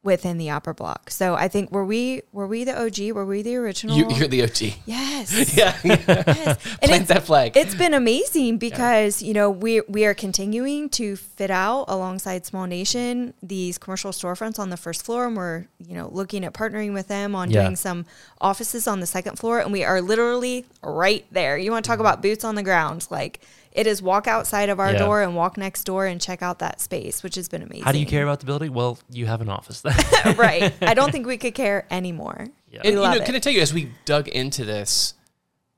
within 0.03 0.37
the 0.39 0.49
Opera 0.49 0.73
Block. 0.73 1.11
So 1.11 1.35
I 1.35 1.47
think 1.47 1.71
were 1.71 1.85
we 1.85 2.23
were 2.31 2.47
we 2.47 2.63
the 2.63 2.75
OG? 2.79 3.11
Were 3.15 3.25
we 3.25 3.41
the 3.43 3.55
original? 3.57 3.95
You, 3.95 4.09
you're 4.11 4.27
the 4.27 4.43
OG. 4.43 4.73
yes. 4.85 5.55
Yeah. 5.57 5.77
yes. 5.83 6.57
Plant 6.79 6.83
it's- 6.83 7.07
that 7.09 7.23
flag. 7.23 7.55
it's 7.55 7.75
been 7.75 7.93
amazing 7.93 8.57
because 8.57 9.21
you 9.21 9.33
know 9.33 9.49
we 9.51 9.81
we 9.81 10.05
are 10.05 10.13
continuing 10.15 10.89
to 10.91 11.15
fit 11.15 11.51
out 11.51 11.85
alongside 11.87 12.45
Small 12.45 12.65
Nation 12.65 13.33
these 13.43 13.77
commercial 13.77 14.11
storefronts 14.11 14.57
on 14.57 14.69
the 14.71 14.77
first 14.77 15.05
floor, 15.05 15.27
and 15.27 15.37
we're 15.37 15.65
you 15.85 15.93
know 15.95 16.09
looking 16.11 16.43
at 16.43 16.53
partnering 16.53 16.93
with 16.93 17.07
them 17.07 17.35
on 17.35 17.51
Yeah. 17.51 17.63
doing 17.63 17.75
some 17.75 18.05
offices 18.39 18.87
on 18.87 18.99
the 19.01 19.05
second 19.07 19.37
floor, 19.37 19.59
and 19.59 19.71
we 19.71 19.83
are 19.83 20.01
literally 20.01 20.65
right 20.83 21.25
there. 21.31 21.57
You 21.57 21.71
want 21.71 21.85
to 21.85 21.87
talk 21.87 21.97
Mm-hmm. 21.97 22.01
about 22.07 22.21
boots 22.23 22.43
on 22.43 22.55
the 22.55 22.63
ground? 22.63 23.05
Like 23.11 23.39
it 23.71 23.87
is 23.87 24.01
walk 24.01 24.27
outside 24.27 24.69
of 24.69 24.79
our 24.79 24.91
Yeah. 24.91 24.99
door 24.99 25.21
and 25.21 25.35
walk 25.35 25.57
next 25.57 25.83
door 25.83 26.05
and 26.05 26.19
check 26.19 26.41
out 26.41 26.59
that 26.59 26.81
space, 26.81 27.23
which 27.23 27.35
has 27.35 27.47
been 27.47 27.61
amazing. 27.61 27.83
How 27.83 27.91
do 27.91 27.99
you 27.99 28.05
care 28.05 28.23
about 28.23 28.39
the 28.39 28.45
building? 28.45 28.73
Well, 28.73 28.97
you 29.09 29.25
have 29.27 29.41
an 29.41 29.49
office 29.49 29.81
there. 29.81 29.95
right. 30.37 30.73
I 30.81 30.93
don't 30.93 31.11
think 31.11 31.25
we 31.25 31.37
could 31.37 31.53
care 31.53 31.85
anymore. 31.89 32.47
Yeah. 32.69 32.81
And 32.83 32.93
you 32.93 32.99
love 32.99 33.15
know, 33.15 33.21
it. 33.21 33.25
can 33.25 33.35
I 33.35 33.39
tell 33.39 33.53
you, 33.53 33.61
as 33.61 33.73
we 33.73 33.91
dug 34.05 34.27
into 34.27 34.65
this, 34.65 35.13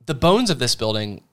the 0.05 0.13
bones 0.13 0.49
of 0.49 0.59
this 0.59 0.75
building, 0.75 1.23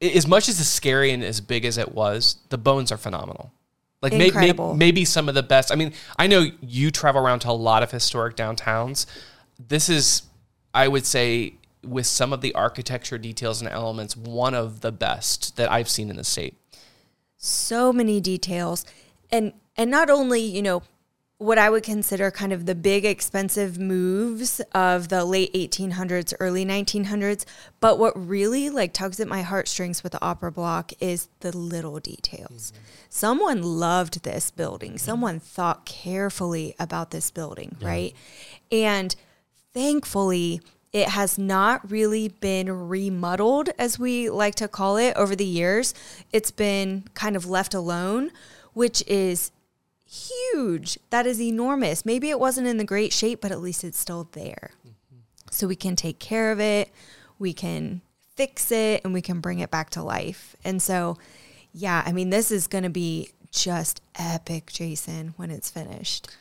as 0.00 0.26
much 0.26 0.48
as 0.48 0.58
it's 0.60 0.68
scary 0.68 1.12
and 1.12 1.22
as 1.22 1.40
big 1.40 1.64
as 1.64 1.78
it 1.78 1.92
was, 1.94 2.36
the 2.48 2.58
bones 2.58 2.90
are 2.90 2.96
phenomenal. 2.96 3.52
Like 4.00 4.12
may, 4.14 4.30
may, 4.32 4.52
maybe 4.52 5.04
some 5.04 5.28
of 5.28 5.36
the 5.36 5.44
best. 5.44 5.70
I 5.70 5.76
mean, 5.76 5.92
I 6.18 6.26
know 6.26 6.46
you 6.60 6.90
travel 6.90 7.22
around 7.24 7.40
to 7.40 7.50
a 7.50 7.52
lot 7.52 7.84
of 7.84 7.90
historic 7.92 8.34
downtowns. 8.34 9.06
This 9.68 9.88
is, 9.88 10.22
I 10.74 10.88
would 10.88 11.06
say, 11.06 11.54
with 11.84 12.06
some 12.06 12.32
of 12.32 12.40
the 12.40 12.54
architecture 12.54 13.18
details 13.18 13.60
and 13.60 13.70
elements, 13.70 14.16
one 14.16 14.54
of 14.54 14.80
the 14.80 14.92
best 14.92 15.56
that 15.56 15.70
I've 15.70 15.88
seen 15.88 16.10
in 16.10 16.16
the 16.16 16.24
state. 16.24 16.56
so 17.36 17.92
many 17.92 18.20
details. 18.20 18.84
And 19.30 19.52
and 19.76 19.90
not 19.90 20.10
only 20.10 20.40
you 20.40 20.62
know 20.62 20.82
what 21.38 21.58
i 21.58 21.68
would 21.68 21.82
consider 21.82 22.30
kind 22.30 22.52
of 22.52 22.66
the 22.66 22.74
big 22.74 23.04
expensive 23.04 23.78
moves 23.78 24.60
of 24.72 25.08
the 25.08 25.24
late 25.24 25.52
1800s 25.54 26.32
early 26.38 26.64
1900s 26.64 27.44
but 27.80 27.98
what 27.98 28.12
really 28.14 28.70
like 28.70 28.92
tugs 28.92 29.18
at 29.18 29.26
my 29.26 29.42
heartstrings 29.42 30.02
with 30.02 30.12
the 30.12 30.24
opera 30.24 30.52
block 30.52 30.92
is 31.00 31.28
the 31.40 31.56
little 31.56 31.98
details. 31.98 32.72
Mm-hmm. 32.72 32.84
Someone 33.10 33.62
loved 33.62 34.22
this 34.22 34.50
building. 34.50 34.90
Mm-hmm. 34.90 34.98
Someone 34.98 35.40
thought 35.40 35.84
carefully 35.84 36.76
about 36.78 37.10
this 37.10 37.30
building 37.30 37.76
right? 37.80 38.14
And 38.70 39.14
thankfully 39.74 40.60
it 40.92 41.08
has 41.08 41.38
not 41.38 41.90
really 41.90 42.28
been 42.28 42.66
remuddled 42.66 43.70
as 43.78 43.98
we 43.98 44.28
like 44.28 44.54
to 44.56 44.68
call 44.68 44.96
it 44.96 45.16
over 45.16 45.34
the 45.34 45.44
years. 45.44 45.94
It's 46.32 46.50
been 46.50 47.04
kind 47.14 47.36
of 47.36 47.46
left 47.46 47.74
alone 47.74 48.30
which 48.74 49.02
is 49.06 49.50
huge. 50.06 50.98
That 51.10 51.26
is 51.26 51.40
enormous. 51.40 52.06
Maybe 52.06 52.30
it 52.30 52.40
wasn't 52.40 52.66
in 52.66 52.76
the 52.76 52.84
great 52.84 53.12
shape 53.12 53.40
but 53.40 53.52
at 53.52 53.60
least 53.60 53.84
it's 53.84 53.98
still 53.98 54.28
there. 54.32 54.72
Mm-hmm. 54.86 55.16
So 55.50 55.66
we 55.66 55.76
can 55.76 55.96
take 55.96 56.18
care 56.18 56.52
of 56.52 56.60
it 56.60 56.90
we 57.38 57.52
can 57.52 58.02
fix 58.36 58.70
it 58.70 59.00
and 59.02 59.12
we 59.12 59.20
can 59.20 59.40
bring 59.40 59.58
it 59.58 59.70
back 59.70 59.90
to 59.90 60.02
life. 60.02 60.54
And 60.64 60.80
so 60.80 61.18
yeah 61.72 62.02
i 62.04 62.12
mean 62.12 62.30
this 62.30 62.50
is 62.50 62.66
going 62.66 62.84
to 62.84 62.90
be 62.90 63.30
just 63.50 64.02
epic 64.16 64.70
jason 64.72 65.34
when 65.36 65.50
it's 65.50 65.70
finished 65.70 66.36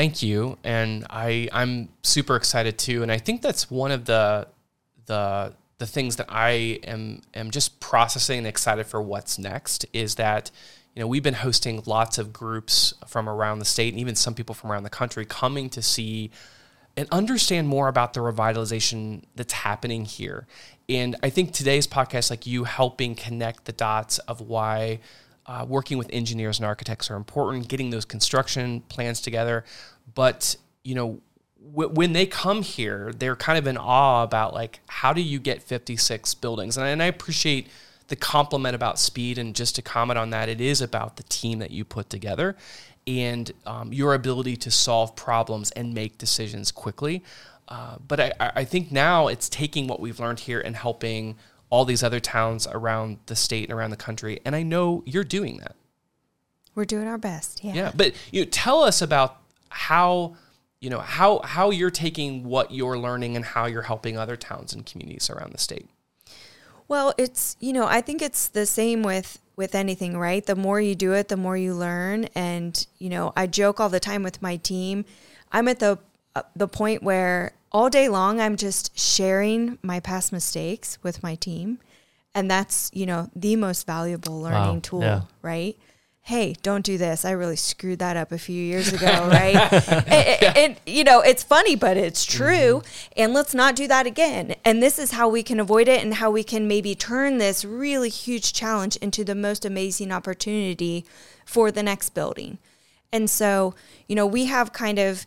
Thank 0.00 0.22
you, 0.22 0.56
and 0.64 1.04
I 1.10 1.50
I'm 1.52 1.90
super 2.02 2.34
excited 2.34 2.78
too, 2.78 3.02
and 3.02 3.12
I 3.12 3.18
think 3.18 3.42
that's 3.42 3.70
one 3.70 3.90
of 3.90 4.06
the 4.06 4.48
the 5.04 5.52
the 5.76 5.86
things 5.86 6.16
that 6.16 6.24
I 6.30 6.80
am 6.84 7.20
am 7.34 7.50
just 7.50 7.80
processing 7.80 8.38
and 8.38 8.46
excited 8.46 8.86
for 8.86 9.02
what's 9.02 9.38
next 9.38 9.84
is 9.92 10.14
that 10.14 10.50
you 10.94 11.00
know 11.00 11.06
we've 11.06 11.22
been 11.22 11.34
hosting 11.34 11.82
lots 11.84 12.16
of 12.16 12.32
groups 12.32 12.94
from 13.06 13.28
around 13.28 13.58
the 13.58 13.66
state 13.66 13.92
and 13.92 14.00
even 14.00 14.14
some 14.14 14.32
people 14.32 14.54
from 14.54 14.72
around 14.72 14.84
the 14.84 14.88
country 14.88 15.26
coming 15.26 15.68
to 15.68 15.82
see 15.82 16.30
and 16.96 17.06
understand 17.12 17.68
more 17.68 17.88
about 17.88 18.14
the 18.14 18.20
revitalization 18.20 19.24
that's 19.36 19.52
happening 19.52 20.06
here. 20.06 20.46
And 20.88 21.14
I 21.22 21.28
think 21.28 21.52
today's 21.52 21.86
podcast, 21.86 22.30
like 22.30 22.46
you 22.46 22.64
helping 22.64 23.14
connect 23.14 23.66
the 23.66 23.72
dots 23.72 24.18
of 24.20 24.40
why 24.40 25.00
uh, 25.50 25.64
working 25.68 25.98
with 25.98 26.08
engineers 26.12 26.60
and 26.60 26.66
architects 26.66 27.10
are 27.10 27.16
important, 27.16 27.66
getting 27.66 27.90
those 27.90 28.04
construction 28.04 28.82
plans 28.82 29.20
together. 29.20 29.64
But, 30.14 30.54
you 30.84 30.94
know, 30.94 31.20
w- 31.74 31.90
when 31.90 32.12
they 32.12 32.24
come 32.24 32.62
here, 32.62 33.12
they're 33.18 33.34
kind 33.34 33.58
of 33.58 33.66
in 33.66 33.76
awe 33.76 34.22
about 34.22 34.54
like, 34.54 34.78
how 34.86 35.12
do 35.12 35.20
you 35.20 35.40
get 35.40 35.60
56 35.60 36.34
buildings? 36.34 36.76
And 36.76 36.86
I, 36.86 36.90
and 36.90 37.02
I 37.02 37.06
appreciate 37.06 37.66
the 38.06 38.14
compliment 38.14 38.76
about 38.76 39.00
speed. 39.00 39.38
And 39.38 39.52
just 39.52 39.74
to 39.74 39.82
comment 39.82 40.20
on 40.20 40.30
that, 40.30 40.48
it 40.48 40.60
is 40.60 40.80
about 40.80 41.16
the 41.16 41.24
team 41.24 41.58
that 41.58 41.72
you 41.72 41.84
put 41.84 42.08
together 42.08 42.56
and 43.08 43.50
um, 43.66 43.92
your 43.92 44.14
ability 44.14 44.56
to 44.58 44.70
solve 44.70 45.16
problems 45.16 45.72
and 45.72 45.92
make 45.92 46.16
decisions 46.16 46.70
quickly. 46.70 47.24
Uh, 47.66 47.96
but 48.06 48.20
I, 48.20 48.32
I 48.38 48.52
I 48.56 48.64
think 48.64 48.92
now 48.92 49.26
it's 49.26 49.48
taking 49.48 49.88
what 49.88 49.98
we've 49.98 50.20
learned 50.20 50.40
here 50.40 50.60
and 50.60 50.76
helping 50.76 51.36
all 51.70 51.84
these 51.84 52.02
other 52.02 52.20
towns 52.20 52.66
around 52.66 53.18
the 53.26 53.36
state 53.36 53.70
and 53.70 53.78
around 53.78 53.90
the 53.90 53.96
country. 53.96 54.40
And 54.44 54.54
I 54.54 54.62
know 54.62 55.02
you're 55.06 55.24
doing 55.24 55.58
that. 55.58 55.76
we're 56.74 56.84
doing 56.84 57.06
our 57.06 57.18
best 57.18 57.64
yeah 57.64 57.74
Yeah. 57.74 57.92
But 57.94 58.14
you 58.30 58.42
know, 58.42 58.48
tell 58.50 58.82
us 58.82 59.00
about 59.00 59.38
how 59.70 60.36
you 60.80 60.90
know 60.90 61.00
how 61.00 61.40
how 61.44 61.70
you're 61.70 61.90
taking 61.90 62.44
what 62.44 62.72
you're 62.72 62.98
learning 62.98 63.36
and 63.36 63.44
how 63.44 63.66
you're 63.66 63.82
helping 63.82 64.18
other 64.18 64.36
towns 64.36 64.72
and 64.72 64.84
communities 64.84 65.30
around 65.30 65.52
the 65.52 65.58
state. 65.58 65.88
Well, 66.88 67.14
it's 67.16 67.56
you 67.60 67.72
know, 67.72 67.86
I 67.86 68.00
think 68.00 68.20
it's 68.20 68.48
the 68.48 68.66
same 68.66 69.02
with 69.02 69.38
with 69.56 69.74
anything, 69.74 70.16
right? 70.18 70.44
The 70.44 70.56
more 70.56 70.80
you 70.80 70.94
do 70.94 71.12
it, 71.12 71.28
the 71.28 71.36
more 71.36 71.56
you 71.56 71.74
learn 71.74 72.24
and 72.34 72.84
you 72.98 73.10
know, 73.10 73.32
I 73.36 73.46
joke 73.46 73.78
all 73.78 73.90
the 73.90 74.00
time 74.00 74.22
with 74.22 74.42
my 74.42 74.56
team. 74.56 75.04
I'm 75.52 75.68
at 75.68 75.78
the 75.78 75.98
uh, 76.34 76.42
the 76.56 76.66
point 76.66 77.02
where 77.02 77.52
all 77.72 77.90
day 77.90 78.08
long 78.08 78.40
I'm 78.40 78.56
just 78.56 78.98
sharing 78.98 79.78
my 79.82 80.00
past 80.00 80.32
mistakes 80.32 80.98
with 81.02 81.22
my 81.22 81.34
team 81.34 81.78
and 82.34 82.50
that's, 82.50 82.90
you 82.92 83.06
know, 83.06 83.28
the 83.34 83.56
most 83.56 83.86
valuable 83.86 84.40
learning 84.40 84.74
Wow, 84.74 84.80
tool, 84.82 85.00
yeah. 85.02 85.22
right? 85.42 85.76
Hey, 86.22 86.54
don't 86.62 86.84
do 86.84 86.96
this. 86.96 87.24
I 87.24 87.32
really 87.32 87.56
screwed 87.56 87.98
that 87.98 88.16
up 88.16 88.30
a 88.30 88.38
few 88.38 88.62
years 88.62 88.92
ago, 88.92 89.28
right? 89.28 89.56
and, 90.56 90.76
you 90.86 91.02
know, 91.02 91.20
it's 91.22 91.42
funny, 91.42 91.74
but 91.74 91.96
it's 91.96 92.24
mm-hmm. 92.24 92.36
true. 92.36 92.82
And 93.16 93.32
let's 93.32 93.54
not 93.54 93.74
do 93.74 93.88
that 93.88 94.06
again. 94.06 94.54
And 94.64 94.82
this 94.82 94.98
is 94.98 95.12
how 95.12 95.28
we 95.28 95.42
can 95.42 95.58
avoid 95.58 95.88
it 95.88 96.02
and 96.02 96.14
how 96.14 96.30
we 96.30 96.44
can 96.44 96.68
maybe 96.68 96.94
turn 96.94 97.38
this 97.38 97.64
really 97.64 98.10
huge 98.10 98.52
challenge 98.52 98.96
into 98.96 99.24
the 99.24 99.34
most 99.34 99.64
amazing 99.64 100.12
opportunity 100.12 101.04
for 101.44 101.72
the 101.72 101.82
next 101.82 102.10
building. 102.10 102.58
And 103.12 103.28
so, 103.28 103.74
you 104.06 104.14
know, 104.14 104.26
we 104.26 104.44
have 104.44 104.72
kind 104.72 105.00
of 105.00 105.26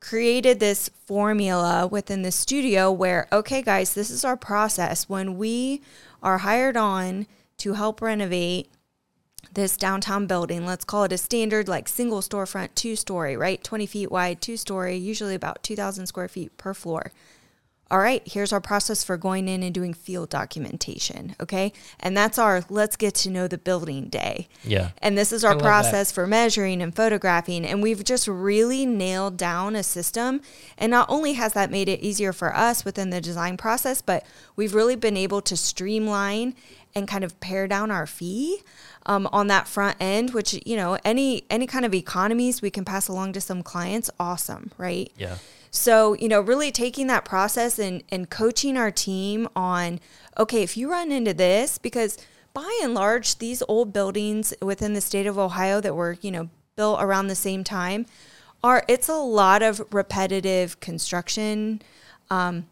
created 0.00 0.60
this 0.60 0.88
formula 1.06 1.86
within 1.86 2.22
the 2.22 2.30
studio 2.30 2.90
where, 2.90 3.26
okay, 3.32 3.62
guys, 3.62 3.94
this 3.94 4.10
is 4.10 4.24
our 4.24 4.36
process. 4.36 5.08
When 5.08 5.38
we 5.38 5.82
are 6.22 6.38
hired 6.38 6.76
on 6.76 7.26
to 7.58 7.74
help 7.74 8.00
renovate 8.00 8.70
this 9.52 9.76
downtown 9.76 10.26
building, 10.26 10.66
let's 10.66 10.84
call 10.84 11.04
it 11.04 11.12
a 11.12 11.18
standard 11.18 11.68
like 11.68 11.88
single 11.88 12.20
storefront, 12.20 12.74
two 12.74 12.96
story, 12.96 13.36
right? 13.36 13.62
20 13.62 13.86
feet 13.86 14.10
wide, 14.10 14.40
two 14.40 14.56
story, 14.56 14.96
usually 14.96 15.34
about 15.34 15.62
2,000 15.62 16.06
square 16.06 16.28
feet 16.28 16.56
per 16.56 16.74
floor. 16.74 17.12
All 17.90 17.98
right, 17.98 18.22
here's 18.26 18.52
our 18.52 18.60
process 18.60 19.02
for 19.02 19.16
going 19.16 19.48
in 19.48 19.62
and 19.62 19.74
doing 19.74 19.94
field 19.94 20.28
documentation. 20.28 21.34
Okay. 21.40 21.72
And 22.00 22.14
that's 22.14 22.38
our 22.38 22.62
let's 22.68 22.96
get 22.96 23.14
to 23.16 23.30
know 23.30 23.48
the 23.48 23.56
building 23.56 24.08
day. 24.08 24.48
Yeah. 24.62 24.90
And 24.98 25.16
this 25.16 25.32
is 25.32 25.42
our 25.42 25.52
love 25.52 25.62
that. 25.62 25.68
process 25.68 26.12
for 26.12 26.26
measuring 26.26 26.82
and 26.82 26.94
photographing. 26.94 27.64
And 27.64 27.82
we've 27.82 28.04
just 28.04 28.28
really 28.28 28.84
nailed 28.84 29.38
down 29.38 29.74
a 29.74 29.82
system. 29.82 30.42
And 30.76 30.90
not 30.90 31.08
only 31.08 31.32
has 31.34 31.54
that 31.54 31.70
made 31.70 31.88
it 31.88 32.00
easier 32.00 32.34
for 32.34 32.54
us 32.54 32.84
within 32.84 33.08
the 33.08 33.22
design 33.22 33.56
process, 33.56 34.02
but 34.02 34.26
we've 34.54 34.74
really 34.74 34.96
been 34.96 35.16
able 35.16 35.40
to 35.42 35.56
streamline 35.56 36.54
and 36.94 37.08
kind 37.08 37.24
of 37.24 37.38
pare 37.40 37.66
down 37.66 37.90
our 37.90 38.06
fee 38.06 38.62
um, 39.06 39.26
on 39.32 39.46
that 39.46 39.66
front 39.66 39.96
end, 39.98 40.34
which, 40.34 40.60
you 40.66 40.76
know, 40.76 40.98
any 41.04 41.44
any 41.48 41.66
kind 41.66 41.86
of 41.86 41.94
economies 41.94 42.60
we 42.60 42.70
can 42.70 42.84
pass 42.84 43.08
along 43.08 43.32
to 43.32 43.40
some 43.40 43.62
clients, 43.62 44.10
awesome, 44.20 44.72
right? 44.76 45.10
Yeah. 45.16 45.36
So, 45.70 46.14
you 46.14 46.28
know, 46.28 46.40
really 46.40 46.70
taking 46.70 47.06
that 47.08 47.24
process 47.24 47.78
and, 47.78 48.02
and 48.10 48.30
coaching 48.30 48.76
our 48.76 48.90
team 48.90 49.48
on, 49.54 50.00
okay, 50.38 50.62
if 50.62 50.76
you 50.76 50.90
run 50.90 51.12
into 51.12 51.34
this, 51.34 51.78
because 51.78 52.18
by 52.54 52.80
and 52.82 52.94
large, 52.94 53.38
these 53.38 53.62
old 53.68 53.92
buildings 53.92 54.54
within 54.60 54.94
the 54.94 55.00
state 55.00 55.26
of 55.26 55.38
Ohio 55.38 55.80
that 55.80 55.94
were, 55.94 56.16
you 56.20 56.30
know, 56.30 56.48
built 56.76 57.02
around 57.02 57.26
the 57.26 57.34
same 57.34 57.64
time 57.64 58.06
are, 58.62 58.84
it's 58.88 59.08
a 59.08 59.14
lot 59.14 59.62
of 59.62 59.82
repetitive 59.92 60.80
construction, 60.80 61.82
um, 62.30 62.66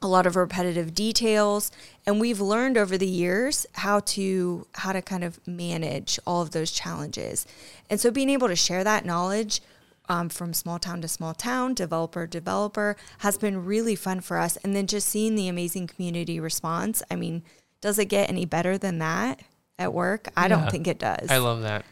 a 0.00 0.08
lot 0.08 0.26
of 0.26 0.36
repetitive 0.36 0.94
details. 0.94 1.70
And 2.06 2.20
we've 2.20 2.40
learned 2.40 2.78
over 2.78 2.96
the 2.96 3.06
years 3.06 3.66
how 3.72 4.00
to, 4.00 4.66
how 4.74 4.92
to 4.92 5.02
kind 5.02 5.24
of 5.24 5.38
manage 5.46 6.18
all 6.26 6.40
of 6.40 6.52
those 6.52 6.70
challenges. 6.70 7.46
And 7.90 8.00
so 8.00 8.10
being 8.10 8.30
able 8.30 8.48
to 8.48 8.56
share 8.56 8.84
that 8.84 9.04
knowledge 9.04 9.60
um, 10.08 10.28
from 10.28 10.52
small 10.54 10.78
town 10.78 11.00
to 11.02 11.08
small 11.08 11.34
town, 11.34 11.74
developer 11.74 12.26
to 12.26 12.30
developer, 12.30 12.96
has 13.18 13.36
been 13.38 13.64
really 13.64 13.94
fun 13.94 14.20
for 14.20 14.38
us. 14.38 14.56
And 14.58 14.74
then 14.74 14.86
just 14.86 15.08
seeing 15.08 15.34
the 15.34 15.48
amazing 15.48 15.86
community 15.86 16.40
response. 16.40 17.02
I 17.10 17.16
mean, 17.16 17.42
does 17.80 17.98
it 17.98 18.06
get 18.06 18.28
any 18.28 18.44
better 18.44 18.78
than 18.78 18.98
that 18.98 19.40
at 19.78 19.92
work? 19.92 20.28
I 20.36 20.44
Yeah. 20.44 20.48
don't 20.48 20.70
think 20.70 20.86
it 20.86 20.98
does. 20.98 21.30
I 21.30 21.38
love 21.38 21.62
that. 21.62 21.84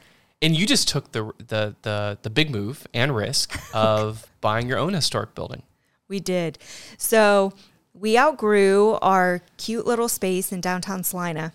And 0.42 0.54
you 0.56 0.66
just 0.66 0.88
took 0.88 1.12
the 1.12 1.32
the 1.38 1.76
the 1.82 2.18
the 2.22 2.30
big 2.30 2.50
move 2.50 2.86
and 2.92 3.14
risk 3.16 3.58
of 3.74 4.26
buying 4.40 4.68
your 4.68 4.78
own 4.78 4.92
historic 4.92 5.34
building. 5.34 5.62
We 6.08 6.20
did. 6.20 6.58
So 6.98 7.52
we 7.94 8.18
outgrew 8.18 8.98
our 9.00 9.40
cute 9.56 9.86
little 9.86 10.08
space 10.08 10.52
in 10.52 10.60
downtown 10.60 11.02
Celina. 11.02 11.52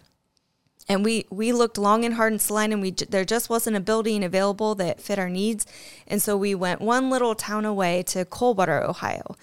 And 0.88 1.05
we, 1.05 1.25
we 1.29 1.53
looked 1.53 1.77
long 1.77 2.03
and 2.03 2.15
hard 2.15 2.34
in 2.34 2.39
Celina, 2.39 2.73
and 2.73 2.82
we 2.82 2.91
there 2.91 3.25
just 3.25 3.49
wasn't 3.49 3.77
a 3.77 3.79
building 3.79 4.23
available 4.23 4.75
that 4.75 4.99
fit 4.99 5.19
our 5.19 5.29
needs. 5.29 5.65
And 6.07 6.21
so 6.21 6.36
we 6.36 6.55
went 6.55 6.82
one 6.82 7.09
little 7.09 7.36
town 7.36 7.65
away 7.65 8.03
to 8.03 8.25
Coldwater, 8.25 8.84
Ohio. 8.84 9.36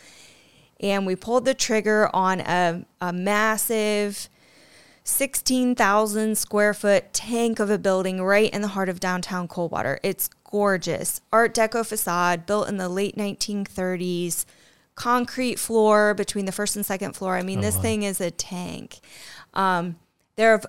And 0.81 1.07
we 1.07 1.17
pulled 1.17 1.45
the 1.45 1.55
trigger 1.55 2.11
on 2.15 2.41
a, 2.41 2.85
a 3.01 3.13
massive 3.13 4.29
16,000 5.09 6.37
square 6.37 6.75
foot 6.75 7.13
tank 7.13 7.59
of 7.59 7.71
a 7.71 7.79
building 7.79 8.23
right 8.23 8.53
in 8.53 8.61
the 8.61 8.69
heart 8.69 8.89
of 8.89 9.01
downtown 9.01 9.49
Coldwater. 9.49 9.99
It's 10.03 10.29
gorgeous. 10.45 11.21
Art 11.33 11.55
Deco 11.55 11.85
facade 11.85 12.47
built 12.47 12.69
in 12.69 12.77
the 12.77 12.89
late 12.89 13.17
1930s, 13.17 14.45
concrete 14.95 15.59
floor 15.59 16.13
between 16.13 16.45
the 16.45 16.53
first 16.53 16.77
and 16.77 16.85
second 16.85 17.15
floor. 17.15 17.37
I 17.37 17.43
mean, 17.43 17.61
this 17.61 17.79
thing 17.79 18.03
is 18.03 18.21
a 18.21 18.31
tank. 18.31 19.01
Um, 19.55 19.97
there 20.37 20.53
have, 20.53 20.67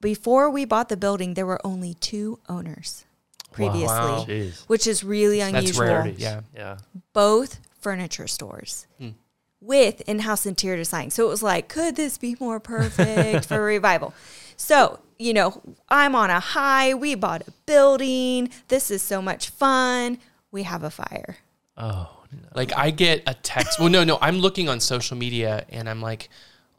before 0.00 0.50
we 0.50 0.64
bought 0.64 0.88
the 0.88 0.96
building, 0.96 1.34
there 1.34 1.46
were 1.46 1.64
only 1.64 1.94
two 1.94 2.38
owners 2.48 3.04
previously, 3.52 3.86
Wow. 3.86 4.26
Which 4.66 4.86
is 4.86 5.04
really 5.04 5.38
That's 5.38 5.54
unusual 5.54 5.86
rare. 5.86 6.08
Yeah. 6.08 6.40
Yeah. 6.54 6.78
both 7.12 7.60
furniture 7.80 8.26
stores 8.26 8.86
hmm. 8.98 9.10
with 9.60 10.02
in-house 10.02 10.46
interior 10.46 10.76
design. 10.76 11.10
So 11.10 11.26
it 11.26 11.28
was 11.28 11.42
like, 11.42 11.68
could 11.68 11.96
this 11.96 12.18
be 12.18 12.36
more 12.38 12.60
perfect 12.60 13.46
for 13.46 13.56
a 13.56 13.60
revival? 13.60 14.14
So, 14.56 15.00
you 15.18 15.32
know, 15.34 15.60
I'm 15.88 16.14
on 16.14 16.30
a 16.30 16.40
high. 16.40 16.94
We 16.94 17.14
bought 17.14 17.48
a 17.48 17.50
building. 17.66 18.50
This 18.68 18.90
is 18.90 19.02
so 19.02 19.20
much 19.20 19.50
fun. 19.50 20.18
We 20.50 20.64
have 20.64 20.82
a 20.82 20.90
fire. 20.90 21.38
Oh, 21.76 22.10
no. 22.32 22.48
Like 22.54 22.76
I 22.76 22.90
get 22.90 23.22
a 23.26 23.34
text. 23.34 23.80
Well, 23.80 23.88
no, 23.88 24.04
no. 24.04 24.18
I'm 24.20 24.38
looking 24.38 24.68
on 24.68 24.80
social 24.80 25.16
media 25.16 25.64
and 25.70 25.88
I'm 25.88 26.00
like, 26.00 26.28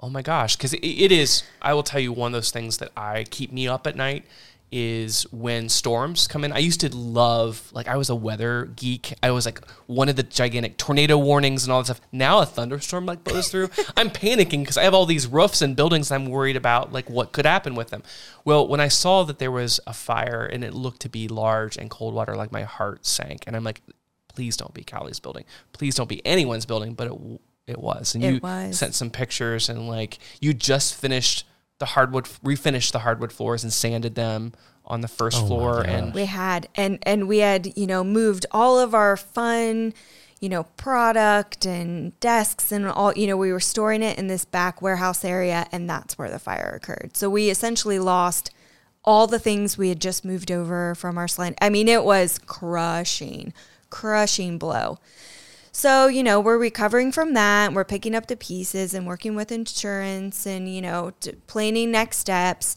oh 0.02 0.10
my 0.10 0.22
gosh, 0.22 0.56
because 0.56 0.74
it, 0.74 0.86
it 0.86 1.12
is. 1.12 1.44
I 1.62 1.74
will 1.74 1.84
tell 1.84 2.00
you 2.00 2.12
one 2.12 2.34
of 2.34 2.34
those 2.34 2.52
things 2.52 2.78
that 2.78 2.92
I 2.98 3.26
keep 3.30 3.52
me 3.52 3.68
up 3.68 3.88
at 3.88 3.96
night 3.96 4.26
is 4.72 5.24
when 5.34 5.68
storms 5.68 6.28
come 6.28 6.46
in. 6.46 6.54
I 6.54 6.60
used 6.60 6.80
to 6.80 6.96
love 6.96 7.70
like 7.74 7.90
I 7.90 7.98
was 7.98 8.10
a 8.10 8.16
weather 8.16 8.70
geek. 8.76 9.14
I 9.22 9.32
was 9.32 9.46
like 9.46 9.60
one 9.88 10.08
of 10.08 10.16
the 10.16 10.24
gigantic 10.24 10.78
tornado 10.78 11.18
warnings 11.18 11.66
and 11.66 11.74
all 11.74 11.82
that 11.82 11.86
stuff. 11.88 12.02
Now 12.12 12.40
a 12.40 12.46
thunderstorm 12.46 13.06
like 13.06 13.24
blows 13.24 13.50
through. 13.50 13.70
I'm 13.98 14.10
panicking 14.10 14.62
because 14.62 14.78
I 14.78 14.84
have 14.84 14.94
all 14.94 15.06
these 15.06 15.28
roofs 15.28 15.62
and 15.62 15.76
buildings 15.76 16.10
and 16.10 16.24
I'm 16.24 16.30
worried 16.30 16.56
about 16.56 16.94
like 16.94 17.10
what 17.10 17.34
could 17.34 17.46
happen 17.46 17.76
with 17.76 17.90
them. 17.90 18.02
Well, 18.46 18.66
when 18.66 18.80
I 18.80 18.88
saw 18.88 19.24
that 19.24 19.40
there 19.40 19.52
was 19.52 19.82
a 19.86 19.94
fire 19.94 20.46
and 20.46 20.64
it 20.64 20.74
looked 20.74 21.02
to 21.02 21.10
be 21.10 21.28
large 21.28 21.76
and 21.76 21.90
Coldwater, 21.90 22.36
like 22.36 22.54
my 22.54 22.64
heart 22.64 23.06
sank. 23.06 23.44
And 23.48 23.58
I'm 23.58 23.66
like, 23.66 23.82
please 24.30 24.56
don't 24.56 24.74
be 24.74 24.84
Cally's 24.84 25.20
building. 25.20 25.44
Please 25.74 25.96
don't 25.96 26.10
be 26.10 26.26
anyone's 26.26 26.66
building. 26.66 26.94
But 26.94 27.08
it 27.08 27.42
it 27.68 27.80
was, 27.80 28.16
and 28.16 28.24
It 28.24 28.34
you 28.34 28.40
was. 28.42 28.78
sent 28.78 28.96
some 28.96 29.10
pictures 29.10 29.70
and 29.70 29.88
like 29.88 30.20
you 30.40 30.54
just 30.54 30.96
finished 30.96 31.46
the 31.80 31.86
hardwood, 31.88 32.26
refinished 32.44 32.92
the 32.92 33.00
hardwood 33.00 33.32
floors 33.32 33.64
and 33.64 33.72
sanded 33.74 34.16
them 34.16 34.54
on 34.86 35.02
the 35.02 35.08
first 35.08 35.42
Oh 35.42 35.48
floor. 35.48 35.82
And 35.82 36.14
We 36.14 36.26
had 36.26 36.68
and 36.76 37.00
and 37.04 37.28
we 37.28 37.40
had, 37.40 37.78
you 37.78 37.88
know, 37.88 38.04
moved 38.04 38.46
all 38.52 38.80
of 38.80 38.94
our 38.94 39.16
fun, 39.16 39.94
you 40.40 40.50
know, 40.50 40.64
product 40.78 41.66
and 41.66 42.20
desks 42.20 42.72
and 42.72 42.88
all, 42.88 43.14
you 43.14 43.28
know, 43.28 43.38
we 43.38 43.52
were 43.52 43.60
storing 43.60 44.04
it 44.04 44.18
in 44.18 44.28
this 44.28 44.44
back 44.46 44.82
warehouse 44.82 45.24
area 45.24 45.68
and 45.72 45.90
that's 45.90 46.18
where 46.18 46.30
the 46.30 46.40
fire 46.40 46.80
occurred. 46.82 47.16
So 47.16 47.30
we 47.30 47.50
essentially 47.50 48.00
lost 48.00 48.52
all 49.04 49.28
the 49.28 49.40
things 49.40 49.78
we 49.78 49.90
had 49.90 50.02
just 50.02 50.26
moved 50.26 50.52
over 50.52 50.94
from 50.96 51.18
our 51.18 51.28
slide. 51.28 51.56
I 51.62 51.70
mean, 51.70 51.88
it 51.88 52.04
was 52.04 52.38
crushing, 52.40 53.54
crushing 53.90 54.58
blow. 54.58 55.00
So, 55.72 56.08
you 56.08 56.22
know, 56.22 56.40
we're 56.40 56.58
recovering 56.58 57.12
from 57.12 57.34
that. 57.34 57.74
We're 57.74 57.86
picking 57.86 58.14
up 58.14 58.28
the 58.28 58.36
pieces 58.36 58.94
and 58.94 59.08
working 59.08 59.36
with 59.36 59.52
insurance 59.52 60.46
and, 60.46 60.74
you 60.74 60.82
know, 60.82 61.14
planning 61.48 61.92
next 61.92 62.18
steps. 62.18 62.76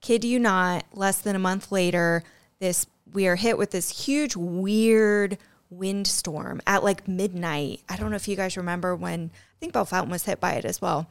Kid 0.00 0.24
you 0.24 0.38
not, 0.38 0.84
less 0.94 1.20
than 1.20 1.36
a 1.36 1.40
month 1.40 1.70
later, 1.70 2.22
this 2.58 2.86
we 3.12 3.26
are 3.26 3.36
hit 3.36 3.58
with 3.58 3.70
this 3.70 4.06
huge, 4.06 4.34
weird 4.34 5.38
windstorm 5.68 6.60
at 6.66 6.82
like 6.82 7.06
midnight. 7.06 7.82
I 7.88 7.96
don't 7.96 8.10
know 8.10 8.16
if 8.16 8.28
you 8.28 8.36
guys 8.36 8.56
remember 8.56 8.96
when 8.96 9.30
I 9.34 9.56
think 9.60 9.74
Bellefontaine 9.74 10.10
was 10.10 10.24
hit 10.24 10.40
by 10.40 10.52
it 10.52 10.64
as 10.64 10.80
well. 10.80 11.08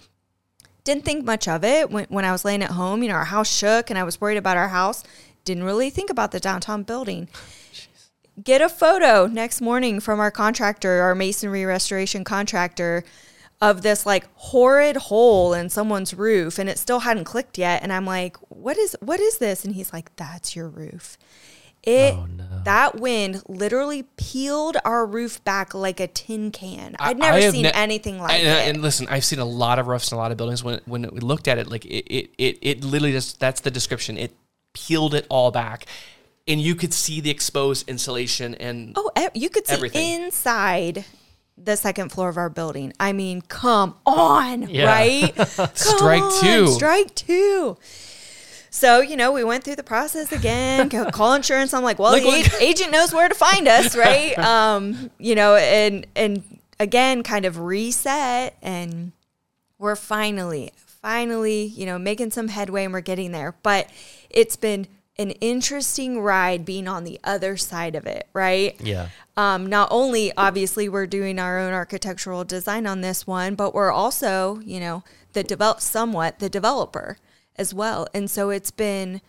Didn't 0.84 1.06
think 1.06 1.26
much 1.26 1.48
of 1.48 1.64
it 1.64 1.90
when, 1.90 2.06
when 2.10 2.26
I 2.26 2.32
was 2.32 2.46
laying 2.46 2.64
at 2.64 2.72
home. 2.72 3.04
You 3.04 3.10
know, 3.10 3.16
our 3.16 3.26
house 3.26 3.52
shook 3.52 3.90
and 3.90 4.00
I 4.00 4.04
was 4.04 4.20
worried 4.20 4.38
about 4.38 4.58
our 4.58 4.70
house. 4.70 5.04
Didn't 5.44 5.64
really 5.64 5.90
think 5.90 6.10
about 6.10 6.32
the 6.32 6.40
downtown 6.40 6.84
building 6.84 7.28
get 8.44 8.62
a 8.62 8.70
photo 8.70 9.28
next 9.28 9.62
morning 9.62 10.00
from 10.00 10.20
our 10.20 10.32
contractor, 10.32 11.02
our 11.02 11.16
masonry 11.16 11.66
restoration 11.66 12.24
contractor, 12.24 13.04
of 13.62 13.82
this 13.84 14.06
like 14.06 14.28
horrid 14.36 14.98
hole 14.98 15.54
in 15.54 15.70
someone's 15.70 16.14
roof 16.14 16.60
and 16.60 16.70
it 16.70 16.78
still 16.78 17.00
hadn't 17.00 17.24
clicked 17.24 17.58
yet. 17.58 17.82
And 17.82 17.94
I'm 17.94 18.06
like, 18.06 18.36
what 18.50 18.78
is 18.78 18.96
what 19.00 19.20
is 19.20 19.38
this? 19.38 19.64
And 19.64 19.74
he's 19.76 19.94
like, 19.94 20.14
That's 20.18 20.56
your 20.56 20.68
roof. 20.68 21.18
It 21.82 22.16
Oh, 22.16 22.26
no. 22.26 22.44
that 22.66 23.00
wind 23.00 23.44
literally 23.48 24.04
peeled 24.18 24.76
our 24.84 25.06
roof 25.06 25.42
back 25.44 25.74
like 25.76 26.00
a 26.00 26.08
tin 26.08 26.52
can. 26.52 26.96
I- 27.00 27.12
I'd 27.12 27.18
never 27.20 27.40
seen 27.52 27.62
ne- 27.64 27.72
anything 27.72 28.20
like 28.20 28.40
and, 28.40 28.48
uh, 28.48 28.52
it. 28.52 28.70
and 28.70 28.82
listen, 28.82 29.08
I've 29.08 29.24
seen 29.24 29.38
a 29.40 29.46
lot 29.46 29.78
of 29.80 29.86
roofs 29.88 30.12
and 30.12 30.18
a 30.18 30.22
lot 30.22 30.32
of 30.32 30.38
buildings. 30.38 30.64
When 30.64 30.82
when 30.86 31.04
we 31.14 31.20
looked 31.22 31.48
at 31.48 31.58
it, 31.58 31.68
like 31.70 31.86
it 31.86 32.06
it 32.14 32.32
it, 32.38 32.58
it 32.62 32.84
literally 32.84 33.14
just 33.14 33.40
that's 33.40 33.62
the 33.62 33.72
description. 33.72 34.18
It 34.18 34.36
peeled 34.74 35.14
it 35.14 35.26
all 35.30 35.52
back, 35.52 35.86
and 36.48 36.62
you 36.62 36.76
could 36.76 36.94
see 36.94 37.22
the 37.22 37.30
exposed 37.30 37.88
insulation 37.90 38.56
and 38.56 38.94
Oh, 38.96 39.12
you 39.34 39.50
could 39.50 39.66
see 39.68 39.74
Everything. 39.74 40.22
inside 40.24 41.06
the 41.58 41.76
second 41.78 42.10
floor 42.12 42.30
of 42.30 42.38
our 42.38 42.50
building. 42.50 42.94
I 43.00 43.14
mean, 43.14 43.42
come 43.42 43.96
on, 44.06 44.64
Yeah. 44.70 44.86
right? 44.86 45.34
Come 45.56 45.68
Strike 45.74 46.22
on, 46.22 46.42
two. 46.44 46.68
Strike 46.68 47.16
two. 47.16 47.78
So, 48.70 49.00
you 49.00 49.16
know, 49.16 49.32
we 49.32 49.44
went 49.46 49.64
through 49.64 49.78
the 49.78 49.84
process 49.84 50.34
again, 50.34 50.90
call 51.12 51.34
insurance. 51.34 51.74
I'm 51.74 51.84
like, 51.84 51.98
well, 51.98 52.12
Like, 52.12 52.24
the 52.24 52.30
look- 52.30 52.62
a- 52.62 52.64
agent 52.64 52.92
knows 52.92 53.14
where 53.14 53.30
to 53.30 53.36
find 53.36 53.68
us, 53.70 53.96
right? 53.98 54.38
um, 54.38 55.10
you 55.18 55.34
know, 55.34 55.56
and 55.56 56.06
and 56.16 56.44
again, 56.80 57.24
kind 57.24 57.46
of 57.46 57.58
reset 57.60 58.58
and 58.62 59.14
we're 59.80 59.96
finally, 59.96 60.72
finally, 60.76 61.64
you 61.68 61.86
know, 61.86 61.98
making 61.98 62.32
some 62.32 62.50
headway 62.50 62.84
and 62.84 62.92
we're 62.94 63.00
getting 63.00 63.32
there. 63.32 63.56
But 63.64 63.90
it's 64.30 64.58
been 64.58 64.88
an 65.18 65.32
interesting 65.32 66.20
ride 66.20 66.66
being 66.66 66.88
on 66.88 67.04
the 67.04 67.20
other 67.24 67.56
side 67.56 67.96
of 67.96 68.06
it, 68.06 68.28
right? 68.34 68.76
Yeah. 68.82 69.10
Um, 69.38 69.68
not 69.68 69.88
only 69.92 70.32
obviously 70.36 70.90
we're 70.90 71.08
doing 71.08 71.40
our 71.40 71.60
own 71.60 71.74
architectural 71.74 72.44
design 72.44 72.86
on 72.86 73.02
this 73.02 73.26
one, 73.26 73.56
but 73.56 73.74
we're 73.74 73.92
also, 73.92 74.60
you 74.66 74.80
know, 74.80 75.04
the 75.34 75.44
develop 75.44 75.82
somewhat 75.82 76.40
the 76.40 76.50
developer 76.50 77.18
as 77.56 77.74
well. 77.74 78.08
And 78.14 78.30
so 78.30 78.50
it's 78.50 78.72
been 78.72 79.22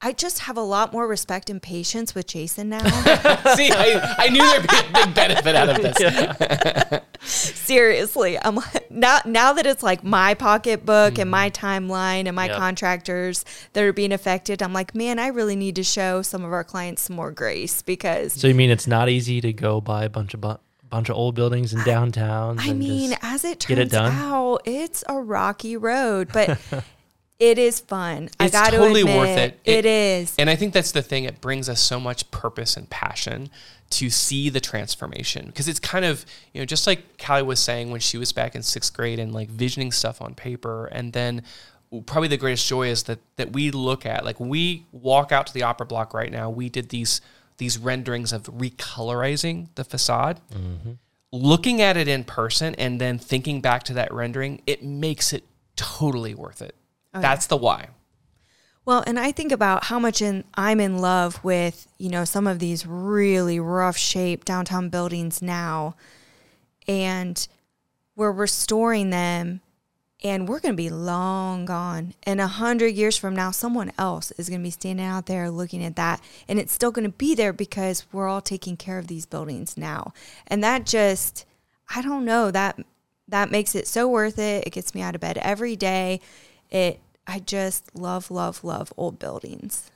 I 0.00 0.12
just 0.12 0.40
have 0.40 0.58
a 0.58 0.62
lot 0.62 0.92
more 0.92 1.08
respect 1.08 1.48
and 1.48 1.60
patience 1.60 2.14
with 2.14 2.26
Jason 2.26 2.68
now. 2.68 2.84
see, 3.54 3.70
I, 3.72 4.14
I 4.18 4.28
knew 4.28 4.42
there'd 4.42 4.68
be 4.68 4.76
a 4.76 5.06
big 5.06 5.14
benefit 5.14 5.56
out 5.56 5.70
of 5.70 5.82
this. 5.82 7.00
Seriously, 7.26 8.38
I'm 8.40 8.56
like- 8.56 8.90
now 8.90 9.20
now 9.24 9.52
that 9.52 9.66
it's 9.66 9.82
like 9.82 10.04
my 10.04 10.34
pocketbook 10.34 11.18
and 11.18 11.30
my 11.30 11.50
mm-hmm. 11.50 11.66
timeline 11.66 12.26
and 12.26 12.36
my 12.36 12.46
Yep. 12.46 12.56
contractors 12.56 13.44
that 13.72 13.82
are 13.82 13.92
being 13.92 14.12
affected, 14.12 14.62
I'm 14.62 14.72
like, 14.72 14.94
man, 14.94 15.18
I 15.18 15.28
really 15.28 15.56
need 15.56 15.76
to 15.76 15.82
show 15.82 16.22
some 16.22 16.44
of 16.44 16.52
our 16.52 16.64
clients 16.64 17.02
some 17.02 17.16
more 17.16 17.30
grace 17.32 17.82
because 17.82 18.32
So 18.34 18.46
you 18.48 18.54
mean 18.54 18.70
it's 18.70 18.86
not 18.86 19.08
easy 19.08 19.40
to 19.40 19.52
go 19.52 19.80
buy 19.80 20.04
a 20.04 20.08
bunch 20.08 20.34
of 20.34 20.40
bu- 20.40 20.56
bunch 20.88 21.08
of 21.08 21.16
old 21.16 21.34
buildings 21.34 21.72
in 21.74 21.82
downtown? 21.82 22.58
I 22.60 22.72
mean, 22.72 23.16
as 23.22 23.44
it 23.44 23.66
get 23.66 23.78
it 23.78 23.90
turns 23.90 23.92
done? 23.92 24.12
out, 24.14 24.60
it's 24.64 25.02
a 25.08 25.18
rocky 25.20 25.76
road, 25.76 26.28
but 26.32 26.58
it 27.40 27.58
is 27.58 27.80
fun. 27.80 28.28
I 28.38 28.44
It's 28.44 28.52
got 28.52 28.70
to 28.70 28.76
totally 28.76 29.00
admit, 29.00 29.18
worth 29.18 29.36
it. 29.36 29.60
It 29.64 29.84
is. 29.84 30.34
And 30.38 30.48
I 30.48 30.54
think 30.56 30.72
that's 30.72 30.92
the 30.92 31.02
thing. 31.02 31.24
It 31.24 31.40
brings 31.40 31.68
us 31.68 31.80
so 31.82 31.98
much 31.98 32.30
purpose 32.30 32.76
and 32.76 32.88
passion 32.88 33.50
to 33.88 34.10
see 34.10 34.48
the 34.48 34.60
transformation 34.60 35.46
because 35.46 35.68
it's 35.68 35.78
kind 35.78 36.04
of 36.04 36.26
you 36.52 36.60
know 36.60 36.64
just 36.64 36.86
like 36.86 37.16
Cally 37.18 37.42
was 37.42 37.60
saying 37.60 37.90
when 37.90 38.00
she 38.00 38.18
was 38.18 38.32
back 38.32 38.54
in 38.54 38.62
sixth 38.62 38.92
grade 38.92 39.18
and 39.18 39.32
like 39.32 39.48
visioning 39.48 39.92
stuff 39.92 40.20
on 40.20 40.34
paper, 40.34 40.86
and 40.86 41.12
then 41.12 41.42
probably 42.06 42.28
the 42.28 42.36
greatest 42.36 42.66
joy 42.66 42.88
is 42.88 43.04
that 43.04 43.18
that 43.36 43.52
we 43.52 43.70
look 43.70 44.04
at 44.04 44.24
like 44.24 44.40
when 44.40 44.48
we 44.48 44.86
walk 44.92 45.32
out 45.32 45.46
to 45.46 45.54
the 45.54 45.62
opera 45.62 45.86
block 45.86 46.14
right 46.14 46.32
now. 46.32 46.50
We 46.50 46.68
did 46.68 46.88
these 46.88 47.20
these 47.58 47.78
renderings 47.78 48.32
of 48.32 48.44
recolorizing 48.44 49.68
the 49.74 49.84
facade. 49.84 50.40
Mm-hmm. 50.52 50.92
Looking 51.32 51.80
at 51.80 51.96
it 51.96 52.08
in 52.08 52.24
person 52.24 52.74
and 52.76 53.00
then 53.00 53.18
thinking 53.18 53.60
back 53.60 53.82
to 53.84 53.94
that 53.94 54.12
rendering, 54.12 54.62
it 54.66 54.82
makes 54.82 55.32
it 55.32 55.44
totally 55.74 56.34
worth 56.34 56.62
it. 56.62 56.74
Oh, 57.14 57.20
That's 57.20 57.46
the 57.46 57.56
why. 57.56 57.88
Well, 58.86 59.02
and 59.04 59.18
I 59.18 59.32
think 59.32 59.50
about 59.50 59.84
how 59.84 59.98
much 59.98 60.22
in 60.22 60.44
I'm 60.54 60.78
in 60.78 60.98
love 60.98 61.42
with, 61.42 61.88
you 61.98 62.08
know, 62.08 62.24
some 62.24 62.46
of 62.46 62.60
these 62.60 62.86
really 62.86 63.58
rough 63.58 63.96
shape 63.96 64.44
downtown 64.44 64.90
buildings 64.90 65.42
now. 65.42 65.96
And 66.86 67.46
we're 68.14 68.30
restoring 68.30 69.10
them 69.10 69.60
and 70.22 70.48
we're 70.48 70.60
going 70.60 70.72
to 70.72 70.76
be 70.76 70.88
long 70.88 71.64
gone. 71.64 72.14
And 72.22 72.40
a 72.40 72.46
hundred 72.46 72.94
years 72.94 73.16
from 73.16 73.34
now, 73.34 73.50
someone 73.50 73.90
else 73.98 74.30
is 74.38 74.48
going 74.48 74.60
to 74.60 74.64
be 74.64 74.70
standing 74.70 75.04
out 75.04 75.26
there 75.26 75.50
looking 75.50 75.84
at 75.84 75.96
that. 75.96 76.20
And 76.48 76.60
it's 76.60 76.72
still 76.72 76.92
going 76.92 77.10
to 77.10 77.16
be 77.16 77.34
there 77.34 77.52
because 77.52 78.06
we're 78.12 78.28
all 78.28 78.40
taking 78.40 78.76
care 78.76 79.00
of 79.00 79.08
these 79.08 79.26
buildings 79.26 79.76
now. 79.76 80.14
And 80.46 80.62
that 80.62 80.86
just, 80.86 81.44
I 81.92 82.02
don't 82.02 82.24
know, 82.24 82.52
that, 82.52 82.78
that 83.26 83.50
makes 83.50 83.74
it 83.74 83.88
so 83.88 84.06
worth 84.06 84.38
it. 84.38 84.64
It 84.64 84.70
gets 84.70 84.94
me 84.94 85.02
out 85.02 85.16
of 85.16 85.20
bed 85.20 85.38
every 85.38 85.74
day. 85.74 86.20
It, 86.70 87.00
I 87.26 87.40
just 87.40 87.94
love, 87.94 88.30
love, 88.30 88.62
love 88.62 88.92
old 88.96 89.18
buildings. 89.18 89.90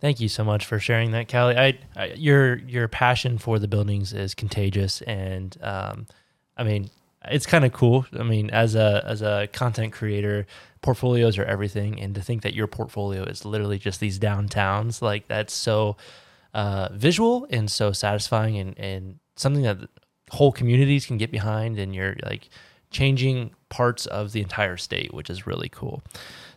Thank 0.00 0.20
you 0.20 0.28
so 0.28 0.42
much 0.42 0.66
for 0.66 0.80
sharing 0.80 1.12
that, 1.12 1.28
Cally. 1.28 1.56
I, 1.56 1.78
I 1.94 2.06
your 2.14 2.56
your 2.56 2.88
passion 2.88 3.38
for 3.38 3.60
the 3.60 3.68
buildings 3.68 4.12
is 4.12 4.34
contagious, 4.34 5.00
and 5.02 5.56
um, 5.62 6.08
I 6.56 6.64
mean, 6.64 6.90
it's 7.26 7.46
kind 7.46 7.64
of 7.64 7.72
cool. 7.72 8.04
I 8.18 8.24
mean, 8.24 8.50
as 8.50 8.74
a 8.74 9.04
as 9.06 9.22
a 9.22 9.48
content 9.52 9.92
creator, 9.92 10.46
portfolios 10.80 11.38
are 11.38 11.44
everything, 11.44 12.00
and 12.00 12.16
to 12.16 12.20
think 12.20 12.42
that 12.42 12.52
your 12.52 12.66
portfolio 12.66 13.22
is 13.22 13.44
literally 13.44 13.78
just 13.78 14.00
these 14.00 14.18
downtowns, 14.18 15.00
like 15.00 15.28
that's 15.28 15.54
so 15.54 15.96
uh, 16.52 16.88
visual 16.92 17.46
and 17.50 17.70
so 17.70 17.92
satisfying, 17.92 18.58
and 18.58 18.76
and 18.78 19.18
something 19.36 19.62
that 19.62 19.78
whole 20.32 20.50
communities 20.50 21.06
can 21.06 21.16
get 21.16 21.30
behind, 21.30 21.78
and 21.78 21.94
you're 21.94 22.16
like 22.24 22.48
changing 22.92 23.50
parts 23.68 24.06
of 24.06 24.32
the 24.32 24.40
entire 24.40 24.76
state, 24.76 25.12
which 25.14 25.30
is 25.30 25.46
really 25.46 25.68
cool. 25.68 26.02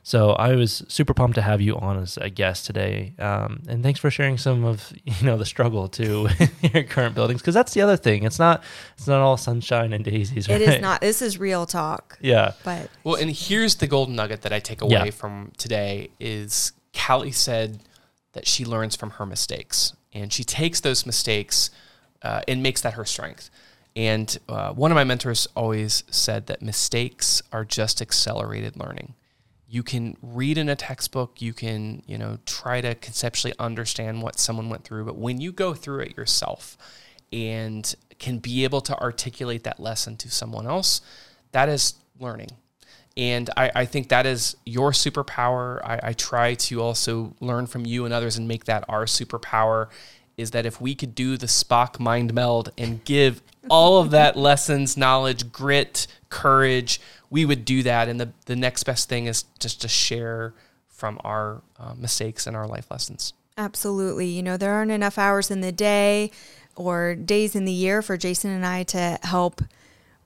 So 0.04 0.34
I 0.34 0.54
was 0.54 0.84
super 0.88 1.16
pumped 1.16 1.34
to 1.34 1.42
have 1.42 1.62
you 1.62 1.76
on 1.78 1.98
as 1.98 2.18
a 2.18 2.30
guest 2.30 2.68
today, 2.68 3.16
um, 3.18 3.64
and 3.68 3.82
thanks 3.82 4.00
for 4.00 4.12
sharing 4.12 4.38
some 4.38 4.64
of 4.64 4.94
you 5.04 5.26
know 5.26 5.36
the 5.36 5.46
struggle 5.46 5.88
to 5.90 6.30
your 6.74 6.84
current 6.84 7.16
buildings 7.16 7.42
because 7.42 7.56
that's 7.56 7.74
the 7.74 7.82
other 7.82 7.98
thing. 7.98 8.22
It's 8.24 8.38
not 8.38 8.64
it's 8.98 9.08
not 9.08 9.22
all 9.22 9.36
sunshine 9.36 9.94
and 9.94 10.06
daisies. 10.06 10.48
It 10.48 10.52
right? 10.52 10.62
is 10.62 10.80
not. 10.82 11.02
This 11.02 11.24
is 11.24 11.40
real 11.40 11.66
talk. 11.66 12.20
Yeah. 12.22 12.52
But 12.64 12.92
Well, 13.04 13.16
and 13.16 13.32
here's 13.32 13.76
the 13.76 13.88
golden 13.88 14.16
nugget 14.16 14.44
that 14.44 14.54
I 14.54 14.60
take 14.60 14.82
away 14.82 14.92
Yeah. 15.06 15.10
from 15.10 15.52
today 15.58 16.10
is 16.20 16.74
Cally 16.94 17.32
said 17.32 17.80
that 18.34 18.46
she 18.46 18.64
learns 18.64 18.96
from 18.96 19.10
her 19.12 19.26
mistakes 19.26 19.94
and 20.14 20.32
she 20.32 20.44
takes 20.44 20.82
those 20.82 21.06
mistakes 21.08 21.72
uh, 22.22 22.42
and 22.48 22.62
makes 22.62 22.82
that 22.82 22.94
her 22.94 23.06
strength. 23.06 23.50
And 23.96 24.38
uh, 24.50 24.74
one 24.74 24.91
of 24.91 24.96
my 24.96 25.06
mentors 25.06 25.48
always 25.56 26.04
said 26.12 26.48
that 26.48 26.62
mistakes 26.62 27.41
are 27.52 27.64
just 27.64 28.02
accelerated 28.02 28.78
learning. 28.78 29.14
You 29.70 29.84
can 29.84 30.18
read 30.22 30.58
in 30.58 30.70
a 30.70 30.76
textbook, 30.76 31.41
you 31.41 31.54
can, 31.54 32.04
you 32.06 32.18
know, 32.18 32.38
try 32.46 32.82
to 32.82 32.96
conceptually 32.96 33.54
understand 33.58 34.22
what 34.22 34.38
someone 34.38 34.70
went 34.70 34.84
through, 34.84 35.06
but 35.06 35.18
when 35.18 35.41
you 35.41 35.52
go 35.52 35.74
through 35.74 36.02
it 36.02 36.18
yourself 36.18 36.78
and 37.32 37.96
can 38.20 38.39
be 38.39 38.64
able 38.64 38.82
to 38.82 38.98
articulate 39.00 39.64
that 39.64 39.80
lesson 39.80 40.18
to 40.18 40.30
someone 40.30 40.68
else, 40.68 41.02
that 41.52 41.70
is 41.70 41.96
learning. 42.20 42.52
And 43.18 43.50
I, 43.56 43.72
I 43.74 43.86
think 43.86 44.10
that 44.10 44.26
is 44.26 44.58
your 44.66 44.91
superpower. 44.91 45.82
I, 45.84 46.10
I 46.10 46.14
try 46.14 46.54
to 46.56 46.82
also 46.82 47.34
learn 47.39 47.66
from 47.66 47.86
you 47.86 48.04
and 48.06 48.14
others 48.14 48.38
and 48.38 48.48
make 48.48 48.66
that 48.66 48.84
our 48.89 49.06
superpower. 49.06 49.88
Is 50.38 50.52
that 50.52 50.66
if 50.66 50.82
we 50.82 50.96
could 50.96 51.16
do 51.16 51.38
the 51.38 51.46
Spock 51.46 51.98
mind 51.98 52.34
meld 52.34 52.74
and 52.78 53.02
give 53.06 53.41
all 53.70 53.99
of 53.99 54.11
that 54.11 54.36
lessons, 54.36 54.97
knowledge, 54.97 55.51
grit, 55.51 56.07
courage, 56.30 56.99
we 57.30 57.45
would 57.45 57.66
do 57.66 57.84
that. 57.84 58.07
And 58.07 58.20
the, 58.20 58.32
the 58.45 58.55
next 58.55 58.84
best 58.84 59.09
thing 59.09 59.26
is 59.26 59.45
just 59.59 59.82
to 59.82 59.88
share 59.88 60.53
from 60.88 61.20
our 61.24 61.61
uh, 61.80 61.93
mistakes 61.95 62.47
and 62.47 62.55
our 62.55 62.68
life 62.68 62.89
lessons. 62.89 63.34
Absolutely. 63.57 64.28
You 64.28 64.43
know, 64.43 64.57
there 64.57 64.74
aren't 64.74 64.91
enough 64.91 65.18
hours 65.18 65.49
in 65.49 65.61
the 65.61 65.72
day 65.72 66.32
or 66.76 67.16
days 67.16 67.55
in 67.55 67.66
the 67.66 67.72
year 67.72 68.01
for 68.01 68.18
Jason 68.18 68.51
and 68.51 68.66
I 68.66 68.84
to 68.84 69.20
help 69.24 69.61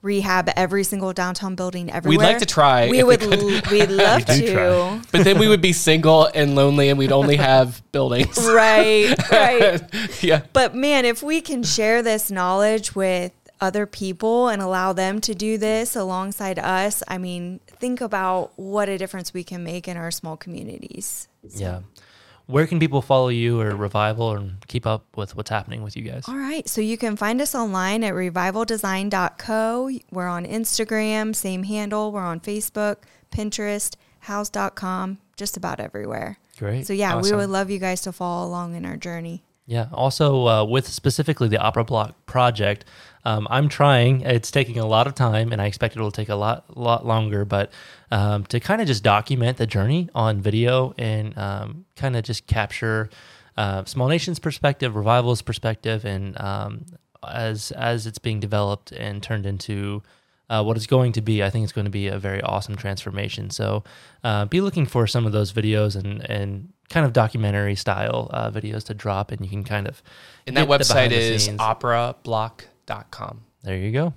rehab 0.02 0.50
every 0.56 0.84
single 0.84 1.12
downtown 1.14 1.56
building 1.56 1.92
everywhere. 1.92 2.18
We'd 2.20 2.24
like 2.26 2.38
to 2.40 2.46
try 2.46 2.88
We 2.90 3.00
if 3.00 3.06
we 3.08 3.18
would. 3.18 3.34
l- 3.34 3.62
we'd 3.72 3.90
love 3.92 4.24
We 4.30 4.40
to. 4.42 4.54
try. 4.54 5.02
But 5.12 5.24
then 5.26 5.38
we 5.40 5.48
would 5.48 5.62
be 5.62 5.74
single 5.74 6.30
and 6.34 6.56
lonely 6.56 6.90
and 6.90 6.98
we'd 6.98 7.12
only 7.12 7.36
have 7.36 7.82
buildings. 7.92 8.38
right. 8.38 9.14
Right. 9.32 9.82
yeah. 10.24 10.44
But 10.54 10.74
man, 10.76 11.06
if 11.06 11.22
we 11.22 11.42
can 11.42 11.64
share 11.64 12.02
this 12.02 12.32
knowledge 12.32 12.96
with 12.96 13.34
other 13.62 13.86
people 13.86 14.48
and 14.48 14.62
allow 14.62 14.94
them 14.94 15.20
to 15.20 15.36
do 15.36 15.58
this 15.58 15.96
alongside 15.98 16.58
us, 16.60 17.04
I 17.10 17.18
mean, 17.18 17.60
think 17.68 18.00
about 18.00 18.54
what 18.58 18.88
a 18.88 18.98
difference 18.98 19.34
we 19.34 19.44
can 19.44 19.66
make 19.66 19.86
in 19.88 19.98
our 19.98 20.12
small 20.12 20.38
communities. 20.38 21.28
Yeah. 21.44 21.82
Where 22.50 22.66
can 22.66 22.80
people 22.80 23.04
follow 23.04 23.28
you 23.28 23.62
or 23.62 23.76
Revival 23.76 24.36
and 24.36 24.56
keep 24.68 24.88
up 24.88 25.06
with 25.16 25.36
what's 25.36 25.52
happening 25.52 25.84
with 25.84 25.96
you 25.96 26.02
guys? 26.02 26.24
All 26.28 26.36
right. 26.36 26.68
So 26.68 26.82
you 26.82 26.98
can 26.98 27.16
find 27.16 27.40
us 27.42 27.54
online 27.54 28.04
at 28.04 28.16
revivaldesign.co. 28.16 29.92
We're 30.12 30.28
on 30.28 30.48
Instagram, 30.48 31.36
same 31.36 31.62
handle. 31.62 32.12
We're 32.12 32.22
on 32.22 32.40
Facebook, 32.40 33.04
Pinterest, 33.32 33.96
Houzz.com, 34.26 35.20
just 35.38 35.58
about 35.58 35.80
everywhere. 35.80 36.40
Great. 36.58 36.88
So 36.88 36.94
yeah, 36.94 37.22
we 37.22 37.32
would 37.32 37.50
love 37.50 37.70
you 37.70 37.78
guys 37.78 38.02
to 38.02 38.12
follow 38.12 38.48
along 38.48 38.74
in 38.74 38.84
our 38.84 38.98
journey. 38.98 39.44
Yeah. 39.68 39.86
Also, 39.94 40.48
uh, 40.48 40.64
with 40.64 40.88
specifically 40.88 41.50
the 41.50 41.60
Opera 41.60 41.84
Block 41.84 42.26
project, 42.26 42.86
um, 43.26 43.48
I'm 43.50 43.70
trying. 43.70 44.22
It's 44.22 44.52
taking 44.52 44.78
a 44.78 44.86
lot 44.86 45.08
of 45.08 45.16
time, 45.16 45.52
and 45.52 45.62
I 45.62 45.66
expect 45.66 45.96
it 45.96 46.02
will 46.02 46.12
take 46.12 46.30
a 46.30 46.36
lot, 46.36 46.78
lot 46.78 47.06
longer. 47.06 47.46
But 47.46 47.72
um, 48.12 48.46
to 48.46 48.60
kind 48.60 48.82
of 48.82 48.88
just 48.88 49.04
document 49.04 49.58
the 49.58 49.68
journey 49.68 50.10
on 50.16 50.42
video 50.42 50.94
and 50.98 51.38
um, 51.38 51.86
kind 51.96 52.16
of 52.16 52.24
just 52.24 52.48
capture 52.48 53.10
uh, 53.58 53.84
Small 53.86 54.08
Nation's 54.08 54.40
perspective, 54.40 54.96
Revival's 54.96 55.42
perspective, 55.42 56.06
and 56.06 56.40
um, 56.40 56.86
as 57.28 57.72
as 57.72 58.08
it's 58.08 58.20
being 58.20 58.40
developed 58.40 58.92
and 58.92 59.22
turned 59.22 59.46
into 59.46 60.02
uh, 60.50 60.64
what 60.64 60.78
it's 60.78 60.88
going 60.88 61.12
to 61.14 61.22
be. 61.22 61.44
I 61.44 61.50
think 61.50 61.64
it's 61.64 61.74
going 61.74 61.86
to 61.86 61.92
be 61.92 62.08
a 62.08 62.18
very 62.18 62.42
awesome 62.42 62.76
transformation. 62.76 63.50
So 63.50 63.84
uh, 64.24 64.46
be 64.46 64.62
looking 64.62 64.86
for 64.86 65.08
some 65.08 65.26
of 65.26 65.32
those 65.32 65.54
videos 65.54 65.96
and 65.96 66.28
and 66.30 66.74
kind 66.90 67.06
of 67.06 67.14
documentary 67.14 67.76
style 67.76 68.30
uh, 68.32 68.50
videos 68.50 68.84
to 68.86 68.94
drop, 68.94 69.32
and 69.32 69.42
you 69.42 69.50
can 69.50 69.64
kind 69.64 69.88
of 69.88 70.02
And 70.48 70.58
that 70.58 70.68
website 70.68 71.12
is 71.12 71.30
is 71.30 71.46
scenes. 71.46 71.60
operablock.com. 72.90 73.42
There 73.64 73.78
you 73.78 73.92
go. 73.92 74.14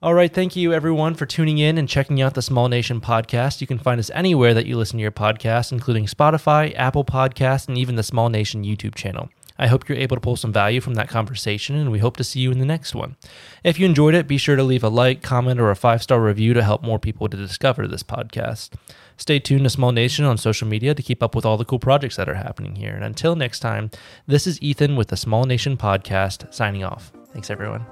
All 0.00 0.14
right. 0.14 0.32
Thank 0.32 0.54
you, 0.54 0.72
everyone, 0.72 1.14
for 1.14 1.26
tuning 1.26 1.58
in 1.58 1.76
and 1.76 1.88
checking 1.88 2.22
out 2.22 2.34
the 2.34 2.42
Small 2.42 2.68
Nation 2.68 3.00
podcast. 3.00 3.60
You 3.60 3.66
can 3.66 3.80
find 3.80 3.98
us 3.98 4.10
anywhere 4.14 4.54
that 4.54 4.66
you 4.66 4.76
listen 4.76 4.98
to 4.98 5.02
your 5.02 5.10
podcast, 5.10 5.72
including 5.72 6.06
Spotify, 6.06 6.72
Apple 6.76 7.04
Podcasts, 7.04 7.66
and 7.66 7.76
even 7.76 7.96
the 7.96 8.04
Small 8.04 8.28
Nation 8.28 8.64
YouTube 8.64 8.94
channel. 8.94 9.28
I 9.60 9.66
hope 9.66 9.88
you're 9.88 9.98
able 9.98 10.14
to 10.14 10.20
pull 10.20 10.36
some 10.36 10.52
value 10.52 10.80
from 10.80 10.94
that 10.94 11.08
conversation, 11.08 11.74
and 11.74 11.90
we 11.90 11.98
hope 11.98 12.16
to 12.18 12.22
see 12.22 12.38
you 12.38 12.52
in 12.52 12.60
the 12.60 12.64
next 12.64 12.94
one. 12.94 13.16
If 13.64 13.80
you 13.80 13.86
enjoyed 13.86 14.14
it, 14.14 14.28
be 14.28 14.38
sure 14.38 14.54
to 14.54 14.62
leave 14.62 14.84
a 14.84 14.88
like, 14.88 15.20
comment, 15.20 15.58
or 15.58 15.72
a 15.72 15.76
five 15.76 16.00
star 16.00 16.20
review 16.20 16.54
to 16.54 16.62
help 16.62 16.84
more 16.84 17.00
people 17.00 17.28
to 17.28 17.36
discover 17.36 17.88
this 17.88 18.04
podcast. 18.04 18.70
Stay 19.16 19.40
tuned 19.40 19.64
to 19.64 19.70
Small 19.70 19.90
Nation 19.90 20.24
on 20.24 20.38
social 20.38 20.68
media 20.68 20.94
to 20.94 21.02
keep 21.02 21.24
up 21.24 21.34
with 21.34 21.44
all 21.44 21.56
the 21.56 21.64
cool 21.64 21.80
projects 21.80 22.14
that 22.14 22.28
are 22.28 22.34
happening 22.34 22.76
here. 22.76 22.94
And 22.94 23.02
until 23.02 23.34
next 23.34 23.58
time, 23.58 23.90
this 24.28 24.46
is 24.46 24.62
Ethan 24.62 24.94
with 24.94 25.08
the 25.08 25.16
Small 25.16 25.42
Nation 25.42 25.76
podcast 25.76 26.54
signing 26.54 26.84
off. 26.84 27.12
Thanks, 27.32 27.50
everyone. 27.50 27.84